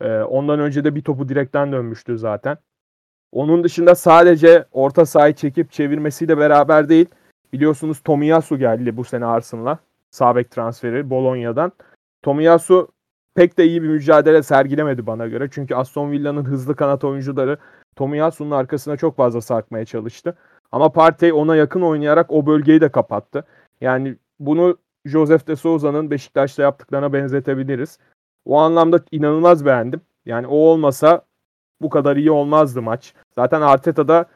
Ee, 0.00 0.18
ondan 0.18 0.60
önce 0.60 0.84
de 0.84 0.94
bir 0.94 1.02
topu 1.02 1.28
direkten 1.28 1.72
dönmüştü 1.72 2.18
zaten. 2.18 2.58
Onun 3.34 3.64
dışında 3.64 3.94
sadece 3.94 4.64
orta 4.72 5.06
sahayı 5.06 5.34
çekip 5.34 5.72
çevirmesiyle 5.72 6.38
beraber 6.38 6.88
değil. 6.88 7.06
Biliyorsunuz 7.52 8.00
Tomiyasu 8.00 8.58
geldi 8.58 8.96
bu 8.96 9.04
sene 9.04 9.26
Arsenal'a. 9.26 9.78
Sabek 10.10 10.50
transferi 10.50 11.10
Bologna'dan. 11.10 11.72
Tomiyasu 12.22 12.88
pek 13.34 13.58
de 13.58 13.66
iyi 13.66 13.82
bir 13.82 13.88
mücadele 13.88 14.42
sergilemedi 14.42 15.06
bana 15.06 15.26
göre. 15.26 15.48
Çünkü 15.52 15.74
Aston 15.74 16.10
Villa'nın 16.10 16.44
hızlı 16.44 16.76
kanat 16.76 17.04
oyuncuları 17.04 17.58
Tomiyasu'nun 17.96 18.50
arkasına 18.50 18.96
çok 18.96 19.16
fazla 19.16 19.40
sarkmaya 19.40 19.84
çalıştı. 19.84 20.34
Ama 20.72 20.92
Partey 20.92 21.32
ona 21.32 21.56
yakın 21.56 21.82
oynayarak 21.82 22.32
o 22.32 22.46
bölgeyi 22.46 22.80
de 22.80 22.88
kapattı. 22.88 23.44
Yani 23.80 24.16
bunu 24.40 24.78
Joseph 25.04 25.46
de 25.46 25.56
Souza'nın 25.56 26.10
Beşiktaş'ta 26.10 26.62
yaptıklarına 26.62 27.12
benzetebiliriz. 27.12 27.98
O 28.44 28.58
anlamda 28.58 29.00
inanılmaz 29.10 29.66
beğendim. 29.66 30.00
Yani 30.26 30.46
o 30.46 30.56
olmasa 30.56 31.22
bu 31.80 31.90
kadar 31.90 32.16
iyi 32.16 32.30
olmazdı 32.30 32.82
maç. 32.82 33.14
Zaten 33.34 33.60
Arteta 33.60 34.08
da 34.08 34.26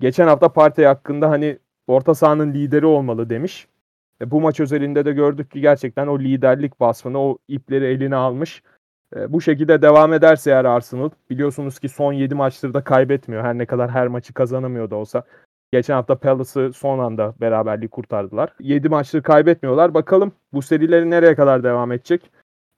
geçen 0.00 0.26
hafta 0.26 0.52
Partey 0.52 0.84
hakkında 0.84 1.30
hani 1.30 1.58
orta 1.86 2.14
sahanın 2.14 2.54
lideri 2.54 2.86
olmalı 2.86 3.30
demiş. 3.30 3.68
E, 4.20 4.30
bu 4.30 4.40
maç 4.40 4.60
özelinde 4.60 5.04
de 5.04 5.12
gördük 5.12 5.50
ki 5.50 5.60
gerçekten 5.60 6.06
o 6.06 6.18
liderlik 6.18 6.80
vasfını, 6.80 7.18
o 7.18 7.38
ipleri 7.48 7.84
eline 7.84 8.16
almış. 8.16 8.62
E, 9.16 9.32
bu 9.32 9.40
şekilde 9.40 9.82
devam 9.82 10.12
ederse 10.12 10.50
eğer 10.50 10.64
Arsenal 10.64 11.10
biliyorsunuz 11.30 11.78
ki 11.78 11.88
son 11.88 12.12
7 12.12 12.34
maçtır 12.34 12.74
da 12.74 12.84
kaybetmiyor. 12.84 13.44
Her 13.44 13.58
ne 13.58 13.66
kadar 13.66 13.90
her 13.90 14.06
maçı 14.06 14.34
kazanamıyor 14.34 14.90
da 14.90 14.96
olsa. 14.96 15.22
Geçen 15.72 15.94
hafta 15.94 16.18
Palace'ı 16.18 16.72
son 16.72 16.98
anda 16.98 17.34
beraberliği 17.40 17.88
kurtardılar. 17.88 18.54
7 18.60 18.88
maçtır 18.88 19.22
kaybetmiyorlar. 19.22 19.94
Bakalım 19.94 20.32
bu 20.52 20.62
serileri 20.62 21.10
nereye 21.10 21.34
kadar 21.34 21.64
devam 21.64 21.92
edecek? 21.92 22.30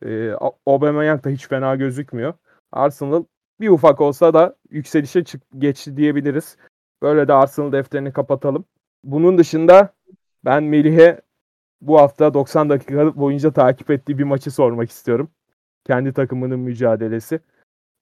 E, 0.06 0.32
Aubameyang 0.66 1.24
da 1.24 1.28
hiç 1.28 1.48
fena 1.48 1.76
gözükmüyor. 1.76 2.34
Arsenal 2.72 3.24
bir 3.64 3.68
ufak 3.68 4.00
olsa 4.00 4.34
da 4.34 4.56
yükselişe 4.70 5.24
çık 5.24 5.42
geçti 5.58 5.96
diyebiliriz. 5.96 6.56
Böyle 7.02 7.28
de 7.28 7.32
Arsenal 7.32 7.72
defterini 7.72 8.12
kapatalım. 8.12 8.64
Bunun 9.04 9.38
dışında 9.38 9.94
ben 10.44 10.64
Melih'e 10.64 11.20
bu 11.80 12.00
hafta 12.00 12.34
90 12.34 12.70
dakika 12.70 13.16
boyunca 13.16 13.52
takip 13.52 13.90
ettiği 13.90 14.18
bir 14.18 14.24
maçı 14.24 14.50
sormak 14.50 14.90
istiyorum. 14.90 15.30
Kendi 15.84 16.12
takımının 16.12 16.60
mücadelesi. 16.60 17.40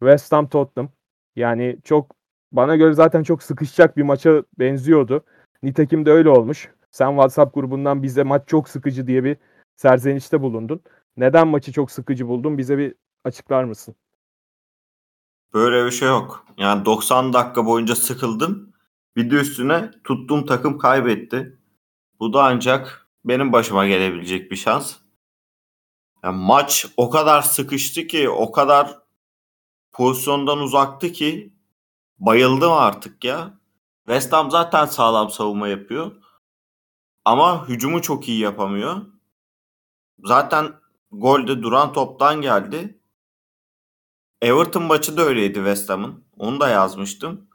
West 0.00 0.32
Ham 0.32 0.48
Tottenham. 0.48 0.90
Yani 1.36 1.78
çok 1.84 2.16
bana 2.52 2.76
göre 2.76 2.92
zaten 2.92 3.22
çok 3.22 3.42
sıkışacak 3.42 3.96
bir 3.96 4.02
maça 4.02 4.42
benziyordu. 4.58 5.24
Nitekim 5.62 6.06
de 6.06 6.10
öyle 6.10 6.28
olmuş. 6.28 6.70
Sen 6.90 7.10
WhatsApp 7.10 7.54
grubundan 7.54 8.02
bize 8.02 8.22
maç 8.22 8.48
çok 8.48 8.68
sıkıcı 8.68 9.06
diye 9.06 9.24
bir 9.24 9.36
serzenişte 9.76 10.40
bulundun. 10.40 10.80
Neden 11.16 11.48
maçı 11.48 11.72
çok 11.72 11.90
sıkıcı 11.90 12.28
buldun? 12.28 12.58
Bize 12.58 12.78
bir 12.78 12.94
açıklar 13.24 13.64
mısın? 13.64 13.94
Böyle 15.54 15.86
bir 15.86 15.90
şey 15.90 16.08
yok. 16.08 16.46
Yani 16.58 16.84
90 16.84 17.32
dakika 17.32 17.66
boyunca 17.66 17.96
sıkıldım. 17.96 18.72
Bir 19.16 19.30
de 19.30 19.34
üstüne 19.34 19.90
tuttuğum 20.04 20.46
takım 20.46 20.78
kaybetti. 20.78 21.58
Bu 22.20 22.32
da 22.32 22.44
ancak 22.44 23.08
benim 23.24 23.52
başıma 23.52 23.86
gelebilecek 23.86 24.50
bir 24.50 24.56
şans. 24.56 24.96
Yani 26.24 26.36
maç 26.36 26.86
o 26.96 27.10
kadar 27.10 27.42
sıkıştı 27.42 28.06
ki, 28.06 28.30
o 28.30 28.52
kadar 28.52 28.98
pozisyondan 29.92 30.58
uzaktı 30.58 31.12
ki 31.12 31.52
bayıldım 32.18 32.72
artık 32.72 33.24
ya. 33.24 33.58
West 34.06 34.32
Ham 34.32 34.50
zaten 34.50 34.86
sağlam 34.86 35.30
savunma 35.30 35.68
yapıyor. 35.68 36.12
Ama 37.24 37.68
hücumu 37.68 38.02
çok 38.02 38.28
iyi 38.28 38.38
yapamıyor. 38.40 39.02
Zaten 40.24 40.72
gol 41.12 41.46
de 41.46 41.62
duran 41.62 41.92
toptan 41.92 42.40
geldi. 42.42 43.01
Everton 44.42 44.82
maçı 44.82 45.16
da 45.16 45.22
öyleydi 45.22 45.54
West 45.54 45.90
Ham'ın. 45.90 46.24
Onu 46.38 46.60
da 46.60 46.68
yazmıştım. 46.68 47.48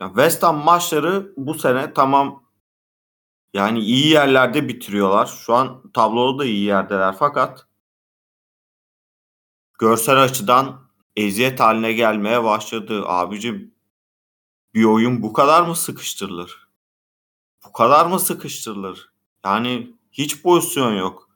Ya 0.00 0.06
West 0.06 0.42
Ham 0.42 0.56
maçları 0.64 1.32
bu 1.36 1.54
sene 1.54 1.94
tamam 1.94 2.44
yani 3.54 3.80
iyi 3.80 4.08
yerlerde 4.08 4.68
bitiriyorlar. 4.68 5.26
Şu 5.26 5.54
an 5.54 5.82
tabloda 5.94 6.38
da 6.38 6.44
iyi 6.44 6.64
yerdeler 6.64 7.16
fakat 7.18 7.66
görsel 9.78 10.22
açıdan 10.22 10.80
eziyet 11.16 11.60
haline 11.60 11.92
gelmeye 11.92 12.44
başladı. 12.44 13.02
Abicim 13.06 13.74
bir 14.74 14.84
oyun 14.84 15.22
bu 15.22 15.32
kadar 15.32 15.62
mı 15.62 15.76
sıkıştırılır? 15.76 16.68
Bu 17.66 17.72
kadar 17.72 18.06
mı 18.06 18.20
sıkıştırılır? 18.20 19.12
Yani 19.44 19.96
hiç 20.12 20.42
pozisyon 20.42 20.92
yok. 20.92 21.28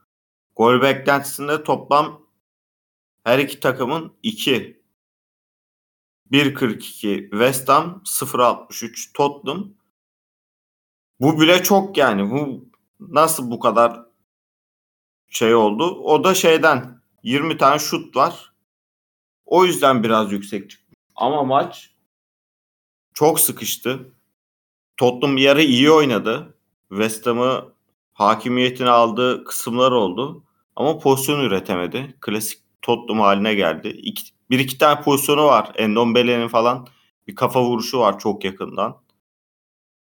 Gol 0.56 0.82
beklentisinde 0.82 1.64
toplam 1.64 2.21
her 3.24 3.38
iki 3.38 3.60
takımın 3.60 4.12
2. 4.22 4.82
1.42 6.30 7.30
West 7.30 7.68
Ham 7.68 8.02
0.63 8.04 9.12
Tottenham. 9.14 9.74
Bu 11.20 11.40
bile 11.40 11.62
çok 11.62 11.96
yani. 11.96 12.30
Bu 12.30 12.68
nasıl 13.00 13.50
bu 13.50 13.60
kadar 13.60 14.06
şey 15.28 15.54
oldu? 15.54 15.84
O 15.84 16.24
da 16.24 16.34
şeyden 16.34 17.02
20 17.22 17.58
tane 17.58 17.78
şut 17.78 18.16
var. 18.16 18.52
O 19.44 19.64
yüzden 19.64 20.02
biraz 20.02 20.32
yüksek 20.32 20.70
çıktı. 20.70 20.96
Ama 21.16 21.42
maç 21.42 21.90
çok 23.14 23.40
sıkıştı. 23.40 24.12
Tottenham 24.96 25.36
yarı 25.36 25.62
iyi 25.62 25.90
oynadı. 25.90 26.54
West 26.88 27.26
Ham'ı 27.26 27.72
hakimiyetini 28.12 28.90
aldığı 28.90 29.44
kısımlar 29.44 29.92
oldu. 29.92 30.44
Ama 30.76 30.98
pozisyon 30.98 31.40
üretemedi. 31.40 32.14
Klasik 32.20 32.62
Tottenham 32.82 33.20
haline 33.20 33.54
geldi. 33.54 33.88
İki, 33.88 34.22
bir 34.50 34.58
iki 34.58 34.78
tane 34.78 35.00
pozisyonu 35.00 35.44
var. 35.44 35.72
Endombele'nin 35.74 36.48
falan 36.48 36.86
bir 37.26 37.34
kafa 37.34 37.62
vuruşu 37.64 37.98
var 37.98 38.18
çok 38.18 38.44
yakından. 38.44 39.02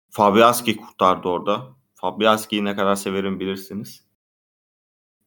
Fabianski 0.09 0.77
kurtardı 0.77 1.27
orada. 1.27 1.67
Fabianski'yi 1.95 2.65
ne 2.65 2.75
kadar 2.75 2.95
severim 2.95 3.39
bilirsiniz. 3.39 4.05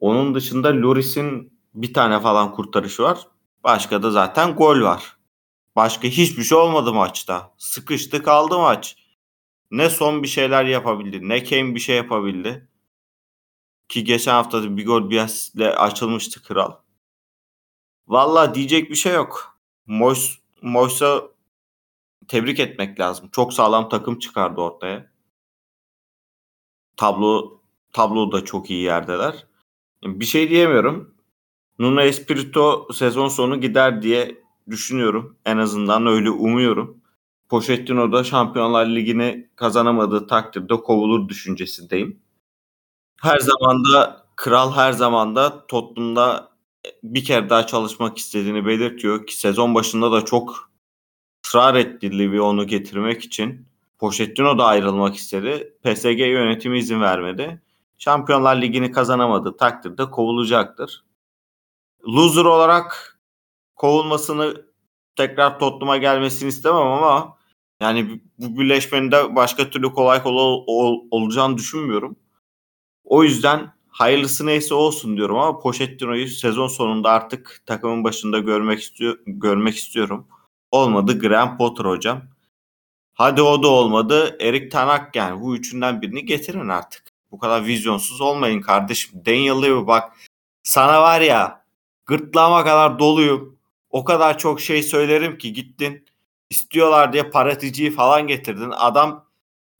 Onun 0.00 0.34
dışında 0.34 0.68
Loris'in 0.68 1.59
bir 1.74 1.94
tane 1.94 2.20
falan 2.20 2.53
kurtarışı 2.53 3.03
var. 3.03 3.18
Başka 3.64 4.03
da 4.03 4.11
zaten 4.11 4.55
gol 4.55 4.80
var. 4.80 5.16
Başka 5.76 6.09
hiçbir 6.09 6.42
şey 6.42 6.59
olmadı 6.59 6.92
maçta. 6.92 7.55
Sıkıştı 7.59 8.22
kaldı 8.22 8.59
maç. 8.59 8.96
Ne 9.70 9.90
son 9.90 10.22
bir 10.22 10.28
şeyler 10.28 10.64
yapabildi 10.64 11.28
ne 11.28 11.44
Kane 11.44 11.74
bir 11.74 11.80
şey 11.80 11.96
yapabildi. 11.96 12.68
Ki 13.88 14.05
geçen 14.05 14.32
hafta 14.32 14.76
bir 14.76 14.86
gol 14.86 15.11
biasle 15.11 15.76
açılmıştı 15.76 16.42
kral. 16.42 16.72
Valla 18.09 18.55
diyecek 18.55 18.90
bir 18.90 18.94
şey 18.94 19.14
yok. 19.14 19.59
Moyes, 19.86 20.38
Moyes'a 20.62 21.22
tebrik 22.28 22.61
etmek 22.61 23.00
lazım. 23.00 23.28
Çok 23.32 23.53
sağlam 23.53 23.88
takım 23.88 24.18
çıkardı 24.18 24.61
ortaya. 24.61 25.12
Tablo 26.96 27.61
tablo 27.92 28.32
da 28.32 28.44
çok 28.44 28.70
iyi 28.70 28.82
yerdeler. 28.82 29.46
Bir 30.05 30.24
şey 30.24 30.50
diyemiyorum. 30.50 31.14
Nuno 31.78 32.00
Espirito 32.00 32.88
sezon 32.94 33.28
sonu 33.28 33.61
gider 33.61 34.03
diye 34.03 34.42
düşünüyorum. 34.70 35.38
En 35.44 35.57
azından 35.59 36.07
öyle 36.07 36.30
umuyorum. 36.30 37.03
Pochettino 37.48 38.12
da 38.12 38.24
Şampiyonlar 38.24 38.86
Ligi'ni 38.86 39.50
kazanamadığı 39.57 40.26
takdirde 40.26 40.76
kovulur 40.76 41.28
düşüncesindeyim. 41.28 42.22
Her 43.22 43.38
zaman 43.38 43.84
da 43.84 44.26
kral 44.36 44.72
her 44.74 44.92
zaman 44.92 45.36
da 45.36 45.66
Tottenham'da 45.66 46.51
bir 47.03 47.24
kere 47.24 47.51
daha 47.51 47.66
çalışmak 47.66 48.18
istediğini 48.18 48.66
belirtiyor 48.66 49.26
ki 49.26 49.37
sezon 49.37 49.74
başında 49.74 50.12
da 50.12 50.24
çok 50.24 50.70
ısrar 51.47 51.74
etti 51.74 52.18
Livi 52.18 52.41
onu 52.41 52.66
getirmek 52.66 53.24
için. 53.24 53.66
Pochettino 53.99 54.59
da 54.59 54.64
ayrılmak 54.64 55.16
istedi. 55.16 55.76
PSG 55.85 56.18
yönetimi 56.18 56.78
izin 56.78 57.01
vermedi. 57.01 57.62
Şampiyonlar 57.99 58.62
Ligi'ni 58.62 58.93
kazanamadı 58.93 59.57
takdirde 59.57 60.11
kovulacaktır. 60.11 61.05
Loser 62.09 62.45
olarak 62.45 63.18
kovulmasını 63.76 64.66
tekrar 65.16 65.59
Tottenham'a 65.59 65.97
gelmesini 65.97 66.49
istemem 66.49 66.87
ama 66.87 67.39
yani 67.80 68.20
bu 68.39 68.61
birleşmenin 68.61 69.12
de 69.12 69.37
başka 69.37 69.70
türlü 69.70 69.93
kolay 69.93 70.22
kolay 70.22 70.45
ol, 70.45 70.64
ol, 70.66 71.01
olacağını 71.11 71.59
düşünmüyorum. 71.59 72.16
O 73.05 73.24
yüzden 73.24 73.72
hayırlısı 73.93 74.47
neyse 74.47 74.74
olsun 74.74 75.16
diyorum 75.16 75.38
ama 75.38 75.59
Pochettino'yu 75.59 76.28
sezon 76.28 76.68
sonunda 76.68 77.11
artık 77.11 77.62
takımın 77.66 78.05
başında 78.05 78.38
görmek 78.38 78.80
istiyor 78.82 79.18
görmek 79.26 79.76
istiyorum. 79.76 80.26
Olmadı 80.70 81.18
Graham 81.18 81.59
Potter 81.59 81.84
hocam. 81.84 82.22
Hadi 83.14 83.43
o 83.43 83.62
da 83.62 83.68
olmadı. 83.68 84.36
Erik 84.40 84.72
Tanak 84.72 85.16
yani 85.16 85.40
bu 85.40 85.57
üçünden 85.57 86.03
birini 86.03 86.26
getirin 86.26 86.68
artık. 86.68 87.03
Bu 87.30 87.38
kadar 87.38 87.64
vizyonsuz 87.66 88.20
olmayın 88.20 88.61
kardeşim. 88.61 89.22
Daniel 89.26 89.62
Levy 89.62 89.86
bak 89.86 90.12
sana 90.62 91.03
var 91.03 91.20
ya 91.20 91.64
gırtlağıma 92.07 92.64
kadar 92.64 92.99
doluyum. 92.99 93.59
O 93.90 94.05
kadar 94.05 94.38
çok 94.38 94.61
şey 94.61 94.82
söylerim 94.82 95.38
ki 95.38 95.53
gittin. 95.53 96.05
istiyorlar 96.51 97.12
diye 97.12 97.22
paraticiyi 97.30 97.90
falan 97.90 98.26
getirdin. 98.26 98.70
Adam 98.76 99.26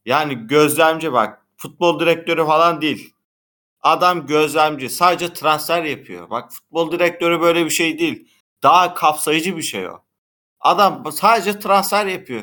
yani 0.07 0.47
gözlemci 0.47 1.13
bak 1.13 1.47
futbol 1.57 2.01
direktörü 2.01 2.47
falan 2.47 2.81
değil. 2.83 3.15
Adam 3.83 4.27
gözlemci. 4.27 4.89
Sadece 4.91 5.33
transfer 5.33 5.85
yapıyor. 5.85 6.31
Bak 6.31 6.53
futbol 6.53 6.93
direktörü 6.93 7.41
böyle 7.41 7.65
bir 7.65 7.71
şey 7.71 7.99
değil. 7.99 8.29
Daha 8.63 8.95
kapsayıcı 8.95 9.57
bir 9.57 9.63
şey 9.63 9.89
o. 9.89 10.03
Adam 10.61 11.13
sadece 11.13 11.59
transfer 11.59 12.07
yapıyor. 12.07 12.43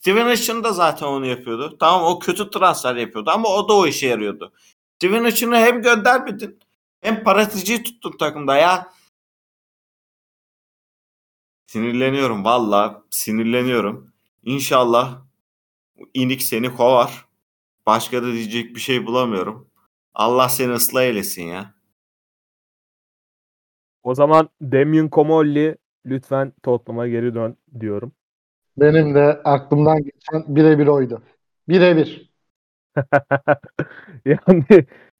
Steven 0.00 0.28
Richardson 0.28 0.64
da 0.64 0.72
zaten 0.72 1.06
onu 1.06 1.26
yapıyordu. 1.26 1.76
Tamam 1.80 2.02
o 2.02 2.18
kötü 2.18 2.50
transfer 2.50 2.96
yapıyordu 2.96 3.30
ama 3.30 3.48
o 3.48 3.68
da 3.68 3.72
o 3.72 3.86
işe 3.86 4.06
yarıyordu. 4.06 4.52
Steven 4.96 5.24
Richardson'ı 5.24 5.56
hem 5.56 5.82
göndermedin 5.82 6.58
hem 7.00 7.24
paraticiyi 7.24 7.82
tuttun 7.82 8.16
takımda 8.18 8.56
ya. 8.56 8.92
Sinirleniyorum 11.66 12.44
valla 12.44 13.02
sinirleniyorum. 13.10 14.12
İnşallah 14.44 15.22
inik 16.14 16.42
seni 16.42 16.76
kovar. 16.76 17.26
Başka 17.86 18.22
da 18.22 18.32
diyecek 18.32 18.74
bir 18.74 18.80
şey 18.80 19.06
bulamıyorum. 19.06 19.67
Allah 20.18 20.48
seni 20.48 20.72
ıslah 20.72 21.02
eylesin 21.02 21.42
ya. 21.42 21.74
O 24.02 24.14
zaman 24.14 24.48
Damien 24.62 25.08
Comolli 25.12 25.76
lütfen 26.06 26.52
Tottenham'a 26.62 27.08
geri 27.08 27.34
dön 27.34 27.56
diyorum. 27.80 28.12
Benim 28.76 29.14
de 29.14 29.40
aklımdan 29.44 30.04
geçen 30.04 30.56
birebir 30.56 30.86
oydu. 30.86 31.22
Birebir. 31.68 32.30
yani 34.24 34.64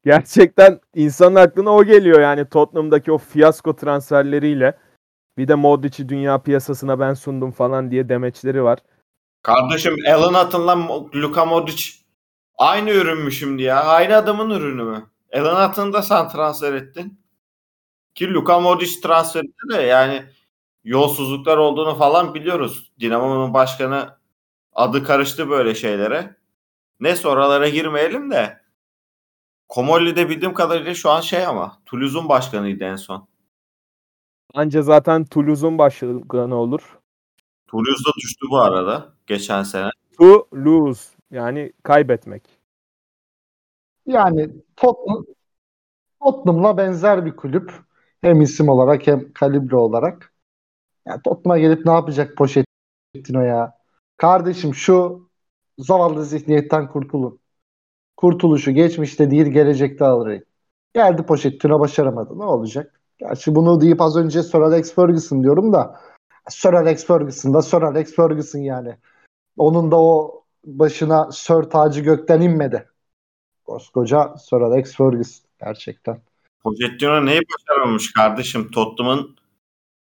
gerçekten 0.05 0.81
insanın 0.95 1.35
aklına 1.35 1.71
o 1.71 1.85
geliyor 1.85 2.21
yani 2.21 2.49
Tottenham'daki 2.49 3.13
o 3.13 3.19
fiyasko 3.19 3.77
transferleriyle. 3.77 4.79
Bir 5.39 5.49
de 5.49 5.55
Modric'i 5.55 6.09
dünya 6.09 6.43
piyasasına 6.43 7.01
ben 7.01 7.15
sundum 7.15 7.51
falan 7.51 7.91
diye 7.91 8.09
demeçleri 8.09 8.63
var. 8.63 8.79
Kardeşim 9.43 9.97
Alan 10.09 10.45
Hutton'la 10.45 10.77
Luka 11.15 11.45
Modric 11.45 11.99
aynı 12.59 12.91
ürün 12.91 13.19
mü 13.19 13.33
şimdi 13.33 13.63
ya? 13.63 13.85
Aynı 13.85 14.17
adamın 14.17 14.51
ürünü 14.51 14.83
mü? 14.83 15.07
Alan 15.35 15.69
Hutton'ı 15.69 15.93
da 15.93 16.03
sen 16.03 16.29
transfer 16.29 16.73
ettin. 16.73 17.21
Ki 18.15 18.35
Luka 18.35 18.61
Modric 18.61 19.01
transferinde 19.01 19.75
de 19.79 19.83
yani 19.83 20.25
yolsuzluklar 20.85 21.57
olduğunu 21.57 21.95
falan 21.95 22.35
biliyoruz. 22.35 22.93
Dinamo'nun 23.01 23.55
başkanı 23.55 24.19
adı 24.73 25.05
karıştı 25.05 25.51
böyle 25.51 25.75
şeylere. 25.75 26.37
Ne 27.01 27.15
oralara 27.25 27.69
girmeyelim 27.69 28.31
de 28.31 28.61
Komolli'de 29.69 30.29
bildiğim 30.29 30.55
kadarıyla 30.55 30.95
şu 30.95 31.11
an 31.11 31.21
şey 31.21 31.47
ama 31.47 31.83
Toulouse'un 31.87 32.29
başkanıydı 32.29 32.85
en 32.85 32.97
son. 32.97 33.29
Anca 34.55 34.83
zaten 34.83 35.25
Toulouse'un 35.25 35.79
başkanı 35.79 36.55
olur. 36.55 36.99
Toulouse'da 37.67 38.11
düştü 38.23 38.47
bu 38.51 38.59
arada 38.59 39.13
geçen 39.27 39.63
sene. 39.63 39.91
To 40.19 40.49
lose 40.55 41.18
yani 41.31 41.73
kaybetmek. 41.83 42.59
Yani 44.07 44.51
Tottenham, 44.77 45.25
Tottenham'la 46.23 46.77
benzer 46.77 47.27
bir 47.27 47.37
kulüp. 47.37 47.73
Hem 48.21 48.41
isim 48.41 48.69
olarak 48.69 49.07
hem 49.07 49.33
kalibre 49.33 49.77
olarak. 49.77 50.33
Yani 51.07 51.23
Tottenham'a 51.23 51.59
gelip 51.59 51.87
ne 51.87 51.93
yapacak 51.93 52.37
Pochettino 52.37 53.41
ya? 53.43 53.79
Kardeşim 54.17 54.75
şu 54.75 55.29
zavallı 55.79 56.25
zihniyetten 56.25 56.89
kurtulun. 56.89 57.41
Kurtuluşu 58.17 58.71
geçmişte 58.71 59.31
değil 59.31 59.47
gelecekte 59.47 60.05
alırım. 60.05 60.43
Geldi 60.95 61.23
Pochettino 61.23 61.81
başaramadı. 61.81 62.39
Ne 62.39 62.45
olacak? 62.45 63.01
Gerçi 63.19 63.55
bunu 63.55 63.81
deyip 63.81 64.01
az 64.01 64.17
önce 64.17 64.43
Sir 64.43 64.59
Alex 64.61 64.95
Ferguson 64.95 65.43
diyorum 65.43 65.73
da 65.73 66.01
Sir 66.49 66.73
Alex 66.73 67.07
Ferguson 67.07 67.55
da 67.55 67.63
Sir 67.63 67.83
Alex 67.83 68.15
Ferguson 68.17 68.59
yani. 68.59 68.97
Onun 69.57 69.91
da 69.91 70.01
o 70.01 70.38
başına 70.69 71.33
Sir 71.33 71.63
tacı 71.63 72.01
gökten 72.01 72.41
inmedi. 72.41 72.89
Koskoca 73.65 74.35
Sir 74.39 74.57
Alex 74.57 74.97
Ferguson 74.97 75.49
gerçekten. 75.61 76.23
Pochettino 76.63 77.27
neyi 77.27 77.41
başaramamış 77.41 78.13
kardeşim? 78.13 78.71
Tottenham'ın 78.71 79.37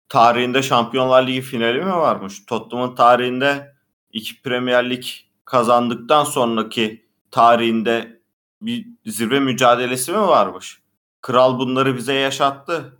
tarihinde 0.09 0.61
Şampiyonlar 0.61 1.27
Ligi 1.27 1.41
finali 1.41 1.79
mi 1.79 1.91
varmış? 1.91 2.45
Tottenham'ın 2.45 2.95
tarihinde 2.95 3.75
iki 4.11 4.41
Premier 4.41 4.89
Lig 4.89 5.03
kazandıktan 5.45 6.23
sonraki 6.23 7.05
tarihinde 7.31 8.21
bir 8.61 8.87
zirve 9.05 9.39
mücadelesi 9.39 10.11
mi 10.11 10.17
varmış? 10.17 10.81
Kral 11.21 11.59
bunları 11.59 11.97
bize 11.97 12.13
yaşattı. 12.13 12.97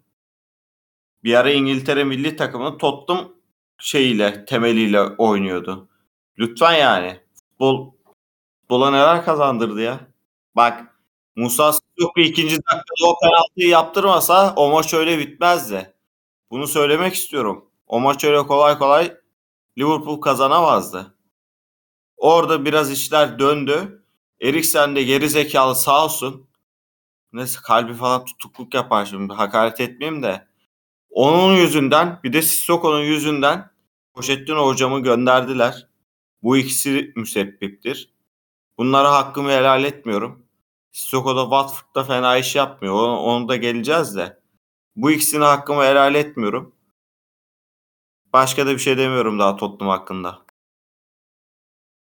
Bir 1.23 1.33
ara 1.33 1.51
İngiltere 1.51 2.03
milli 2.03 2.35
takımı 2.35 2.77
Tottenham 2.77 3.31
şeyiyle, 3.77 4.45
temeliyle 4.45 5.01
oynuyordu. 5.01 5.89
Lütfen 6.39 6.73
yani. 6.73 7.19
Futbol 7.59 7.93
futbola 8.61 8.91
neler 8.91 9.25
kazandırdı 9.25 9.81
ya. 9.81 9.99
Bak 10.55 10.95
Musa 11.35 11.73
Sissoko 11.73 12.21
ikinci 12.21 12.55
dakikada 12.55 13.07
o 13.09 13.15
penaltıyı 13.21 13.67
yaptırmasa 13.67 14.53
o 14.55 14.71
maç 14.71 14.93
öyle 14.93 15.17
bitmezdi. 15.19 15.93
Bunu 16.51 16.67
söylemek 16.67 17.13
istiyorum. 17.13 17.65
O 17.87 17.99
maç 17.99 18.23
öyle 18.23 18.37
kolay 18.37 18.77
kolay 18.77 19.17
Liverpool 19.77 20.21
kazanamazdı. 20.21 21.15
Orada 22.17 22.65
biraz 22.65 22.91
işler 22.91 23.39
döndü. 23.39 24.03
Eriksen 24.41 24.95
de 24.95 25.03
geri 25.03 25.29
zekalı 25.29 25.75
sağ 25.75 26.05
olsun. 26.05 26.47
Neyse 27.33 27.59
kalbi 27.63 27.93
falan 27.93 28.25
tutukluk 28.25 28.73
yapar 28.73 29.05
şimdi. 29.05 29.33
Hakaret 29.33 29.81
etmeyeyim 29.81 30.23
de. 30.23 30.47
Onun 31.09 31.55
yüzünden 31.55 32.19
bir 32.23 32.33
de 32.33 32.41
Sissoko'nun 32.41 33.01
yüzünden 33.01 33.71
Pochettino 34.13 34.65
hocamı 34.65 34.99
gönderdiler. 34.99 35.88
Bu 36.43 36.57
ikisi 36.57 37.13
müsebbiptir. 37.15 38.13
Bunlara 38.77 39.11
hakkımı 39.13 39.49
helal 39.49 39.83
etmiyorum. 39.83 40.45
Sissoko 40.91 41.35
da 41.35 41.43
Watford'da 41.43 42.03
fena 42.03 42.37
iş 42.37 42.55
yapmıyor. 42.55 42.93
Onu, 42.93 43.19
onu 43.19 43.47
da 43.47 43.55
geleceğiz 43.55 44.15
de. 44.15 44.39
Bu 44.95 45.11
ikisini 45.11 45.43
hakkımı 45.43 45.83
helal 45.83 46.15
etmiyorum. 46.15 46.75
Başka 48.33 48.67
da 48.67 48.71
bir 48.71 48.77
şey 48.79 48.97
demiyorum 48.97 49.39
daha 49.39 49.55
Tottenham 49.55 49.97
hakkında. 49.97 50.39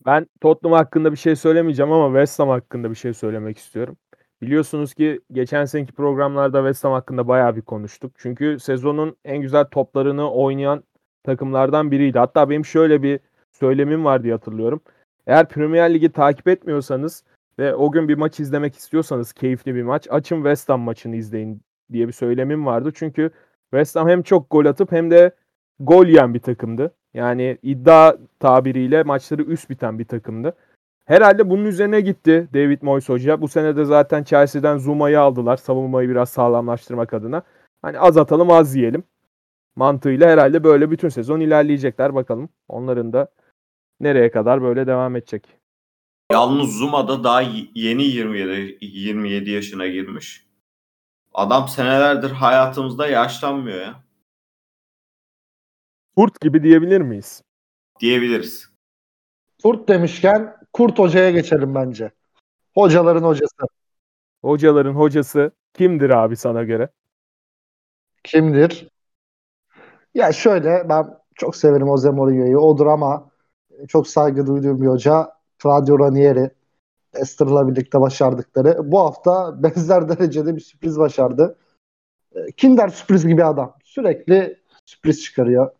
Ben 0.06 0.26
Tottenham 0.40 0.78
hakkında 0.78 1.12
bir 1.12 1.16
şey 1.16 1.36
söylemeyeceğim 1.36 1.92
ama 1.92 2.18
West 2.18 2.38
Ham 2.38 2.48
hakkında 2.48 2.90
bir 2.90 2.94
şey 2.94 3.14
söylemek 3.14 3.58
istiyorum. 3.58 3.96
Biliyorsunuz 4.42 4.94
ki 4.94 5.20
geçen 5.32 5.64
seneki 5.64 5.92
programlarda 5.92 6.58
West 6.58 6.84
Ham 6.84 6.92
hakkında 6.92 7.28
bayağı 7.28 7.56
bir 7.56 7.62
konuştuk. 7.62 8.12
Çünkü 8.18 8.58
sezonun 8.60 9.16
en 9.24 9.40
güzel 9.40 9.64
toplarını 9.64 10.30
oynayan 10.30 10.84
takımlardan 11.24 11.90
biriydi. 11.90 12.18
Hatta 12.18 12.50
benim 12.50 12.64
şöyle 12.64 13.02
bir 13.02 13.20
söylemim 13.58 14.04
var 14.04 14.22
diye 14.22 14.32
hatırlıyorum. 14.32 14.80
Eğer 15.26 15.48
Premier 15.48 15.94
Ligi 15.94 16.12
takip 16.12 16.48
etmiyorsanız 16.48 17.24
ve 17.58 17.74
o 17.74 17.92
gün 17.92 18.08
bir 18.08 18.14
maç 18.14 18.40
izlemek 18.40 18.76
istiyorsanız 18.76 19.32
keyifli 19.32 19.74
bir 19.74 19.82
maç 19.82 20.06
açın 20.10 20.36
West 20.36 20.68
Ham 20.68 20.80
maçını 20.80 21.16
izleyin 21.16 21.60
diye 21.92 22.08
bir 22.08 22.12
söylemim 22.12 22.66
vardı. 22.66 22.92
Çünkü 22.94 23.30
West 23.70 23.96
Ham 23.96 24.08
hem 24.08 24.22
çok 24.22 24.50
gol 24.50 24.64
atıp 24.64 24.92
hem 24.92 25.10
de 25.10 25.34
gol 25.80 26.06
yiyen 26.06 26.34
bir 26.34 26.40
takımdı. 26.40 26.94
Yani 27.14 27.58
iddia 27.62 28.16
tabiriyle 28.40 29.02
maçları 29.02 29.42
üst 29.42 29.70
biten 29.70 29.98
bir 29.98 30.04
takımdı. 30.04 30.54
Herhalde 31.04 31.50
bunun 31.50 31.64
üzerine 31.64 32.00
gitti 32.00 32.48
David 32.54 32.82
Moyes 32.82 33.08
Hoca. 33.08 33.40
Bu 33.40 33.48
sene 33.48 33.76
de 33.76 33.84
zaten 33.84 34.22
Chelsea'den 34.22 34.78
Zuma'yı 34.78 35.20
aldılar. 35.20 35.56
Savunmayı 35.56 36.08
biraz 36.08 36.28
sağlamlaştırmak 36.28 37.14
adına. 37.14 37.42
Hani 37.82 37.98
az 37.98 38.16
atalım 38.16 38.50
az 38.50 38.76
yiyelim. 38.76 39.04
Mantığıyla 39.76 40.30
herhalde 40.30 40.64
böyle 40.64 40.90
bütün 40.90 41.08
sezon 41.08 41.40
ilerleyecekler. 41.40 42.14
Bakalım 42.14 42.48
onların 42.68 43.12
da 43.12 43.28
nereye 44.00 44.30
kadar 44.30 44.62
böyle 44.62 44.86
devam 44.86 45.16
edecek. 45.16 45.48
Yalnız 46.32 46.78
Zuma'da 46.78 47.24
daha 47.24 47.40
yeni 47.74 48.02
27, 48.02 48.78
27 48.80 49.50
yaşına 49.50 49.86
girmiş. 49.86 50.46
Adam 51.34 51.68
senelerdir 51.68 52.30
hayatımızda 52.30 53.06
yaşlanmıyor 53.06 53.80
ya. 53.80 54.04
Kurt 56.16 56.40
gibi 56.40 56.62
diyebilir 56.62 57.00
miyiz? 57.00 57.42
Diyebiliriz. 58.00 58.70
Kurt 59.62 59.88
demişken 59.88 60.56
Kurt 60.72 60.98
Hoca'ya 60.98 61.30
geçelim 61.30 61.74
bence. 61.74 62.10
Hocaların 62.74 63.22
hocası. 63.22 63.66
Hocaların 64.42 64.94
hocası 64.94 65.50
kimdir 65.74 66.10
abi 66.10 66.36
sana 66.36 66.62
göre? 66.62 66.88
Kimdir? 68.24 68.88
Ya 70.14 70.32
şöyle 70.32 70.88
ben 70.88 71.18
çok 71.34 71.56
severim 71.56 71.86
Jose 71.86 72.10
Mourinho'yu. 72.10 72.58
Odur 72.58 72.86
ama 72.86 73.30
çok 73.88 74.08
saygı 74.08 74.46
duyduğum 74.46 74.82
bir 74.82 74.86
hoca. 74.86 75.32
Claudio 75.62 75.98
Ranieri. 75.98 76.50
Leicester'la 77.14 77.68
birlikte 77.68 78.00
başardıkları. 78.00 78.92
Bu 78.92 78.98
hafta 78.98 79.62
benzer 79.62 80.08
derecede 80.08 80.56
bir 80.56 80.60
sürpriz 80.60 80.98
başardı. 80.98 81.58
Kinder 82.56 82.88
sürpriz 82.88 83.26
gibi 83.26 83.44
adam. 83.44 83.76
Sürekli 83.84 84.58
sürpriz 84.86 85.22
çıkarıyor. 85.22 85.70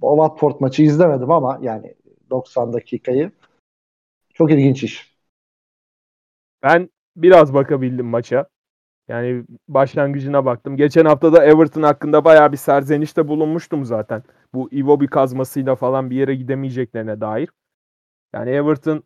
O 0.00 0.16
Watford 0.16 0.60
maçı 0.60 0.82
izlemedim 0.82 1.30
ama 1.30 1.58
yani 1.62 1.94
90 2.30 2.72
dakikayı. 2.72 3.32
Çok 4.34 4.50
ilginç 4.50 4.82
iş. 4.82 5.16
Ben 6.62 6.90
biraz 7.16 7.54
bakabildim 7.54 8.06
maça. 8.06 8.46
Yani 9.08 9.44
başlangıcına 9.68 10.44
baktım. 10.44 10.76
Geçen 10.76 11.04
hafta 11.04 11.32
da 11.32 11.44
Everton 11.44 11.82
hakkında 11.82 12.24
bayağı 12.24 12.52
bir 12.52 12.56
serzenişte 12.56 13.28
bulunmuştum 13.28 13.84
zaten. 13.84 14.22
Bu 14.54 14.68
Iwobi 14.70 15.06
kazmasıyla 15.06 15.74
falan 15.74 16.10
bir 16.10 16.16
yere 16.16 16.34
gidemeyeceklerine 16.34 17.20
dair. 17.20 17.48
Yani 18.34 18.50
Everton 18.50 19.02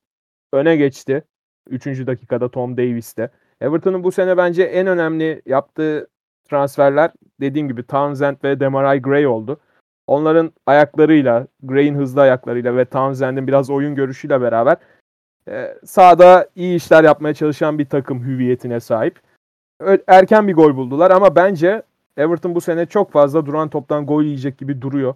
öne 0.52 0.76
geçti. 0.76 1.24
Üçüncü 1.70 2.06
dakikada 2.06 2.50
Tom 2.50 2.76
Davis'te. 2.76 3.30
Everton'un 3.60 4.04
bu 4.04 4.12
sene 4.12 4.36
bence 4.36 4.62
en 4.62 4.86
önemli 4.86 5.42
yaptığı 5.46 6.08
transferler 6.44 7.10
dediğim 7.40 7.68
gibi 7.68 7.86
Townsend 7.86 8.36
ve 8.44 8.60
Demarai 8.60 9.02
Gray 9.02 9.26
oldu. 9.26 9.60
Onların 10.06 10.52
ayaklarıyla, 10.66 11.46
Gray'in 11.62 11.94
hızlı 11.94 12.20
ayaklarıyla 12.20 12.76
ve 12.76 12.84
Townsend'in 12.84 13.46
biraz 13.46 13.70
oyun 13.70 13.94
görüşüyle 13.94 14.40
beraber 14.40 14.76
e, 15.48 15.74
sahada 15.84 16.48
iyi 16.54 16.76
işler 16.76 17.04
yapmaya 17.04 17.34
çalışan 17.34 17.78
bir 17.78 17.86
takım 17.86 18.24
hüviyetine 18.24 18.80
sahip. 18.80 19.20
Erken 20.06 20.48
bir 20.48 20.54
gol 20.54 20.76
buldular 20.76 21.10
ama 21.10 21.36
bence 21.36 21.82
Everton 22.16 22.54
bu 22.54 22.60
sene 22.60 22.86
çok 22.86 23.12
fazla 23.12 23.46
duran 23.46 23.68
toptan 23.68 24.06
gol 24.06 24.22
yiyecek 24.22 24.58
gibi 24.58 24.82
duruyor. 24.82 25.14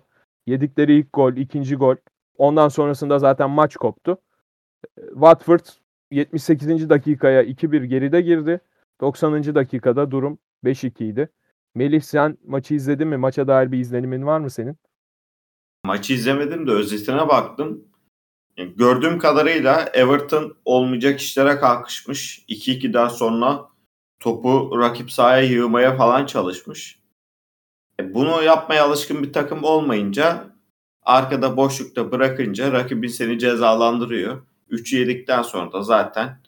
Yedikleri 0.48 0.98
ilk 0.98 1.12
gol, 1.12 1.32
ikinci 1.32 1.76
gol. 1.76 1.96
Ondan 2.38 2.68
sonrasında 2.68 3.18
zaten 3.18 3.50
maç 3.50 3.76
koptu. 3.76 4.18
Watford 5.12 5.60
78. 6.10 6.90
dakikaya 6.90 7.42
2-1 7.42 7.84
geride 7.84 8.20
girdi. 8.20 8.60
90. 9.00 9.54
dakikada 9.54 10.10
durum 10.10 10.38
5-2 10.64 11.04
idi. 11.04 11.28
Melih 11.74 12.00
sen 12.00 12.38
maçı 12.46 12.74
izledin 12.74 13.08
mi? 13.08 13.16
Maça 13.16 13.48
dair 13.48 13.72
bir 13.72 13.78
izlenimin 13.78 14.26
var 14.26 14.40
mı 14.40 14.50
senin? 14.50 14.76
Maçı 15.84 16.12
izlemedim 16.12 16.66
de 16.66 16.70
özetine 16.70 17.28
baktım. 17.28 17.84
Gördüğüm 18.56 19.18
kadarıyla 19.18 19.90
Everton 19.92 20.56
olmayacak 20.64 21.20
işlere 21.20 21.56
kalkışmış. 21.56 22.44
2-2'den 22.48 23.08
sonra 23.08 23.68
topu 24.20 24.78
rakip 24.80 25.12
sahaya 25.12 25.42
yığmaya 25.42 25.96
falan 25.96 26.26
çalışmış. 26.26 26.98
E 28.00 28.14
bunu 28.14 28.42
yapmaya 28.42 28.84
alışkın 28.84 29.22
bir 29.22 29.32
takım 29.32 29.64
olmayınca 29.64 30.54
arkada 31.02 31.56
boşlukta 31.56 32.12
bırakınca 32.12 32.72
rakibin 32.72 33.08
seni 33.08 33.38
cezalandırıyor. 33.38 34.42
3'ü 34.70 34.98
yedikten 34.98 35.42
sonra 35.42 35.72
da 35.72 35.82
zaten 35.82 36.40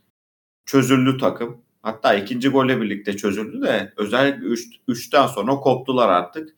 çözüldü 0.67 1.19
takım. 1.19 1.63
Hatta 1.83 2.15
ikinci 2.15 2.49
golle 2.49 2.81
birlikte 2.81 3.17
çözüldü 3.17 3.63
de 3.63 3.93
özellikle 3.97 4.47
3, 4.47 4.67
3'ten 4.89 5.27
sonra 5.27 5.57
koptular 5.57 6.09
artık. 6.09 6.57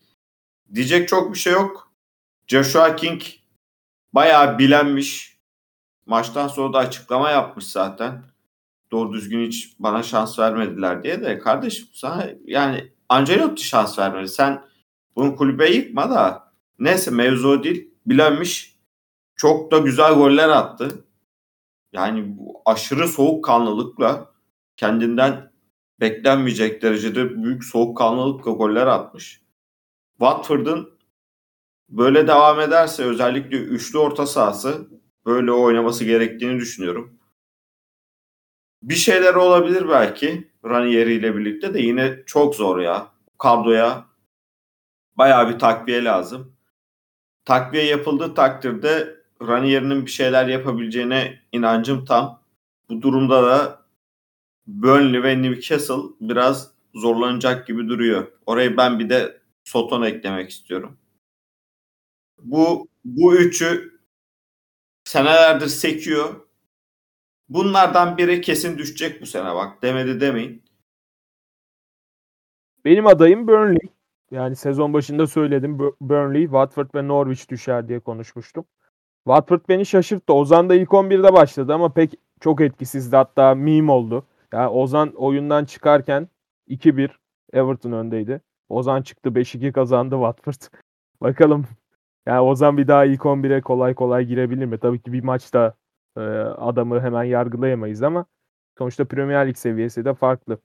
Diyecek 0.75 1.09
çok 1.09 1.35
bir 1.35 1.39
şey 1.39 1.53
yok. 1.53 1.93
Joshua 2.47 2.97
King 2.97 3.23
bayağı 4.13 4.59
bilenmiş. 4.59 5.39
Maçtan 6.07 6.49
sonra 6.49 6.73
da 6.73 6.79
açıklama 6.79 7.31
yapmış 7.31 7.67
zaten. 7.67 8.23
Doğru 8.91 9.13
düzgün 9.13 9.47
hiç 9.47 9.75
bana 9.79 10.03
şans 10.03 10.39
vermediler 10.39 11.03
diye 11.03 11.23
de 11.23 11.39
kardeşim 11.39 11.89
sana 11.93 12.31
yani 12.45 12.93
Ancelotti 13.09 13.65
şans 13.65 13.99
vermedi. 13.99 14.29
Sen 14.29 14.63
bunu 15.17 15.37
kulübe 15.37 15.71
yıkma 15.71 16.11
da 16.11 16.53
neyse 16.79 17.11
mevzu 17.11 17.63
değil. 17.63 17.91
Bilenmiş. 18.07 18.79
Çok 19.37 19.73
da 19.73 19.79
güzel 19.79 20.15
goller 20.15 20.49
attı. 20.49 21.05
Yani 21.93 22.39
bu 22.39 22.63
aşırı 22.67 23.09
soğukkanlılıkla 23.09 24.33
kendinden 24.77 25.53
beklenmeyecek 26.01 26.83
derecede 26.83 27.43
büyük 27.43 27.65
soğukkanlılıkla 27.65 28.51
goller 28.51 28.87
atmış. 28.87 29.43
Watford'un 30.19 30.99
böyle 31.89 32.27
devam 32.27 32.61
ederse 32.61 33.05
özellikle 33.05 33.57
üçlü 33.57 33.99
orta 33.99 34.27
sahası 34.27 34.89
böyle 35.27 35.53
oynaması 35.53 36.05
gerektiğini 36.05 36.61
düşünüyorum. 36.61 37.19
Bir 38.83 38.95
şeyler 38.95 39.35
olabilir 39.35 39.89
belki 39.89 40.51
Ranieri 40.65 41.15
ile 41.15 41.37
birlikte 41.37 41.75
de 41.75 41.81
yine 41.81 42.23
çok 42.27 42.55
zor 42.55 42.79
ya. 42.79 43.07
Kadroya 43.39 44.07
bayağı 45.19 45.49
bir 45.49 45.59
takviye 45.59 46.05
lazım. 46.05 46.57
Takviye 47.45 47.85
yapıldığı 47.85 48.35
takdirde 48.35 49.17
Ranieri'nin 49.43 50.07
bir 50.07 50.11
şeyler 50.11 50.47
yapabileceğine 50.47 51.41
inancım 51.53 52.05
tam. 52.05 52.43
Bu 52.89 53.03
durumda 53.03 53.43
da 53.43 53.83
Burnley 54.67 55.23
ve 55.23 55.43
Newcastle 55.43 56.03
biraz 56.21 56.73
zorlanacak 56.95 57.67
gibi 57.67 57.89
duruyor. 57.89 58.33
Orayı 58.47 58.77
ben 58.77 58.99
bir 58.99 59.11
de 59.11 59.43
Soton 59.65 60.03
eklemek 60.03 60.51
istiyorum. 60.51 60.99
Bu 62.39 62.89
bu 63.05 63.37
üçü 63.37 64.01
senelerdir 65.05 65.67
sekiyor. 65.67 66.47
Bunlardan 67.49 68.19
biri 68.19 68.41
kesin 68.41 68.79
düşecek 68.79 69.23
bu 69.23 69.27
sene 69.27 69.55
bak. 69.55 69.83
Demedi 69.83 70.21
demeyin. 70.21 70.63
Benim 72.85 73.07
adayım 73.07 73.49
Burnley. 73.49 73.92
Yani 74.33 74.57
sezon 74.57 74.93
başında 74.93 75.27
söyledim. 75.27 75.79
Burnley, 76.01 76.43
Watford 76.43 76.95
ve 76.95 77.09
Norwich 77.09 77.49
düşer 77.49 77.89
diye 77.89 78.01
konuşmuştum. 78.01 78.65
Watford 79.25 79.61
beni 79.69 79.87
şaşırttı. 79.87 80.33
Ozan 80.33 80.69
da 80.69 80.75
ilk 80.75 80.89
11'de 80.89 81.33
başladı 81.33 81.75
ama 81.75 81.93
pek 81.93 82.15
çok 82.41 82.61
etkisizdi. 82.61 83.17
Hatta 83.17 83.55
meme 83.55 83.93
oldu. 83.93 84.27
Yani 84.53 84.69
Ozan 84.69 85.13
oyundan 85.15 85.65
çıkarken 85.65 86.29
2-1 86.69 87.11
Everton 87.53 87.93
öndeydi. 87.93 88.41
Ozan 88.69 89.03
çıktı 89.03 89.29
5-2 89.29 89.73
kazandı 89.73 90.15
Watford. 90.15 90.81
Bakalım 91.21 91.67
yani 92.27 92.41
Ozan 92.41 92.79
bir 92.79 92.89
daha 92.89 93.05
ilk 93.05 93.21
11'e 93.21 93.61
kolay 93.61 93.95
kolay 93.95 94.25
girebilir 94.25 94.65
mi? 94.65 94.79
Tabii 94.79 95.03
ki 95.03 95.13
bir 95.13 95.25
maçta 95.25 95.75
e, 96.17 96.21
adamı 96.21 97.01
hemen 97.01 97.25
yargılayamayız 97.25 98.03
ama 98.03 98.27
sonuçta 98.79 99.05
Premier 99.05 99.49
Lig 99.49 99.57
seviyesi 99.57 100.05
de 100.05 100.15
farklı. 100.15 100.59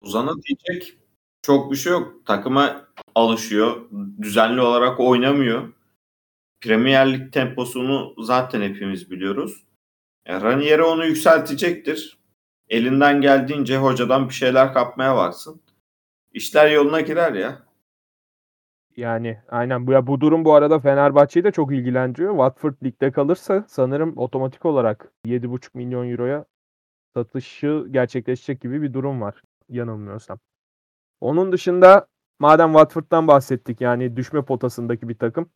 Ozan'a 0.00 0.32
diyecek 0.42 1.03
çok 1.44 1.70
bir 1.70 1.76
şey 1.76 1.92
yok. 1.92 2.26
Takıma 2.26 2.88
alışıyor. 3.14 3.76
Düzenli 4.22 4.60
olarak 4.60 5.00
oynamıyor. 5.00 5.72
Premier 6.60 7.12
Lig 7.12 7.32
temposunu 7.32 8.14
zaten 8.18 8.60
hepimiz 8.62 9.10
biliyoruz. 9.10 9.64
Yani 10.28 10.42
Ranieri 10.42 10.82
onu 10.82 11.06
yükseltecektir. 11.06 12.18
Elinden 12.68 13.20
geldiğince 13.20 13.78
hocadan 13.78 14.28
bir 14.28 14.34
şeyler 14.34 14.74
kapmaya 14.74 15.16
varsın. 15.16 15.60
İşler 16.32 16.70
yoluna 16.70 17.00
girer 17.00 17.32
ya. 17.32 17.62
Yani 18.96 19.38
aynen 19.48 19.86
bu 19.86 19.92
ya 19.92 20.06
bu 20.06 20.20
durum 20.20 20.44
bu 20.44 20.54
arada 20.54 20.80
Fenerbahçe'yi 20.80 21.44
de 21.44 21.52
çok 21.52 21.72
ilgilendiriyor. 21.72 22.32
Watford 22.32 22.74
ligde 22.84 23.12
kalırsa 23.12 23.64
sanırım 23.68 24.18
otomatik 24.18 24.64
olarak 24.64 25.12
7,5 25.26 25.68
milyon 25.74 26.10
euroya 26.10 26.44
satışı 27.14 27.86
gerçekleşecek 27.90 28.60
gibi 28.60 28.82
bir 28.82 28.92
durum 28.92 29.20
var 29.20 29.42
yanılmıyorsam. 29.68 30.38
Onun 31.24 31.52
dışında 31.52 32.06
madem 32.38 32.72
Watford'dan 32.72 33.28
bahsettik 33.28 33.80
yani 33.80 34.16
düşme 34.16 34.42
potasındaki 34.42 35.08
bir 35.08 35.14
takım. 35.14 35.50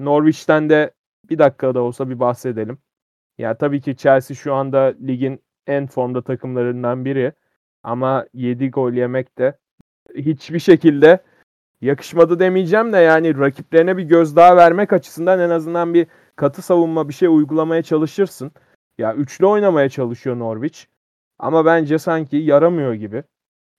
Norwich'ten 0.00 0.70
de 0.70 0.90
bir 1.30 1.38
dakikada 1.38 1.80
olsa 1.80 2.10
bir 2.10 2.20
bahsedelim. 2.20 2.78
Ya 3.38 3.58
tabii 3.58 3.80
ki 3.80 3.96
Chelsea 3.96 4.34
şu 4.34 4.54
anda 4.54 4.94
ligin 5.06 5.42
en 5.66 5.86
formda 5.86 6.22
takımlarından 6.22 7.04
biri. 7.04 7.32
Ama 7.82 8.26
7 8.34 8.70
gol 8.70 8.92
yemek 8.92 9.38
de 9.38 9.58
hiçbir 10.14 10.58
şekilde 10.58 11.22
yakışmadı 11.80 12.38
demeyeceğim 12.38 12.92
de 12.92 12.98
yani 12.98 13.38
rakiplerine 13.38 13.96
bir 13.96 14.04
göz 14.04 14.36
daha 14.36 14.56
vermek 14.56 14.92
açısından 14.92 15.40
en 15.40 15.50
azından 15.50 15.94
bir 15.94 16.06
katı 16.36 16.62
savunma 16.62 17.08
bir 17.08 17.14
şey 17.14 17.28
uygulamaya 17.28 17.82
çalışırsın. 17.82 18.52
Ya 18.98 19.14
üçlü 19.14 19.46
oynamaya 19.46 19.88
çalışıyor 19.88 20.38
Norwich. 20.38 20.84
Ama 21.38 21.64
bence 21.64 21.98
sanki 21.98 22.36
yaramıyor 22.36 22.94
gibi. 22.94 23.24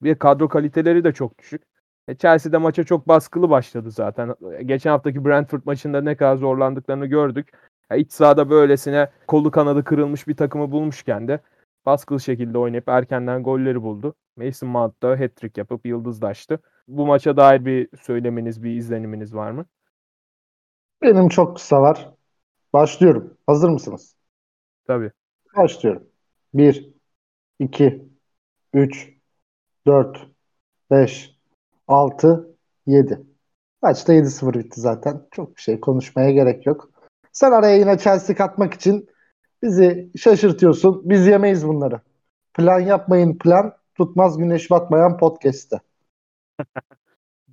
Bir 0.02 0.16
kadro 0.16 0.50
kaliteleri 0.50 1.04
de 1.04 1.14
çok 1.14 1.38
düşük. 1.38 1.62
E 2.08 2.16
Chelsea 2.16 2.52
de 2.52 2.58
maça 2.58 2.84
çok 2.84 3.08
baskılı 3.08 3.50
başladı 3.50 3.92
zaten. 3.92 4.36
Geçen 4.66 4.90
haftaki 4.90 5.26
Brentford 5.26 5.62
maçında 5.66 6.02
ne 6.02 6.16
kadar 6.16 6.36
zorlandıklarını 6.36 7.06
gördük. 7.06 7.52
Ya 7.92 7.98
iç 7.98 8.12
sahada 8.14 8.50
böylesine 8.50 9.10
kolu 9.28 9.52
kanadı 9.52 9.84
kırılmış 9.84 10.28
bir 10.28 10.36
takımı 10.38 10.72
bulmuşken 10.72 11.28
de 11.28 11.40
baskılı 11.86 12.20
şekilde 12.20 12.58
oynayıp 12.58 12.90
erkenden 12.90 13.44
golleri 13.44 13.82
buldu. 13.82 14.16
Mason 14.36 14.70
Mount 14.70 15.04
da 15.04 15.20
hat-trick 15.20 15.58
yapıp 15.58 15.86
yıldızlaştı. 15.86 16.60
Bu 16.88 17.06
maça 17.06 17.38
dair 17.38 17.66
bir 17.66 17.90
söylemeniz, 18.02 18.64
bir 18.64 18.72
izleniminiz 18.72 19.36
var 19.36 19.52
mı? 19.52 19.66
Benim 21.02 21.30
çok 21.30 21.56
kısa 21.56 21.82
var. 21.82 22.10
Başlıyorum. 22.74 23.38
Hazır 23.48 23.70
mısınız? 23.70 24.16
Tabii. 24.88 25.12
Başlıyorum. 25.58 26.04
1, 26.54 26.94
2, 27.60 28.06
3, 28.74 29.13
4, 29.88 30.28
5, 30.92 31.36
6, 31.88 32.56
7. 32.86 33.22
Maçta 33.82 34.14
7-0 34.14 34.54
bitti 34.54 34.82
zaten. 34.82 35.22
Çok 35.32 35.58
bir 35.58 35.62
şey 35.62 35.80
konuşmaya 35.80 36.32
gerek 36.32 36.66
yok. 36.66 36.90
Sen 37.32 37.52
araya 37.52 37.78
yine 37.78 37.98
Chelsea 37.98 38.36
katmak 38.36 38.74
için 38.74 39.10
bizi 39.64 40.12
şaşırtıyorsun. 40.18 41.02
Biz 41.06 41.28
yemeyiz 41.28 41.68
bunları. 41.68 42.02
Plan 42.54 42.80
yapmayın 42.80 43.38
plan. 43.38 43.74
Tutmaz 43.96 44.38
güneş 44.38 44.72
batmayan 44.72 45.18
podcast'te. 45.18 45.80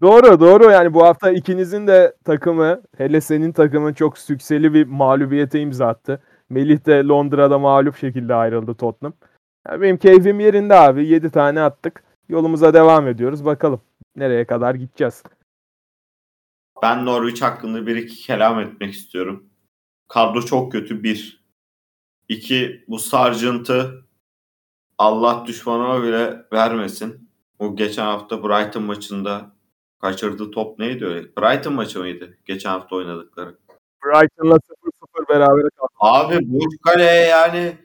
doğru 0.00 0.40
doğru 0.40 0.70
yani 0.70 0.94
bu 0.94 1.02
hafta 1.04 1.30
ikinizin 1.30 1.86
de 1.86 2.16
takımı 2.24 2.82
hele 2.96 3.20
senin 3.20 3.52
takımın 3.52 3.92
çok 3.92 4.18
sükseli 4.18 4.74
bir 4.74 4.86
mağlubiyete 4.86 5.60
imza 5.60 5.86
attı. 5.86 6.22
Melih 6.50 6.86
de 6.86 7.04
Londra'da 7.04 7.58
mağlup 7.58 7.96
şekilde 7.96 8.34
ayrıldı 8.34 8.74
Tottenham. 8.74 9.14
Yani 9.68 9.82
benim 9.82 9.96
keyfim 9.96 10.40
yerinde 10.40 10.74
abi. 10.74 11.06
7 11.06 11.30
tane 11.30 11.60
attık. 11.60 12.09
Yolumuza 12.30 12.74
devam 12.74 13.08
ediyoruz. 13.08 13.44
Bakalım 13.44 13.80
nereye 14.16 14.46
kadar 14.46 14.74
gideceğiz. 14.74 15.22
Ben 16.82 17.06
Norwich 17.06 17.42
hakkında 17.42 17.86
bir 17.86 17.96
iki 17.96 18.16
kelam 18.16 18.60
etmek 18.60 18.94
istiyorum. 18.94 19.46
Kadro 20.08 20.42
çok 20.42 20.72
kötü 20.72 21.02
bir. 21.02 21.44
İki 22.28 22.84
bu 22.88 22.98
Sargent'ı 22.98 24.04
Allah 24.98 25.44
düşmanıma 25.46 26.02
bile 26.02 26.46
vermesin. 26.52 27.30
O 27.58 27.76
geçen 27.76 28.04
hafta 28.04 28.42
Brighton 28.42 28.82
maçında 28.82 29.52
kaçırdığı 30.00 30.50
top 30.50 30.78
neydi 30.78 31.06
öyle? 31.06 31.36
Brighton 31.36 31.72
maçı 31.74 31.98
mıydı? 31.98 32.38
Geçen 32.46 32.70
hafta 32.70 32.96
oynadıkları. 32.96 33.58
Brighton'la 34.04 34.56
0-0 34.56 35.28
beraber 35.28 35.70
kaldı. 35.70 35.90
Abi 36.00 36.38
boş 36.40 36.74
kaleye 36.82 37.26
yani 37.26 37.78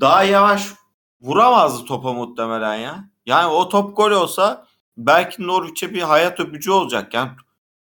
daha 0.00 0.24
yavaş 0.24 0.72
vuramazdı 1.20 1.86
topa 1.86 2.12
muhtemelen 2.12 2.74
ya. 2.74 3.15
Yani 3.26 3.46
o 3.46 3.68
top 3.68 3.96
gol 3.96 4.10
olsa 4.10 4.66
belki 4.96 5.46
Norwich'e 5.46 5.94
bir 5.94 6.02
hayat 6.02 6.40
öpücü 6.40 6.70
olacak. 6.70 7.14
Yani 7.14 7.30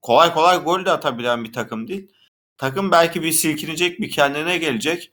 kolay 0.03 0.35
kolay 0.35 0.59
gol 0.59 0.85
de 0.85 0.91
atabilen 0.91 1.45
bir 1.45 1.53
takım 1.53 1.89
değil. 1.89 2.12
Takım 2.59 2.91
belki 2.91 3.22
bir 3.22 3.33
silkinecek, 3.33 4.01
bir 4.01 4.11
kendine 4.11 4.59
gelecek. 4.59 5.12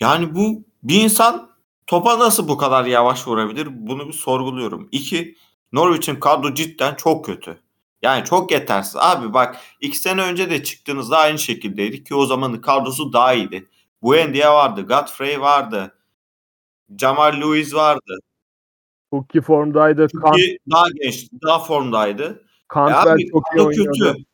Yani 0.00 0.34
bu 0.34 0.64
bir 0.82 1.02
insan 1.02 1.50
topa 1.86 2.18
nasıl 2.18 2.48
bu 2.48 2.56
kadar 2.56 2.84
yavaş 2.84 3.28
vurabilir? 3.28 3.68
Bunu 3.70 4.08
bir 4.08 4.12
sorguluyorum. 4.12 4.88
İki, 4.92 5.36
Norwich'in 5.72 6.20
kadro 6.20 6.54
cidden 6.54 6.94
çok 6.94 7.24
kötü. 7.24 7.60
Yani 8.02 8.24
çok 8.24 8.50
yetersiz. 8.52 8.96
Abi 8.96 9.34
bak 9.34 9.60
iki 9.80 9.98
sene 9.98 10.22
önce 10.22 10.50
de 10.50 10.62
çıktığınızda 10.64 11.18
aynı 11.18 11.38
şekildeydi 11.38 12.04
ki 12.04 12.14
o 12.14 12.26
zamanın 12.26 12.60
kadrosu 12.60 13.12
daha 13.12 13.34
iyiydi. 13.34 13.68
Buendia 14.02 14.54
vardı, 14.54 14.82
Godfrey 14.82 15.40
vardı, 15.40 15.94
Jamal 17.00 17.40
Lewis 17.40 17.74
vardı. 17.74 18.18
Pukki 19.10 19.40
formdaydı. 19.40 20.06
Kant, 20.22 20.36
Ki 20.36 20.58
daha 20.70 20.84
genç, 21.02 21.28
daha 21.46 21.58
formdaydı. 21.58 22.24
E 22.24 22.74
Cantwell 22.74 23.12
abi 23.12 23.30
çok 23.30 23.42
iyi 23.56 23.62
oynuyordu. 23.62 23.98
kötü. 23.98 24.24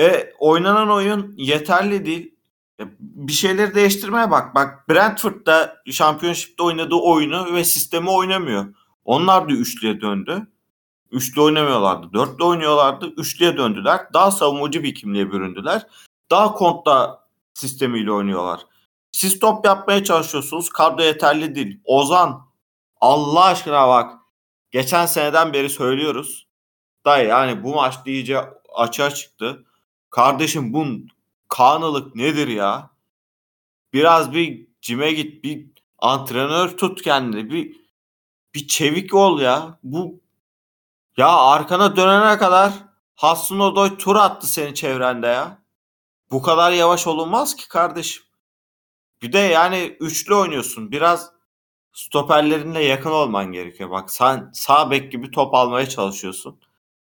E 0.00 0.32
oynanan 0.38 0.90
oyun 0.90 1.34
yeterli 1.36 2.06
değil. 2.06 2.34
E, 2.80 2.84
Bir 3.00 3.32
şeyleri 3.32 3.74
değiştirmeye 3.74 4.30
bak. 4.30 4.54
Bak 4.54 4.88
Brentford'da 4.88 5.82
Championship'te 5.90 6.62
oynadığı 6.62 6.94
oyunu 6.94 7.54
ve 7.54 7.64
sistemi 7.64 8.10
oynamıyor. 8.10 8.74
Onlar 9.04 9.48
da 9.48 9.52
üçlüye 9.52 10.00
döndü. 10.00 10.46
Üçlü 11.12 11.40
oynamıyorlardı. 11.40 12.12
Dörtlü 12.12 12.44
oynuyorlardı. 12.44 13.06
Üçlüye 13.16 13.56
döndüler. 13.56 14.00
Daha 14.14 14.30
savunmacı 14.30 14.82
bir 14.82 14.94
kimliğe 14.94 15.32
büründüler. 15.32 15.86
Daha 16.30 16.52
kontra 16.54 17.20
sistemiyle 17.54 18.12
oynuyorlar. 18.12 18.60
Siz 19.12 19.38
top 19.38 19.66
yapmaya 19.66 20.04
çalışıyorsunuz. 20.04 20.68
Kadro 20.68 21.02
yeterli 21.02 21.54
değil. 21.54 21.80
Ozan 21.84 22.50
Allah 23.00 23.44
aşkına 23.44 23.88
bak. 23.88 24.20
Geçen 24.70 25.06
seneden 25.06 25.52
beri 25.52 25.70
söylüyoruz. 25.70 26.48
Dayı 27.04 27.28
yani 27.28 27.64
bu 27.64 27.74
maç 27.74 27.94
iyice 28.06 28.40
açığa 28.74 29.10
çıktı. 29.10 29.64
Kardeşim 30.10 30.72
bu 30.72 30.86
kanılık 31.48 32.16
nedir 32.16 32.48
ya? 32.48 32.90
Biraz 33.92 34.32
bir 34.32 34.68
cime 34.80 35.12
git, 35.12 35.44
bir 35.44 35.70
antrenör 35.98 36.76
tut 36.76 37.02
kendini, 37.02 37.50
bir 37.50 37.80
bir 38.54 38.66
çevik 38.66 39.14
ol 39.14 39.40
ya. 39.40 39.78
Bu 39.82 40.20
ya 41.16 41.28
arkana 41.28 41.96
dönene 41.96 42.38
kadar 42.38 42.72
Hasan 43.16 43.60
Odoy 43.60 43.96
tur 43.98 44.16
attı 44.16 44.46
senin 44.46 44.74
çevrende 44.74 45.26
ya. 45.26 45.58
Bu 46.30 46.42
kadar 46.42 46.72
yavaş 46.72 47.06
olunmaz 47.06 47.56
ki 47.56 47.68
kardeşim. 47.68 48.24
Bir 49.22 49.32
de 49.32 49.38
yani 49.38 49.96
üçlü 50.00 50.34
oynuyorsun. 50.34 50.92
Biraz 50.92 51.32
stoperlerinle 51.92 52.84
yakın 52.84 53.10
olman 53.10 53.52
gerekiyor. 53.52 53.90
Bak 53.90 54.10
sen 54.10 54.50
sağ 54.54 54.90
bek 54.90 55.12
gibi 55.12 55.30
top 55.30 55.54
almaya 55.54 55.88
çalışıyorsun. 55.88 56.60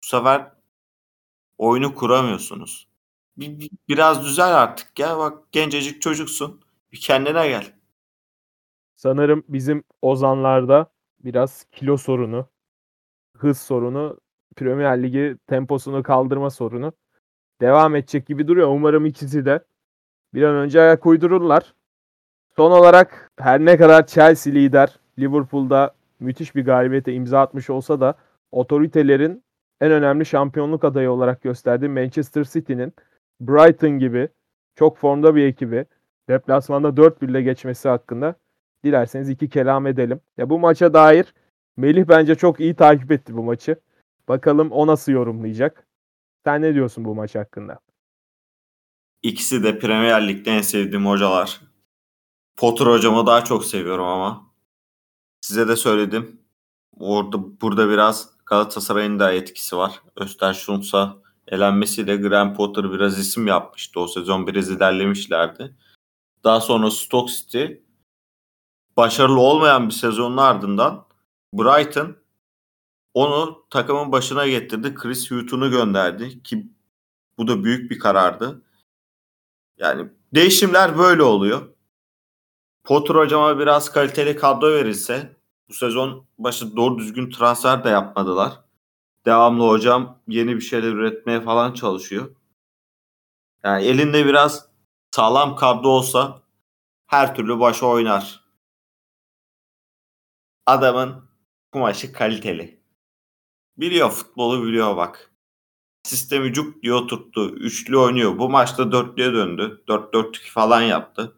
Bu 0.03 0.07
sefer 0.07 0.51
oyunu 1.57 1.95
kuramıyorsunuz. 1.95 2.87
Bir, 3.37 3.59
bir- 3.59 3.69
biraz 3.89 4.25
düzel 4.25 4.55
artık 4.61 4.99
ya. 4.99 5.17
Bak 5.17 5.51
gencecik 5.51 6.01
çocuksun. 6.01 6.61
Bir 6.91 6.99
kendine 7.01 7.47
gel. 7.47 7.73
Sanırım 8.95 9.43
bizim 9.49 9.83
Ozanlarda 10.01 10.91
biraz 11.19 11.65
kilo 11.71 11.97
sorunu, 11.97 12.49
hız 13.37 13.59
sorunu, 13.61 14.19
Premier 14.55 15.03
Ligi 15.03 15.37
temposunu 15.47 16.03
kaldırma 16.03 16.49
sorunu 16.49 16.93
devam 17.61 17.95
edecek 17.95 18.27
gibi 18.27 18.47
duruyor. 18.47 18.67
Umarım 18.69 19.05
ikisi 19.05 19.45
de 19.45 19.65
bir 20.33 20.43
an 20.43 20.55
önce 20.55 20.81
ayak 20.81 21.05
uydururlar. 21.05 21.75
Son 22.57 22.71
olarak 22.71 23.31
her 23.39 23.65
ne 23.65 23.77
kadar 23.77 24.07
Chelsea 24.07 24.53
lider, 24.53 24.99
Liverpool'da 25.19 25.95
müthiş 26.19 26.55
bir 26.55 26.65
galibiyete 26.65 27.13
imza 27.13 27.41
atmış 27.41 27.69
olsa 27.69 27.99
da 27.99 28.13
otoritelerin 28.51 29.43
en 29.81 29.91
önemli 29.91 30.25
şampiyonluk 30.25 30.83
adayı 30.83 31.11
olarak 31.11 31.41
gösterdiği 31.41 31.89
Manchester 31.89 32.43
City'nin 32.43 32.93
Brighton 33.41 33.99
gibi 33.99 34.29
çok 34.75 34.97
formda 34.97 35.35
bir 35.35 35.45
ekibi 35.45 35.85
deplasmanda 36.29 36.87
4-1 36.87 37.31
ile 37.31 37.41
geçmesi 37.41 37.89
hakkında 37.89 38.35
dilerseniz 38.83 39.29
iki 39.29 39.49
kelam 39.49 39.87
edelim. 39.87 40.19
Ya 40.37 40.49
bu 40.49 40.59
maça 40.59 40.93
dair 40.93 41.33
Melih 41.77 42.05
bence 42.07 42.35
çok 42.35 42.59
iyi 42.59 42.75
takip 42.75 43.11
etti 43.11 43.37
bu 43.37 43.43
maçı. 43.43 43.75
Bakalım 44.27 44.71
o 44.71 44.87
nasıl 44.87 45.11
yorumlayacak. 45.11 45.87
Sen 46.45 46.61
ne 46.61 46.73
diyorsun 46.73 47.05
bu 47.05 47.15
maç 47.15 47.35
hakkında? 47.35 47.79
İkisi 49.23 49.63
de 49.63 49.79
Premier 49.79 50.27
Lig'de 50.27 50.51
en 50.51 50.61
sevdiğim 50.61 51.05
hocalar. 51.05 51.66
Potter 52.57 52.85
hocamı 52.85 53.25
daha 53.25 53.43
çok 53.43 53.65
seviyorum 53.65 54.05
ama. 54.05 54.47
Size 55.41 55.67
de 55.67 55.75
söyledim. 55.75 56.41
Orada 56.99 57.61
burada 57.61 57.89
biraz 57.89 58.29
Galatasaray'ın 58.45 59.19
da 59.19 59.31
etkisi 59.31 59.77
var. 59.77 60.01
Östersunds'a 60.15 61.17
elenmesiyle 61.47 62.15
Graham 62.15 62.55
Potter 62.55 62.91
biraz 62.91 63.19
isim 63.19 63.47
yapmıştı. 63.47 63.99
O 63.99 64.07
sezon 64.07 64.47
biraz 64.47 64.69
ilerlemişlerdi. 64.69 65.75
Daha 66.43 66.61
sonra 66.61 66.91
Stoke 66.91 67.33
City 67.33 67.65
başarılı 68.97 69.39
olmayan 69.39 69.87
bir 69.89 69.93
sezonun 69.93 70.37
ardından 70.37 71.05
Brighton 71.53 72.17
onu 73.13 73.65
takımın 73.69 74.11
başına 74.11 74.47
getirdi. 74.47 74.95
Chris 74.95 75.31
Hutton'u 75.31 75.71
gönderdi 75.71 76.43
ki 76.43 76.67
bu 77.37 77.47
da 77.47 77.63
büyük 77.63 77.91
bir 77.91 77.99
karardı. 77.99 78.61
Yani 79.77 80.09
değişimler 80.33 80.97
böyle 80.97 81.23
oluyor. 81.23 81.76
Potter 82.88 83.15
hocama 83.15 83.59
biraz 83.59 83.91
kaliteli 83.91 84.35
kadro 84.35 84.71
verilse 84.71 85.35
bu 85.69 85.73
sezon 85.73 86.27
başı 86.38 86.75
doğru 86.75 86.97
düzgün 86.97 87.29
transfer 87.29 87.83
de 87.83 87.89
yapmadılar. 87.89 88.61
Devamlı 89.25 89.67
hocam 89.67 90.19
yeni 90.27 90.55
bir 90.55 90.61
şeyler 90.61 90.88
üretmeye 90.88 91.41
falan 91.41 91.73
çalışıyor. 91.73 92.35
Yani 93.63 93.85
elinde 93.85 94.25
biraz 94.25 94.69
sağlam 95.11 95.55
kadro 95.55 95.88
olsa 95.88 96.41
her 97.07 97.35
türlü 97.35 97.59
başa 97.59 97.85
oynar. 97.85 98.43
Adamın 100.65 101.29
kumaşı 101.71 102.13
kaliteli. 102.13 102.79
Biliyor 103.77 104.09
futbolu 104.09 104.65
biliyor 104.65 104.97
bak. 104.97 105.31
Sistemi 106.03 106.53
cuk 106.53 106.83
diye 106.83 106.93
oturttu. 106.93 107.49
Üçlü 107.49 107.97
oynuyor. 107.97 108.38
Bu 108.39 108.49
maçta 108.49 108.91
dörtlüye 108.91 109.33
döndü. 109.33 109.83
4-4-2 109.88 110.51
falan 110.51 110.81
yaptı. 110.81 111.38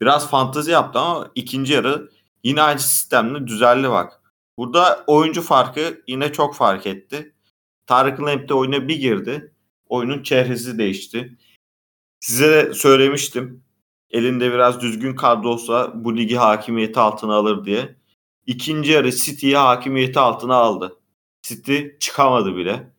Biraz 0.00 0.30
fantezi 0.30 0.70
yaptı 0.70 0.98
ama 0.98 1.30
ikinci 1.34 1.72
yarı 1.72 2.10
yine 2.44 2.62
aynı 2.62 2.78
sistemle 2.78 3.46
düzeldi 3.46 3.90
bak. 3.90 4.22
Burada 4.58 5.04
oyuncu 5.06 5.42
farkı 5.42 6.02
yine 6.06 6.32
çok 6.32 6.54
fark 6.54 6.86
etti. 6.86 7.34
Tarık 7.86 8.20
Lamptey 8.20 8.56
oyuna 8.56 8.88
bir 8.88 8.96
girdi. 8.96 9.54
Oyunun 9.88 10.22
çehresi 10.22 10.78
değişti. 10.78 11.38
Size 12.20 12.50
de 12.50 12.74
söylemiştim. 12.74 13.64
Elinde 14.10 14.52
biraz 14.52 14.80
düzgün 14.80 15.16
kadro 15.16 15.48
olsa 15.48 15.92
bu 15.94 16.16
ligi 16.16 16.36
hakimiyeti 16.36 17.00
altına 17.00 17.34
alır 17.34 17.64
diye. 17.64 17.96
İkinci 18.46 18.92
yarı 18.92 19.12
City'yi 19.12 19.56
hakimiyeti 19.56 20.20
altına 20.20 20.54
aldı. 20.54 21.00
City 21.42 21.82
çıkamadı 22.00 22.56
bile. 22.56 22.92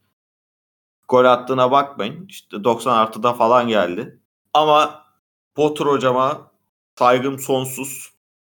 Gol 1.08 1.26
attığına 1.26 1.72
bakmayın. 1.72 2.26
İşte 2.28 2.64
90 2.64 2.98
artıda 2.98 3.34
falan 3.34 3.68
geldi. 3.68 4.20
Ama 4.54 5.06
Potter 5.56 5.86
hocama 5.86 6.49
saygım 7.00 7.40
sonsuz. 7.40 8.10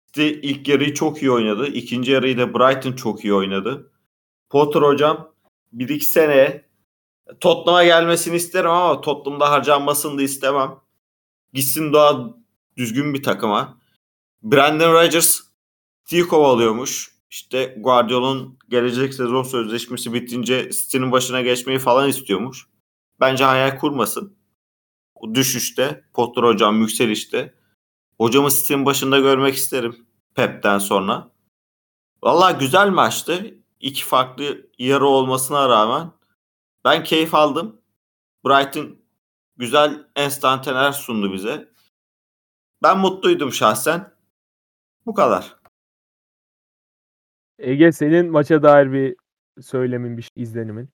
City 0.07 0.29
ilk 0.29 0.69
yarıyı 0.69 0.95
çok 0.95 1.23
iyi 1.23 1.31
oynadı. 1.31 1.67
İkinci 1.67 2.13
yarıyı 2.13 2.39
da 2.39 2.55
Brighton 2.55 2.93
çok 2.93 3.25
iyi 3.25 3.35
oynadı. 3.35 3.93
Potter 4.51 4.83
hocam 4.83 5.33
bir 5.73 5.89
iki 5.89 6.05
sene 6.05 6.65
Tottenham'a 7.41 7.85
gelmesini 7.85 8.37
isterim 8.37 8.71
ama 8.71 9.01
Tottenham'da 9.01 9.51
harcanmasını 9.51 10.19
da 10.19 10.23
istemem. 10.23 10.77
Gitsin 11.53 11.93
daha 11.93 12.35
düzgün 12.77 13.15
bir 13.15 13.23
takıma. 13.23 13.79
Brandon 14.43 14.93
Rodgers 14.93 15.41
City'yi 16.05 16.29
kovalıyormuş. 16.29 17.17
İşte 17.31 17.77
Guardiola'nın 17.81 18.59
gelecek 18.69 19.15
sezon 19.15 19.43
sözleşmesi 19.43 20.13
bitince 20.13 20.71
City'nin 20.71 21.13
başına 21.13 21.41
geçmeyi 21.41 21.79
falan 21.79 22.09
istiyormuş. 22.09 22.67
Bence 23.21 23.45
hayal 23.45 23.79
kurmasın. 23.79 24.37
O 25.15 25.35
düşüşte, 25.35 26.05
Potter 26.15 26.43
hocam 26.43 26.81
yükselişte. 26.81 27.56
Hocamı 28.19 28.51
City'nin 28.51 28.87
başında 28.87 29.19
görmek 29.19 29.55
isterim 29.55 30.07
Pep'ten 30.35 30.79
sonra. 30.79 31.31
Valla 32.23 32.51
güzel 32.51 32.89
maçtı. 32.91 33.55
İki 33.81 34.05
farklı 34.05 34.71
yarı 34.79 35.07
olmasına 35.07 35.69
rağmen 35.69 36.11
ben 36.85 37.05
keyif 37.05 37.35
aldım. 37.35 37.81
Brighton 38.47 38.99
güzel 39.57 40.07
enstantaneler 40.17 40.93
sundu 40.93 41.33
bize. 41.33 41.69
Ben 42.83 42.99
mutluydum 42.99 43.53
şahsen. 43.53 44.13
Bu 45.07 45.15
kadar. 45.15 45.57
Ege 47.59 47.93
senin 47.93 48.31
maça 48.31 48.63
dair 48.63 48.93
bir 48.93 49.17
söylemin, 49.63 50.19
bir 50.19 50.31
izlenimin. 50.37 50.89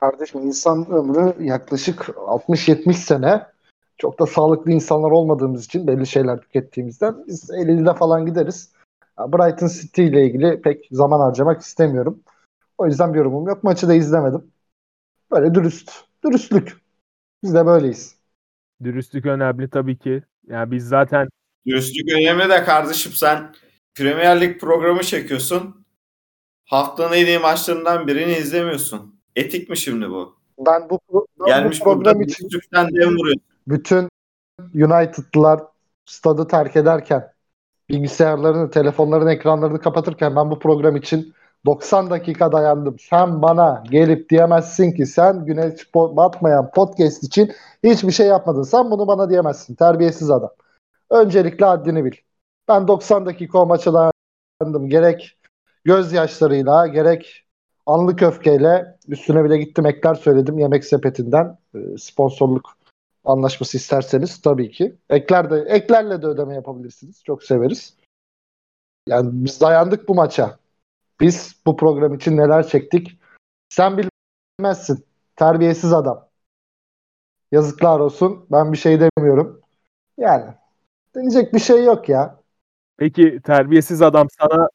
Kardeşim 0.00 0.40
insan 0.40 0.90
ömrü 0.90 1.44
yaklaşık 1.44 2.00
60-70 2.00 2.92
sene. 2.92 3.53
Çok 3.98 4.18
da 4.18 4.26
sağlıklı 4.26 4.72
insanlar 4.72 5.10
olmadığımız 5.10 5.64
için 5.64 5.86
belli 5.86 6.06
şeyler 6.06 6.40
tükettiğimizden 6.40 7.26
biz 7.26 7.50
50'de 7.50 7.94
falan 7.94 8.26
gideriz. 8.26 8.72
Brighton 9.18 9.68
City 9.68 10.06
ile 10.06 10.26
ilgili 10.26 10.62
pek 10.62 10.88
zaman 10.90 11.20
harcamak 11.20 11.60
istemiyorum. 11.60 12.22
O 12.78 12.86
yüzden 12.86 13.14
bir 13.14 13.18
yorumum 13.18 13.48
yok. 13.48 13.64
Maçı 13.64 13.88
da 13.88 13.94
izlemedim. 13.94 14.50
Böyle 15.30 15.54
dürüst. 15.54 15.90
Dürüstlük. 16.24 16.76
Biz 17.42 17.54
de 17.54 17.66
böyleyiz. 17.66 18.14
Dürüstlük 18.84 19.26
önemli 19.26 19.70
tabii 19.70 19.98
ki. 19.98 20.22
Yani 20.46 20.70
biz 20.70 20.88
zaten 20.88 21.28
Dürüstlük 21.66 22.12
önemli 22.12 22.48
de 22.48 22.64
kardeşim 22.64 23.12
sen 23.12 23.54
Premier 23.94 24.40
Lig 24.40 24.60
programı 24.60 25.02
çekiyorsun. 25.02 25.86
Haftanın 26.64 27.12
en 27.12 27.26
iyi 27.26 27.38
maçlarından 27.38 28.06
birini 28.06 28.32
izlemiyorsun. 28.32 29.20
Etik 29.36 29.68
mi 29.68 29.76
şimdi 29.76 30.10
bu? 30.10 30.36
Ben 30.58 30.90
bu, 30.90 31.00
ben 31.40 31.46
Gelmiş 31.46 31.80
bu 31.80 31.84
program 31.84 32.14
burada 32.14 32.24
için 32.24 32.48
dürüstlükten 32.48 32.86
dem 32.86 33.16
vuruyorsun. 33.16 33.53
Bütün 33.68 34.08
United'lılar 34.74 35.60
stadı 36.06 36.48
terk 36.48 36.76
ederken 36.76 37.32
bilgisayarlarını, 37.88 38.70
telefonların 38.70 39.26
ekranlarını 39.26 39.80
kapatırken 39.80 40.36
ben 40.36 40.50
bu 40.50 40.58
program 40.58 40.96
için 40.96 41.34
90 41.66 42.10
dakika 42.10 42.52
dayandım. 42.52 42.98
Sen 42.98 43.42
bana 43.42 43.82
gelip 43.90 44.30
diyemezsin 44.30 44.92
ki 44.92 45.06
sen 45.06 45.44
güneş 45.44 45.94
batmayan 45.94 46.70
podcast 46.70 47.24
için 47.24 47.52
hiçbir 47.84 48.12
şey 48.12 48.26
yapmadın. 48.26 48.62
Sen 48.62 48.90
bunu 48.90 49.06
bana 49.06 49.30
diyemezsin. 49.30 49.74
Terbiyesiz 49.74 50.30
adam. 50.30 50.50
Öncelikle 51.10 51.64
haddini 51.66 52.04
bil. 52.04 52.12
Ben 52.68 52.88
90 52.88 53.26
dakika 53.26 53.58
o 53.58 53.66
maça 53.66 53.92
dayandım. 54.60 54.88
Gerek 54.88 55.38
gözyaşlarıyla 55.84 56.86
gerek 56.86 57.44
anlık 57.86 58.22
öfkeyle 58.22 58.96
üstüne 59.08 59.44
bile 59.44 59.58
gittim 59.58 59.86
ekler 59.86 60.14
söyledim 60.14 60.58
yemek 60.58 60.84
sepetinden 60.84 61.58
e, 61.74 61.78
sponsorluk 61.98 62.76
anlaşması 63.24 63.76
isterseniz 63.76 64.42
tabii 64.42 64.70
ki. 64.70 64.96
Ekler 65.10 65.50
de 65.50 65.64
eklerle 65.68 66.22
de 66.22 66.26
ödeme 66.26 66.54
yapabilirsiniz. 66.54 67.24
Çok 67.24 67.42
severiz. 67.42 67.96
Yani 69.08 69.30
biz 69.32 69.60
dayandık 69.60 70.08
bu 70.08 70.14
maça. 70.14 70.58
Biz 71.20 71.56
bu 71.66 71.76
program 71.76 72.14
için 72.14 72.36
neler 72.36 72.68
çektik? 72.68 73.18
Sen 73.68 74.08
bilmezsin. 74.58 75.06
Terbiyesiz 75.36 75.92
adam. 75.92 76.28
Yazıklar 77.52 78.00
olsun. 78.00 78.46
Ben 78.50 78.72
bir 78.72 78.78
şey 78.78 79.00
demiyorum. 79.00 79.60
Yani 80.18 80.54
deneyecek 81.14 81.54
bir 81.54 81.58
şey 81.58 81.84
yok 81.84 82.08
ya. 82.08 82.40
peki 82.96 83.40
terbiyesiz 83.44 84.02
adam 84.02 84.28
sana 84.40 84.68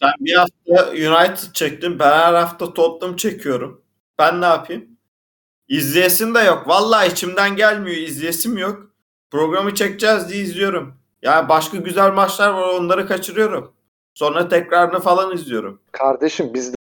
Sen 0.00 0.12
bir 0.20 0.34
hafta 0.34 0.90
United 0.90 1.52
çektin. 1.52 1.98
Ben 1.98 2.10
her 2.10 2.34
hafta 2.34 2.74
Tottenham 2.74 3.16
çekiyorum. 3.16 3.82
Ben 4.18 4.40
ne 4.40 4.46
yapayım? 4.46 4.99
İzleyesim 5.70 6.34
de 6.34 6.38
yok. 6.38 6.68
Vallahi 6.68 7.08
içimden 7.12 7.56
gelmiyor. 7.56 7.96
İzleyesim 7.96 8.58
yok. 8.58 8.90
Programı 9.30 9.74
çekeceğiz 9.74 10.28
diye 10.28 10.42
izliyorum. 10.42 10.94
Yani 11.22 11.48
başka 11.48 11.76
güzel 11.76 12.12
maçlar 12.12 12.50
var 12.50 12.68
onları 12.68 13.06
kaçırıyorum. 13.06 13.72
Sonra 14.14 14.48
tekrarını 14.48 15.00
falan 15.00 15.34
izliyorum. 15.34 15.80
Kardeşim 15.92 16.54
biz 16.54 16.72
de 16.72 16.76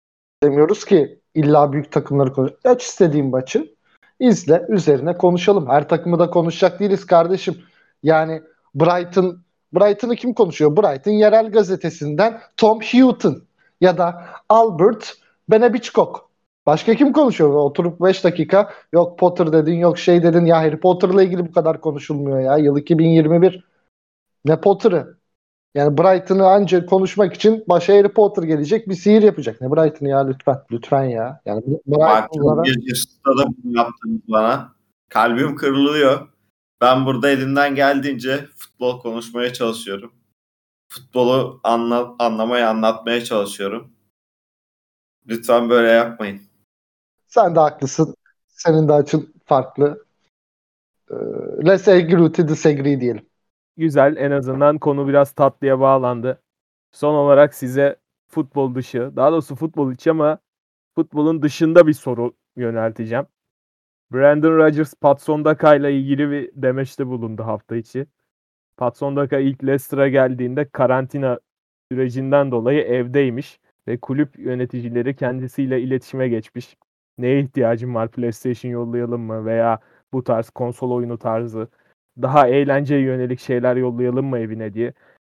demiyoruz 0.44 0.86
ki 0.86 1.20
illa 1.36 1.74
büyük 1.74 1.92
takımları 1.92 2.34
konuş. 2.34 2.52
Aç 2.66 2.84
istediğin 2.84 3.30
maçı. 3.30 3.74
izle. 4.20 4.66
Üzerine 4.70 5.18
konuşalım. 5.18 5.70
Her 5.70 5.90
takımı 5.90 6.20
da 6.20 6.30
konuşacak 6.30 6.80
değiliz 6.80 7.06
kardeşim. 7.06 7.56
Yani 8.04 8.42
Brighton 8.76 9.40
Brighton'ı 9.74 10.16
kim 10.16 10.34
konuşuyor? 10.34 10.78
Brighton 10.78 11.12
yerel 11.12 11.52
gazetesinden 11.52 12.42
Tom 12.58 12.80
Houghton 12.82 13.44
ya 13.82 13.98
da 13.98 14.26
Albert 14.50 15.14
Benebichkok. 15.50 16.27
Başka 16.68 16.96
kim 16.96 17.14
konuşuyor? 17.14 17.54
Oturup 17.54 18.02
5 18.02 18.24
dakika 18.24 18.74
yok 18.94 19.20
Potter 19.20 19.52
dedin 19.52 19.76
yok 19.76 19.98
şey 19.98 20.24
dedin 20.24 20.46
ya 20.46 20.58
Harry 20.58 20.80
Potter'la 20.80 21.24
ilgili 21.24 21.48
bu 21.48 21.52
kadar 21.52 21.82
konuşulmuyor 21.82 22.40
ya. 22.40 22.58
Yıl 22.58 22.78
2021. 22.78 23.68
Ne 24.46 24.62
Potter'ı? 24.62 25.18
Yani 25.76 25.98
Brighton'ı 25.98 26.48
ancak 26.48 26.90
konuşmak 26.90 27.34
için 27.34 27.64
başa 27.70 27.94
Harry 27.94 28.10
Potter 28.10 28.44
gelecek 28.44 28.90
bir 28.90 28.96
sihir 28.96 29.22
yapacak. 29.22 29.62
Ne 29.62 29.72
Brighton'ı 29.72 30.10
ya 30.10 30.28
lütfen. 30.28 30.58
Lütfen 30.72 31.04
ya. 31.04 31.42
Yani 31.46 31.64
Brighton'lara 31.88 32.64
bir 32.64 32.96
stada 32.96 33.48
bunu 33.64 33.78
yaptınız 33.78 34.22
bana. 34.28 34.76
Kalbim 35.10 35.56
kırılıyor. 35.56 36.28
Ben 36.82 37.06
burada 37.06 37.30
elimden 37.30 37.76
geldiğince 37.76 38.46
futbol 38.56 39.00
konuşmaya 39.00 39.54
çalışıyorum. 39.54 40.12
Futbolu 40.90 41.60
anla, 41.64 42.16
anlamaya, 42.20 42.70
anlatmaya 42.70 43.24
çalışıyorum. 43.24 43.92
Lütfen 45.28 45.70
böyle 45.70 45.88
yapmayın. 45.88 46.47
Sen 47.28 47.56
de 47.56 47.60
haklısın. 47.60 48.16
Senin 48.48 48.88
de 48.88 48.94
açın 48.94 49.34
farklı. 49.46 50.06
Ee, 51.12 51.16
let's 51.68 51.88
agree 51.88 52.32
to 52.32 52.48
disagree 52.48 53.02
diyelim. 53.02 53.26
güzel 53.78 54.16
en 54.18 54.32
azından 54.32 54.78
konu 54.78 55.08
biraz 55.08 55.32
tatlıya 55.32 55.80
bağlandı. 55.80 56.42
Son 56.92 57.14
olarak 57.16 57.54
size 57.54 57.96
futbol 58.28 58.76
dışı, 58.76 59.12
daha 59.16 59.32
doğrusu 59.32 59.56
futbol 59.56 59.92
içi 59.92 60.12
ama 60.12 60.40
futbolun 60.96 61.42
dışında 61.42 61.88
bir 61.88 61.94
soru 61.94 62.34
yönelteceğim. 62.56 63.26
Brandon 64.14 64.58
Rodgers 64.58 64.94
Patson 64.96 65.46
Daka 65.46 65.76
ile 65.76 66.00
ilgili 66.00 66.32
bir 66.32 66.52
demeçte 66.56 67.08
bulundu 67.08 67.44
hafta 67.44 67.76
içi. 67.76 68.08
Patson 68.78 69.16
Daka 69.16 69.40
ilk 69.40 69.64
Leicester'a 69.64 70.08
geldiğinde 70.08 70.70
karantina 70.70 71.40
sürecinden 71.92 72.52
dolayı 72.52 72.82
evdeymiş 72.82 73.60
ve 73.88 73.98
kulüp 74.00 74.40
yöneticileri 74.40 75.16
kendisiyle 75.16 75.82
iletişime 75.82 76.30
geçmiş. 76.30 76.78
Neye 77.18 77.40
ihtiyacın 77.40 77.96
var 77.96 78.12
PlayStation 78.12 78.72
yollayalım 78.72 79.22
mı 79.22 79.46
veya 79.46 79.80
bu 80.14 80.24
tarz 80.24 80.50
konsol 80.50 80.92
oyunu 80.92 81.18
tarzı 81.18 81.68
daha 82.22 82.48
eğlenceye 82.48 83.02
yönelik 83.02 83.40
şeyler 83.40 83.76
yollayalım 83.76 84.26
mı 84.26 84.40
evine 84.40 84.74
diye. 84.74 84.94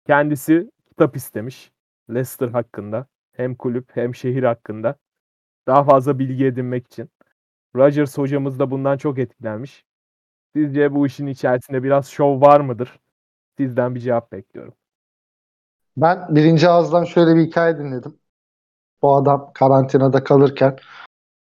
Kendisi 0.07 0.71
kitap 0.89 1.17
istemiş 1.17 1.73
Leicester 2.11 2.49
hakkında. 2.49 3.07
Hem 3.33 3.55
kulüp 3.55 3.97
hem 3.97 4.15
şehir 4.15 4.43
hakkında. 4.43 4.95
Daha 5.67 5.85
fazla 5.85 6.19
bilgi 6.19 6.47
edinmek 6.47 6.87
için. 6.87 7.11
Rodgers 7.77 8.19
hocamız 8.19 8.59
da 8.59 8.71
bundan 8.71 8.97
çok 8.97 9.19
etkilenmiş. 9.19 9.85
Sizce 10.57 10.95
bu 10.95 11.07
işin 11.07 11.27
içerisinde 11.27 11.83
biraz 11.83 12.07
şov 12.07 12.41
var 12.41 12.61
mıdır? 12.61 13.01
Sizden 13.59 13.95
bir 13.95 14.01
cevap 14.01 14.33
bekliyorum. 14.33 14.75
Ben 15.97 16.35
birinci 16.37 16.69
ağızdan 16.69 17.05
şöyle 17.05 17.37
bir 17.37 17.47
hikaye 17.47 17.79
dinledim. 17.79 18.19
Bu 19.03 19.17
adam 19.17 19.51
karantinada 19.55 20.25
kalırken 20.25 20.77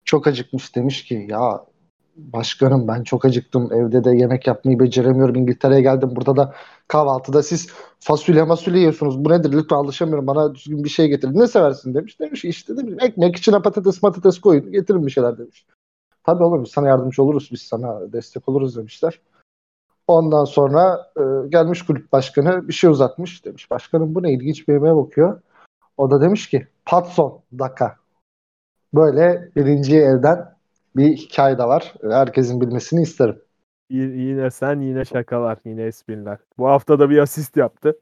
çok 0.05 0.27
acıkmış 0.27 0.77
demiş 0.77 1.05
ki 1.05 1.27
ya 1.31 1.65
başkanım 2.17 2.89
ben 2.89 3.03
çok 3.03 3.25
acıktım. 3.25 3.73
Evde 3.73 4.05
de 4.05 4.11
yemek 4.11 4.47
yapmayı 4.47 4.81
beceremiyorum. 4.81 5.35
İngiltere'ye 5.35 5.81
geldim. 5.81 6.11
Burada 6.17 6.37
da 6.37 6.55
kahvaltıda 6.89 7.43
siz 7.43 7.69
fasulye 8.01 8.43
masulye 8.43 8.79
yiyorsunuz. 8.79 9.25
Bu 9.25 9.31
nedir? 9.31 9.53
Lütfen 9.53 9.77
alışamıyorum. 9.77 10.27
Bana 10.27 10.55
düzgün 10.55 10.85
bir 10.85 10.89
şey 10.89 11.09
getirin. 11.09 11.39
Ne 11.41 11.47
seversin? 11.47 11.95
demiş. 11.95 12.21
Demiş 12.21 12.45
işte 12.45 12.77
demiş 12.77 12.95
ekmek 13.01 13.37
içine 13.37 13.63
patates 13.63 14.01
patates 14.01 14.39
koyun 14.39 14.73
getirin 14.73 15.07
bir 15.07 15.11
şeyler. 15.11 15.39
demiş. 15.39 15.67
Tabii 16.25 16.45
olur 16.45 16.65
biz 16.65 16.71
sana 16.71 16.89
yardımcı 16.89 17.23
oluruz. 17.23 17.49
Biz 17.53 17.63
sana 17.63 18.13
destek 18.13 18.49
oluruz. 18.49 18.77
demişler. 18.77 19.21
Ondan 20.07 20.45
sonra 20.45 21.11
e, 21.17 21.49
gelmiş 21.49 21.83
kulüp 21.83 22.13
başkanı 22.13 22.69
bir 22.69 22.73
şey 22.73 22.91
uzatmış. 22.91 23.45
demiş. 23.45 23.71
Başkanım 23.71 24.15
bu 24.15 24.23
ne? 24.23 24.33
İlginç 24.33 24.69
bir 24.69 24.73
yemeğe 24.73 24.97
bakıyor. 24.97 25.41
O 25.97 26.11
da 26.11 26.21
demiş 26.21 26.49
ki 26.51 26.67
Patson 26.87 27.41
Daka. 27.59 28.04
Böyle 28.95 29.51
birinci 29.57 29.97
elden 29.97 30.55
bir 30.97 31.17
hikaye 31.17 31.59
de 31.59 31.65
var. 31.65 31.95
Herkesin 32.03 32.61
bilmesini 32.61 33.03
isterim. 33.03 33.43
Yine 33.91 34.51
sen 34.51 34.81
yine 34.81 35.05
şakalar 35.05 35.59
yine 35.65 35.83
espriler. 35.83 36.39
Bu 36.59 36.69
hafta 36.69 36.99
da 36.99 37.11
bir 37.11 37.19
asist 37.19 37.57
yaptı. 37.57 38.01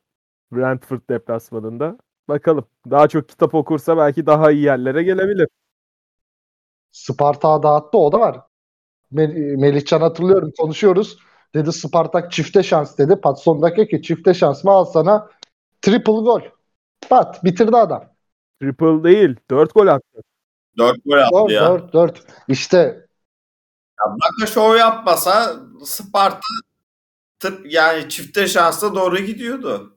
Brentford 0.52 1.01
deplasmanında. 1.10 1.98
Bakalım. 2.28 2.64
Daha 2.90 3.09
çok 3.09 3.28
kitap 3.28 3.55
okursa 3.55 3.97
belki 3.97 4.27
daha 4.27 4.51
iyi 4.51 4.62
yerlere 4.62 5.02
gelebilir. 5.02 5.48
Spartak'a 6.93 7.62
dağıttı 7.62 7.98
o 7.98 8.12
da 8.12 8.20
var. 8.20 8.40
Mel- 9.12 9.56
Melihcan 9.56 10.01
hatırlıyorum 10.01 10.52
konuşuyoruz. 10.59 11.19
Dedi 11.55 11.73
Spartak 11.73 12.32
çifte 12.32 12.62
şans 12.62 12.98
dedi. 12.98 13.16
Patson 13.16 13.62
Daka 13.62 13.86
ki 13.86 14.02
çifte 14.02 14.35
şans 14.35 14.64
mı 14.64 14.70
al 14.70 14.85
sana 14.85 15.31
triple 15.82 16.12
gol. 16.12 16.40
Pat 17.09 17.44
bitirdi 17.44 17.77
adam. 17.77 18.05
Triple 18.60 19.05
değil. 19.05 19.36
4 19.51 19.74
gol 19.74 19.86
attı. 19.86 20.23
Dört 20.78 21.05
gol 21.05 21.19
attı 21.19 21.35
4 21.35 21.51
ya. 21.51 21.69
4 21.69 21.93
4. 21.93 22.23
İşte 22.49 23.07
ya 24.01 24.07
Baka 24.07 24.47
şov 24.47 24.77
yapmasa 24.77 25.57
Sparta 25.85 26.40
tıp 27.39 27.73
yani 27.73 28.09
çifte 28.09 28.47
şansla 28.47 28.94
doğru 28.94 29.19
gidiyordu. 29.19 29.97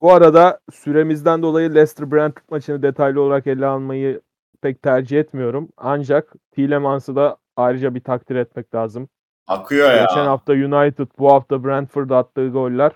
Bu 0.00 0.12
arada 0.12 0.60
süremizden 0.72 1.42
dolayı 1.42 1.74
Leicester 1.74 2.12
Brentford 2.12 2.44
maçını 2.50 2.82
detaylı 2.82 3.20
olarak 3.20 3.46
ele 3.46 3.66
almayı 3.66 4.20
pek 4.62 4.82
tercih 4.82 5.20
etmiyorum. 5.20 5.68
Ancak 5.76 6.32
Tielemans'ı 6.52 7.16
da 7.16 7.36
ayrıca 7.56 7.94
bir 7.94 8.00
takdir 8.00 8.36
etmek 8.36 8.74
lazım. 8.74 9.08
Akıyor 9.46 9.90
ya. 9.90 10.04
Geçen 10.04 10.26
hafta 10.26 10.52
United, 10.52 11.08
bu 11.18 11.32
hafta 11.32 11.64
Brentford'a 11.64 12.18
attığı 12.18 12.48
goller. 12.48 12.92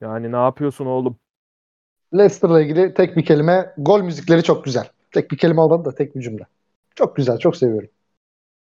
Yani 0.00 0.32
ne 0.32 0.36
yapıyorsun 0.36 0.86
oğlum? 0.86 1.16
Leicester'la 2.14 2.60
ilgili 2.62 2.94
tek 2.94 3.16
bir 3.16 3.24
kelime. 3.24 3.74
Gol 3.78 4.00
müzikleri 4.00 4.42
çok 4.42 4.64
güzel. 4.64 4.90
Tek 5.10 5.30
bir 5.30 5.36
kelime 5.36 5.60
olmadı 5.60 5.84
da 5.84 5.94
tek 5.94 6.16
bir 6.16 6.20
cümle. 6.20 6.46
Çok 6.94 7.16
güzel. 7.16 7.38
Çok 7.38 7.56
seviyorum. 7.56 7.88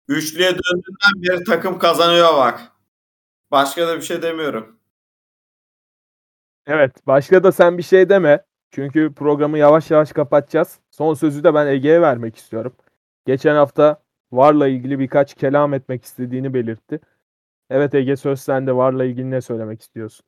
Üçlüye 0.07 0.49
döndüğünden 0.49 1.23
beri 1.23 1.43
takım 1.43 1.79
kazanıyor 1.79 2.37
bak. 2.37 2.71
Başka 3.51 3.87
da 3.87 3.97
bir 3.97 4.01
şey 4.01 4.21
demiyorum. 4.21 4.79
Evet. 6.67 7.07
Başka 7.07 7.43
da 7.43 7.51
sen 7.51 7.77
bir 7.77 7.83
şey 7.83 8.09
deme. 8.09 8.45
Çünkü 8.71 9.13
programı 9.13 9.57
yavaş 9.57 9.91
yavaş 9.91 10.11
kapatacağız. 10.11 10.79
Son 10.91 11.13
sözü 11.13 11.43
de 11.43 11.53
ben 11.53 11.67
Ege'ye 11.67 12.01
vermek 12.01 12.35
istiyorum. 12.35 12.73
Geçen 13.25 13.55
hafta 13.55 14.01
VAR'la 14.31 14.67
ilgili 14.67 14.99
birkaç 14.99 15.33
kelam 15.33 15.73
etmek 15.73 16.03
istediğini 16.03 16.53
belirtti. 16.53 16.99
Evet 17.69 17.95
Ege 17.95 18.15
söz 18.15 18.39
sende. 18.41 18.75
VAR'la 18.75 19.05
ilgili 19.05 19.31
ne 19.31 19.41
söylemek 19.41 19.81
istiyorsun? 19.81 20.25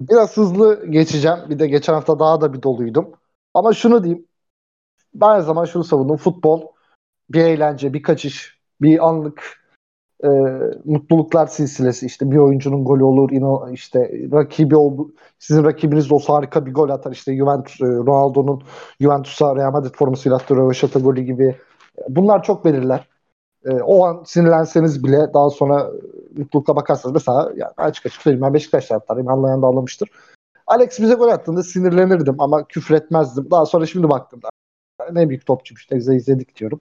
Biraz 0.00 0.36
hızlı 0.36 0.86
geçeceğim. 0.86 1.38
Bir 1.48 1.58
de 1.58 1.66
geçen 1.66 1.92
hafta 1.92 2.18
daha 2.18 2.40
da 2.40 2.52
bir 2.52 2.62
doluydum. 2.62 3.12
Ama 3.54 3.72
şunu 3.72 4.04
diyeyim. 4.04 4.26
Ben 5.14 5.34
her 5.34 5.40
zaman 5.40 5.64
şunu 5.64 5.84
savundum. 5.84 6.16
Futbol 6.16 6.62
bir 7.30 7.44
eğlence, 7.44 7.92
bir 7.92 8.02
kaçış, 8.02 8.58
bir 8.80 9.08
anlık 9.08 9.64
e, 10.24 10.28
mutluluklar 10.84 11.46
silsilesi. 11.46 12.06
İşte 12.06 12.30
bir 12.30 12.36
oyuncunun 12.36 12.84
golü 12.84 13.04
olur, 13.04 13.30
ino, 13.30 13.70
işte 13.72 14.12
rakibi 14.32 14.76
oldu. 14.76 15.12
Sizin 15.38 15.64
rakibiniz 15.64 16.10
de 16.10 16.14
olsa 16.14 16.34
harika 16.34 16.66
bir 16.66 16.74
gol 16.74 16.88
atar. 16.88 17.12
İşte 17.12 17.36
Juventus, 17.36 17.80
e, 17.80 17.84
Ronaldo'nun 17.84 18.62
Juventus'a 19.00 19.56
Real 19.56 19.72
Madrid 19.72 19.94
formasıyla 19.94 20.36
attığı 20.36 20.56
röveşata 20.56 20.98
golü 20.98 21.22
gibi. 21.22 21.56
Bunlar 22.08 22.42
çok 22.42 22.64
belirler. 22.64 23.08
E, 23.64 23.72
o 23.72 24.04
an 24.04 24.22
sinirlenseniz 24.26 25.04
bile 25.04 25.34
daha 25.34 25.50
sonra 25.50 25.90
mutlulukla 26.36 26.76
bakarsanız 26.76 27.14
mesela 27.14 27.52
yani 27.56 27.72
açık 27.76 28.06
açık 28.06 28.22
söyleyeyim 28.22 28.42
ben 28.42 28.54
Beşiktaş 28.54 28.86
taraftarıyım 28.86 29.28
anlayan 29.28 29.62
da 29.62 29.66
anlamıştır. 29.66 30.10
Alex 30.66 31.00
bize 31.00 31.14
gol 31.14 31.28
attığında 31.28 31.62
sinirlenirdim 31.62 32.34
ama 32.38 32.64
küfür 32.64 32.94
etmezdim. 32.94 33.50
Daha 33.50 33.66
sonra 33.66 33.86
şimdi 33.86 34.10
baktığımda 34.10 34.48
ne 35.12 35.28
büyük 35.28 35.46
topçuymuş 35.46 35.90
ne 35.90 35.96
güzel 35.96 36.14
izledik 36.14 36.56
diyorum. 36.56 36.80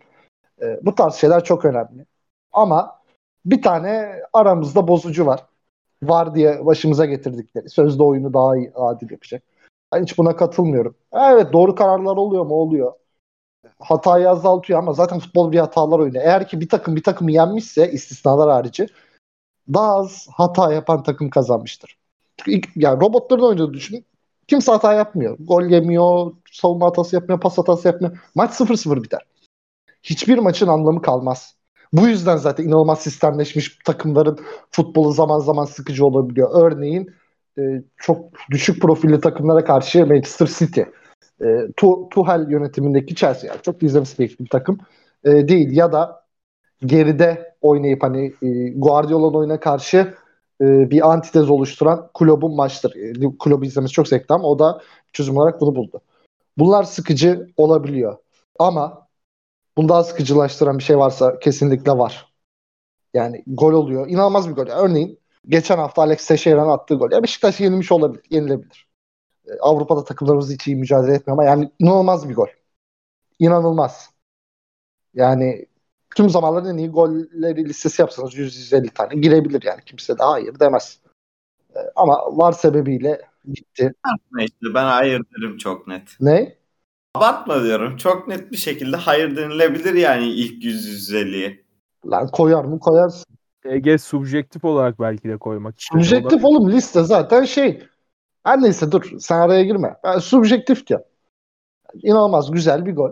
E, 0.62 0.80
bu 0.82 0.96
tarz 0.96 1.16
şeyler 1.16 1.44
çok 1.44 1.66
önemli. 1.66 2.06
Ama 2.52 3.00
bir 3.46 3.62
tane 3.62 4.22
aramızda 4.34 4.88
bozucu 4.88 5.26
var. 5.26 5.46
Var 6.04 6.36
diye 6.36 6.66
başımıza 6.66 7.06
getirdikleri. 7.06 7.70
Sözde 7.70 8.04
oyunu 8.04 8.34
daha 8.34 8.58
iyi, 8.58 8.72
adil 8.76 9.12
yapacak. 9.12 9.44
Ben 9.94 10.04
hiç 10.04 10.18
buna 10.18 10.36
katılmıyorum. 10.36 10.96
Evet 11.14 11.54
doğru 11.54 11.76
kararlar 11.76 12.18
oluyor 12.18 12.46
mu? 12.46 12.54
Oluyor. 12.54 12.94
Hatayı 13.80 14.30
azaltıyor 14.30 14.80
ama 14.80 14.94
zaten 14.94 15.20
futbol 15.20 15.52
bir 15.52 15.60
hatalar 15.60 16.00
oyunu. 16.00 16.18
Eğer 16.18 16.48
ki 16.48 16.62
bir 16.62 16.70
takım 16.70 16.96
bir 16.96 17.04
takımı 17.04 17.32
yenmişse 17.32 17.92
istisnalar 17.92 18.50
harici 18.50 18.88
daha 19.74 19.96
az 19.96 20.28
hata 20.32 20.74
yapan 20.74 21.04
takım 21.04 21.30
kazanmıştır. 21.30 21.98
Çünkü 22.38 22.72
yani 22.76 23.02
robotların 23.02 23.42
oynadığını 23.42 23.74
düşünün. 23.74 24.06
Kimse 24.48 24.72
hata 24.72 24.94
yapmıyor. 24.94 25.38
Gol 25.40 25.64
yemiyor, 25.64 26.32
savunma 26.52 26.86
hatası 26.86 27.16
yapmıyor, 27.16 27.40
pas 27.40 27.58
hatası 27.58 27.88
yapmıyor. 27.88 28.18
Maç 28.36 28.52
0-0 28.52 29.04
biter. 29.04 29.22
Hiçbir 30.04 30.38
maçın 30.38 30.68
anlamı 30.68 31.02
kalmaz. 31.02 31.56
Bu 31.94 32.08
yüzden 32.08 32.38
zaten 32.38 32.64
inanılmaz 32.64 33.00
sistemleşmiş 33.02 33.78
takımların 33.86 34.40
futbolu 34.72 35.12
zaman 35.12 35.40
zaman 35.40 35.66
sıkıcı 35.66 36.06
olabiliyor. 36.06 36.50
Örneğin 36.54 37.12
e, 37.58 37.62
çok 37.98 38.26
düşük 38.52 38.82
profilli 38.82 39.20
takımlara 39.20 39.66
karşı 39.66 40.06
Manchester 40.06 40.48
City. 40.48 40.82
E, 41.42 41.68
Tuchel 42.12 42.50
yönetimindeki 42.50 43.16
Chelsea 43.16 43.52
yani 43.52 43.62
çok 43.62 43.84
izlemesi 43.84 44.20
bir 44.20 44.50
takım 44.50 44.78
e, 45.24 45.48
değil. 45.48 45.72
Ya 45.72 45.92
da 45.92 46.24
geride 46.86 47.56
oynayıp 47.62 48.04
hani 48.04 48.34
e, 48.42 48.70
Guardiola'nın 48.70 49.34
oyuna 49.34 49.60
karşı 49.60 50.14
e, 50.64 50.90
bir 50.92 51.12
antitez 51.12 51.50
oluşturan 51.50 52.10
kulübün 52.14 52.56
maçtır. 52.56 52.96
E, 52.96 53.66
izlemesi 53.66 53.94
çok 53.94 54.08
zevkli 54.08 54.34
ama 54.34 54.48
o 54.48 54.60
da 54.60 54.82
çözüm 55.14 55.38
olarak 55.38 55.62
bunu 55.62 55.76
buldu. 55.76 56.02
Bunlar 56.58 56.84
sıkıcı 56.84 57.48
olabiliyor. 57.58 58.18
Ama 58.60 59.08
bunu 59.78 59.90
daha 59.90 60.04
sıkıcılaştıran 60.04 60.78
bir 60.78 60.84
şey 60.84 60.98
varsa 60.98 61.40
kesinlikle 61.40 61.92
var. 61.92 62.34
Yani 63.14 63.44
gol 63.48 63.74
oluyor. 63.74 64.08
İnanılmaz 64.10 64.50
bir 64.50 64.56
gol. 64.56 64.68
Örneğin 64.68 65.20
geçen 65.48 65.78
hafta 65.78 66.02
Alex 66.02 66.28
Teixeira'nın 66.28 66.70
attığı 66.70 66.96
gol. 66.96 67.12
Ya 67.12 67.24
Beşiktaş 67.24 67.60
yenilmiş 67.60 67.92
olabilir. 67.92 68.24
Yenilebilir. 68.30 68.88
E, 69.48 69.52
Avrupa'da 69.62 70.04
takımlarımız 70.04 70.52
hiç 70.52 70.68
iyi 70.68 70.76
mücadele 70.76 71.16
etmiyor 71.16 71.38
ama 71.38 71.44
yani 71.44 71.72
inanılmaz 71.80 72.30
bir 72.30 72.36
gol. 72.36 72.48
İnanılmaz. 73.40 74.10
Yani 75.14 75.66
tüm 76.16 76.30
zamanların 76.30 76.74
en 76.74 76.78
iyi 76.78 76.90
golleri 76.90 77.66
listesi 77.66 78.02
yapsanız 78.02 78.36
150 78.36 78.90
tane 78.90 79.16
girebilir 79.16 79.64
yani. 79.64 79.82
Kimse 79.86 80.20
de 80.20 80.24
hayır 80.24 80.60
demez. 80.60 81.00
E, 81.76 81.80
ama 81.96 82.38
var 82.38 82.52
sebebiyle 82.52 83.22
gitti. 83.54 83.94
Neyse 84.32 84.54
ben 84.64 84.86
hayır 84.86 85.22
derim 85.38 85.58
çok 85.58 85.88
net. 85.88 86.10
Ne? 86.20 86.56
Abartma 87.16 87.64
diyorum. 87.64 87.98
Çok 87.98 88.28
net 88.28 88.52
bir 88.52 88.58
şekilde 88.58 88.98
hayır 88.98 89.36
denilebilir 89.36 89.94
yani 89.94 90.28
ilk 90.28 90.64
150'ye. 90.64 91.64
Lan 92.06 92.28
koyar 92.28 92.66
mı 92.66 92.80
koyarsın. 92.80 93.26
Ege 93.66 93.98
subjektif 93.98 94.66
olarak 94.66 95.00
belki 95.00 95.30
de 95.30 95.38
koymak. 95.38 95.76
Subjektif 95.78 96.46
oğlum 96.46 96.72
liste 96.72 97.04
zaten 97.04 97.44
şey. 97.44 97.84
Her 98.44 98.62
neyse 98.62 98.92
dur 98.92 99.12
sen 99.20 99.40
araya 99.40 99.64
girme. 99.64 99.96
Ben 100.04 100.20
subjektif 100.20 100.86
ki. 100.86 100.98
İnanılmaz 102.04 102.52
güzel 102.52 102.86
bir 102.86 102.96
gol. 102.96 103.12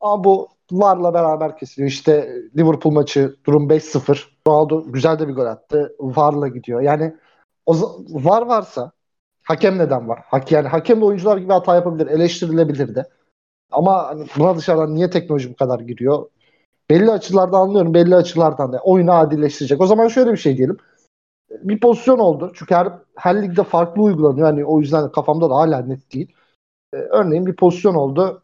Ama 0.00 0.24
bu 0.24 0.48
VAR'la 0.72 1.14
beraber 1.14 1.56
kesiliyor. 1.56 1.90
İşte 1.90 2.42
Liverpool 2.56 2.92
maçı 2.92 3.36
durum 3.46 3.68
5-0. 3.70 4.24
Ronaldo 4.48 4.92
güzel 4.92 5.18
de 5.18 5.28
bir 5.28 5.34
gol 5.34 5.46
attı. 5.46 5.96
VAR'la 6.00 6.48
gidiyor. 6.48 6.80
Yani 6.80 7.14
o 7.66 7.74
VAR 8.08 8.42
varsa 8.42 8.92
hakem 9.42 9.78
neden 9.78 10.08
var? 10.08 10.20
Hak, 10.26 10.52
yani 10.52 10.68
hakem 10.68 11.00
de 11.00 11.04
oyuncular 11.04 11.36
gibi 11.36 11.52
hata 11.52 11.74
yapabilir. 11.74 12.06
Eleştirilebilir 12.06 12.94
de. 12.94 13.08
Ama 13.70 14.06
hani 14.06 14.26
buna 14.38 14.56
dışarıdan 14.56 14.94
niye 14.94 15.10
teknoloji 15.10 15.50
bu 15.50 15.56
kadar 15.56 15.80
giriyor? 15.80 16.26
Belli 16.90 17.10
açılardan 17.10 17.60
anlıyorum. 17.60 17.94
Belli 17.94 18.16
açılardan 18.16 18.72
da 18.72 18.78
oyunu 18.78 19.12
adilleştirecek. 19.12 19.80
O 19.80 19.86
zaman 19.86 20.08
şöyle 20.08 20.32
bir 20.32 20.36
şey 20.36 20.56
diyelim. 20.56 20.76
Bir 21.50 21.80
pozisyon 21.80 22.18
oldu. 22.18 22.52
Çünkü 22.54 22.74
her, 22.74 22.88
her 23.16 23.42
ligde 23.42 23.62
farklı 23.62 24.02
uygulanıyor. 24.02 24.48
Yani 24.48 24.64
o 24.64 24.80
yüzden 24.80 25.12
kafamda 25.12 25.50
da 25.50 25.54
hala 25.54 25.78
net 25.82 26.12
değil. 26.14 26.32
Ee, 26.94 26.96
örneğin 26.96 27.46
bir 27.46 27.56
pozisyon 27.56 27.94
oldu 27.94 28.43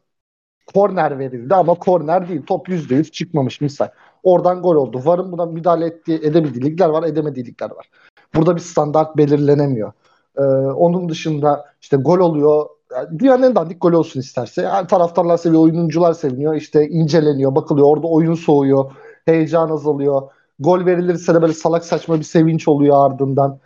korner 0.75 1.19
verildi 1.19 1.55
ama 1.55 1.75
korner 1.75 2.29
değil. 2.29 2.43
Top 2.47 2.69
%100 2.69 3.11
çıkmamış 3.11 3.61
misal. 3.61 3.89
Oradan 4.23 4.63
gol 4.63 4.77
oldu. 4.77 5.01
VAR'ın 5.05 5.33
buna 5.33 5.47
müdahale 5.47 5.87
ettiği, 5.87 6.19
edebildiği 6.19 6.79
var, 6.81 7.03
edemediği 7.03 7.55
var. 7.61 7.91
Burada 8.35 8.57
bir 8.57 8.61
standart 8.61 9.17
belirlenemiyor. 9.17 9.93
Ee, 10.39 10.43
onun 10.71 11.09
dışında 11.09 11.65
işte 11.83 11.97
gol 11.97 12.19
oluyor. 12.19 12.67
Yani 12.97 13.19
dünyanın 13.19 13.43
en 13.43 13.55
dandik 13.55 13.83
golü 13.83 13.97
olsun 13.97 14.21
isterse. 14.21 14.63
Yani 14.63 14.87
taraftarlar 14.87 15.37
seviyor, 15.37 15.63
oyuncular 15.63 16.13
seviniyor. 16.13 16.55
İşte 16.55 16.89
inceleniyor, 16.89 17.55
bakılıyor. 17.55 17.87
Orada 17.87 18.07
oyun 18.07 18.35
soğuyor. 18.35 18.93
Heyecan 19.25 19.71
azalıyor. 19.71 20.23
Gol 20.59 20.87
verilirse 20.87 21.35
de 21.35 21.43
böyle 21.43 21.53
salak 21.53 21.85
saçma 21.85 22.19
bir 22.19 22.25
sevinç 22.25 22.69
oluyor 22.69 23.07
ardından. 23.07 23.59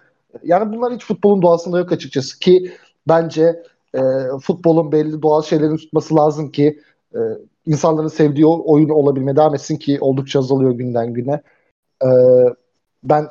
Yani 0.43 0.77
bunlar 0.77 0.95
hiç 0.95 1.05
futbolun 1.05 1.43
doğasında 1.43 1.79
yok 1.79 1.93
açıkçası 1.93 2.39
ki 2.39 2.73
bence 3.09 3.63
e, 3.95 4.01
futbolun 4.43 4.93
belli 4.93 5.23
doğal 5.23 5.43
şeylerini 5.43 5.77
tutması 5.77 6.17
lazım 6.17 6.51
ki 6.51 6.81
e, 7.15 7.21
insanların 7.67 8.09
sevdiği 8.09 8.47
oyun 8.47 8.89
olabilme 8.89 9.37
devam 9.37 9.55
etsin 9.55 9.77
ki 9.77 9.99
oldukça 10.01 10.39
azalıyor 10.39 10.73
günden 10.73 11.15
güne. 11.15 11.43
E, 12.05 12.09
ben 13.05 13.29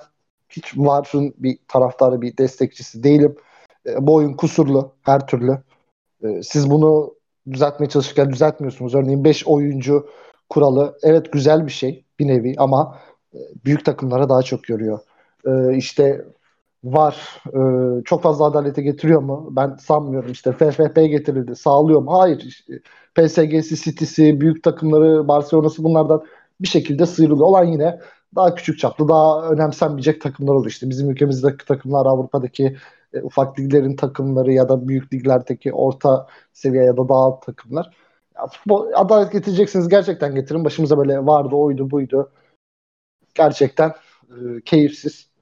hiç 0.49 0.77
Varf'ın 0.77 1.33
bir 1.37 1.57
taraftarı, 1.67 2.21
bir 2.21 2.37
destekçisi 2.37 3.03
değilim. 3.03 3.35
E, 3.85 4.07
bu 4.07 4.13
oyun 4.13 4.33
kusurlu 4.33 4.91
her 5.01 5.27
türlü. 5.27 5.57
E, 6.23 6.43
siz 6.43 6.69
bunu 6.69 7.15
düzeltmeye 7.51 7.89
çalışırken 7.89 8.31
düzeltmiyorsunuz. 8.31 8.95
Örneğin 8.95 9.23
5 9.23 9.47
oyuncu 9.47 10.09
kuralı 10.49 10.97
evet 11.03 11.33
güzel 11.33 11.65
bir 11.65 11.71
şey 11.71 12.05
bir 12.19 12.27
nevi 12.27 12.55
ama 12.57 12.99
e, 13.33 13.39
büyük 13.65 13.85
takımlara 13.85 14.29
daha 14.29 14.41
çok 14.41 14.63
görüyor. 14.63 14.99
E, 15.47 15.77
işte 15.77 16.25
var. 16.83 17.41
E, 17.47 18.03
çok 18.03 18.23
fazla 18.23 18.45
adalete 18.45 18.81
getiriyor 18.81 19.21
mu? 19.21 19.47
Ben 19.51 19.75
sanmıyorum. 19.75 20.31
İşte 20.31 20.51
FFP 20.51 20.95
getirildi. 20.95 21.55
Sağlıyor 21.55 22.01
mu? 22.01 22.19
Hayır. 22.21 22.39
İşte, 22.41 22.73
PSG'si, 23.15 23.75
City'si, 23.83 24.41
büyük 24.41 24.63
takımları, 24.63 25.27
Barcelona'sı 25.27 25.83
bunlardan 25.83 26.23
bir 26.61 26.67
şekilde 26.67 27.05
sıyrılıyor. 27.05 27.47
Olan 27.47 27.65
yine 27.65 27.99
daha 28.35 28.55
küçük 28.55 28.79
çaplı, 28.79 29.07
daha 29.07 29.49
önemsenmeyecek 29.49 30.21
takımlar 30.21 30.53
oluyor. 30.53 30.71
İşte 30.71 30.89
bizim 30.89 31.09
ülkemizdeki 31.09 31.65
takımlar 31.65 32.05
Avrupa'daki 32.05 32.77
e, 33.13 33.21
ufak 33.21 33.59
liglerin 33.59 33.95
takımları 33.95 34.53
ya 34.53 34.69
da 34.69 34.87
büyük 34.87 35.13
liglerdeki 35.13 35.73
orta 35.73 36.27
seviye 36.53 36.83
ya 36.83 36.97
da 36.97 37.09
daha 37.09 37.19
alt 37.19 37.45
takımlar. 37.45 37.97
Ya, 38.35 38.47
futbol, 38.47 38.91
adalet 38.95 39.31
getireceksiniz 39.31 39.89
gerçekten 39.89 40.35
getirin. 40.35 40.65
Başımıza 40.65 40.97
böyle 40.97 41.25
vardı, 41.25 41.55
oydu, 41.55 41.91
buydu. 41.91 42.31
Gerçekten 43.35 43.89
e, 44.29 44.61
keyifsiz. 44.65 45.32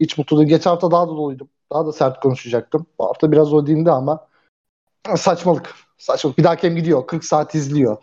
Hiç 0.00 0.18
mutlu 0.18 0.36
değil. 0.38 0.48
Geçen 0.48 0.70
hafta 0.70 0.90
daha 0.90 1.08
da 1.08 1.10
doluydum. 1.10 1.48
Daha 1.72 1.86
da 1.86 1.92
sert 1.92 2.20
konuşacaktım. 2.20 2.86
Bu 2.98 3.04
hafta 3.04 3.32
biraz 3.32 3.52
o 3.52 3.66
dindi 3.66 3.90
ama 3.90 4.26
saçmalık. 5.16 5.74
Saçmalık. 5.98 6.38
Bir 6.38 6.44
daha 6.44 6.52
hakem 6.52 6.76
gidiyor. 6.76 7.06
40 7.06 7.24
saat 7.24 7.54
izliyor. 7.54 7.96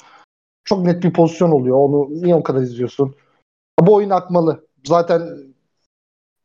Çok 0.63 0.85
net 0.85 1.03
bir 1.03 1.13
pozisyon 1.13 1.51
oluyor. 1.51 1.77
Onu 1.77 2.07
niye 2.09 2.35
o 2.35 2.43
kadar 2.43 2.61
izliyorsun? 2.61 3.15
Bu 3.79 3.93
oyun 3.93 4.09
akmalı. 4.09 4.67
Zaten 4.85 5.21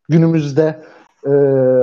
günümüzde 0.08 0.84
e, 1.26 1.30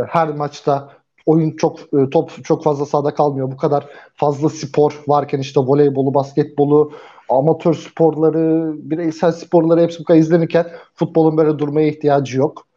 her 0.08 0.30
maçta 0.30 0.90
oyun 1.26 1.52
çok 1.52 1.80
e, 1.80 2.10
top 2.12 2.46
çok 2.46 2.64
fazla 2.64 2.86
sahada 2.86 3.14
kalmıyor. 3.14 3.52
Bu 3.52 3.58
kadar 3.58 3.90
fazla 4.16 4.50
spor 4.50 5.04
varken 5.08 5.40
işte 5.40 5.60
voleybolu, 5.60 6.14
basketbolu, 6.14 6.92
amatör 7.30 7.74
sporları, 7.74 8.74
bireysel 8.78 9.32
sporları 9.32 9.82
hepsi 9.82 10.00
bu 10.00 10.04
kadar 10.04 10.20
izlenirken 10.20 10.68
futbolun 10.96 11.38
böyle 11.38 11.60
durmaya 11.60 11.88
ihtiyacı 11.88 12.38
yok. 12.38 12.69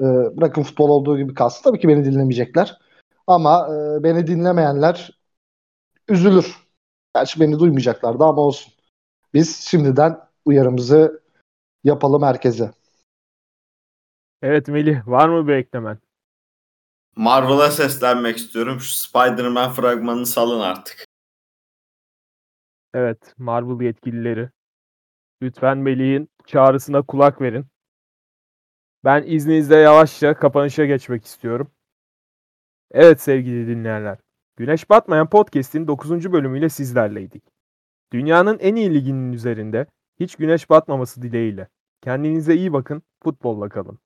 E, 0.00 0.04
bırakın 0.36 0.62
futbol 0.62 0.88
olduğu 0.88 1.18
gibi 1.18 1.34
kalsın. 1.34 1.62
Tabii 1.62 1.80
ki 1.80 1.88
beni 1.88 2.04
dinlemeyecekler. 2.04 2.78
Ama 3.26 3.68
e, 3.68 4.02
beni 4.02 4.26
dinlemeyenler 4.26 5.20
üzülür. 6.08 6.56
Gerçi 7.14 7.40
beni 7.40 7.58
duymayacaklardı 7.58 8.24
ama 8.24 8.42
olsun. 8.42 8.72
Biz 9.34 9.56
şimdiden 9.56 10.20
uyarımızı 10.44 11.22
yapalım 11.84 12.22
herkese. 12.22 12.70
Evet 14.42 14.68
Melih 14.68 15.08
var 15.08 15.28
mı 15.28 15.48
bir 15.48 15.52
eklemen? 15.52 15.98
Marvel'a 17.16 17.70
seslenmek 17.70 18.36
istiyorum. 18.36 18.80
Şu 18.80 18.94
Spider-Man 18.98 19.72
fragmanını 19.72 20.26
salın 20.26 20.60
artık. 20.60 21.04
Evet 22.94 23.34
Marvel 23.38 23.84
yetkilileri. 23.84 24.50
Lütfen 25.42 25.78
Melih'in 25.78 26.28
çağrısına 26.46 27.02
kulak 27.02 27.40
verin. 27.40 27.66
Ben 29.06 29.24
izninizle 29.26 29.76
yavaşça 29.76 30.34
kapanışa 30.34 30.84
geçmek 30.84 31.24
istiyorum. 31.24 31.70
Evet 32.90 33.20
sevgili 33.20 33.68
dinleyenler. 33.68 34.18
Güneş 34.56 34.90
Batmayan 34.90 35.28
Podcast'in 35.28 35.86
9. 35.88 36.32
bölümüyle 36.32 36.68
sizlerleydik. 36.68 37.42
Dünyanın 38.12 38.58
en 38.58 38.74
iyi 38.74 38.94
liginin 38.94 39.32
üzerinde 39.32 39.86
hiç 40.20 40.36
güneş 40.36 40.70
batmaması 40.70 41.22
dileğiyle. 41.22 41.68
Kendinize 42.02 42.54
iyi 42.54 42.72
bakın, 42.72 43.02
futbolla 43.22 43.68
kalın. 43.68 43.98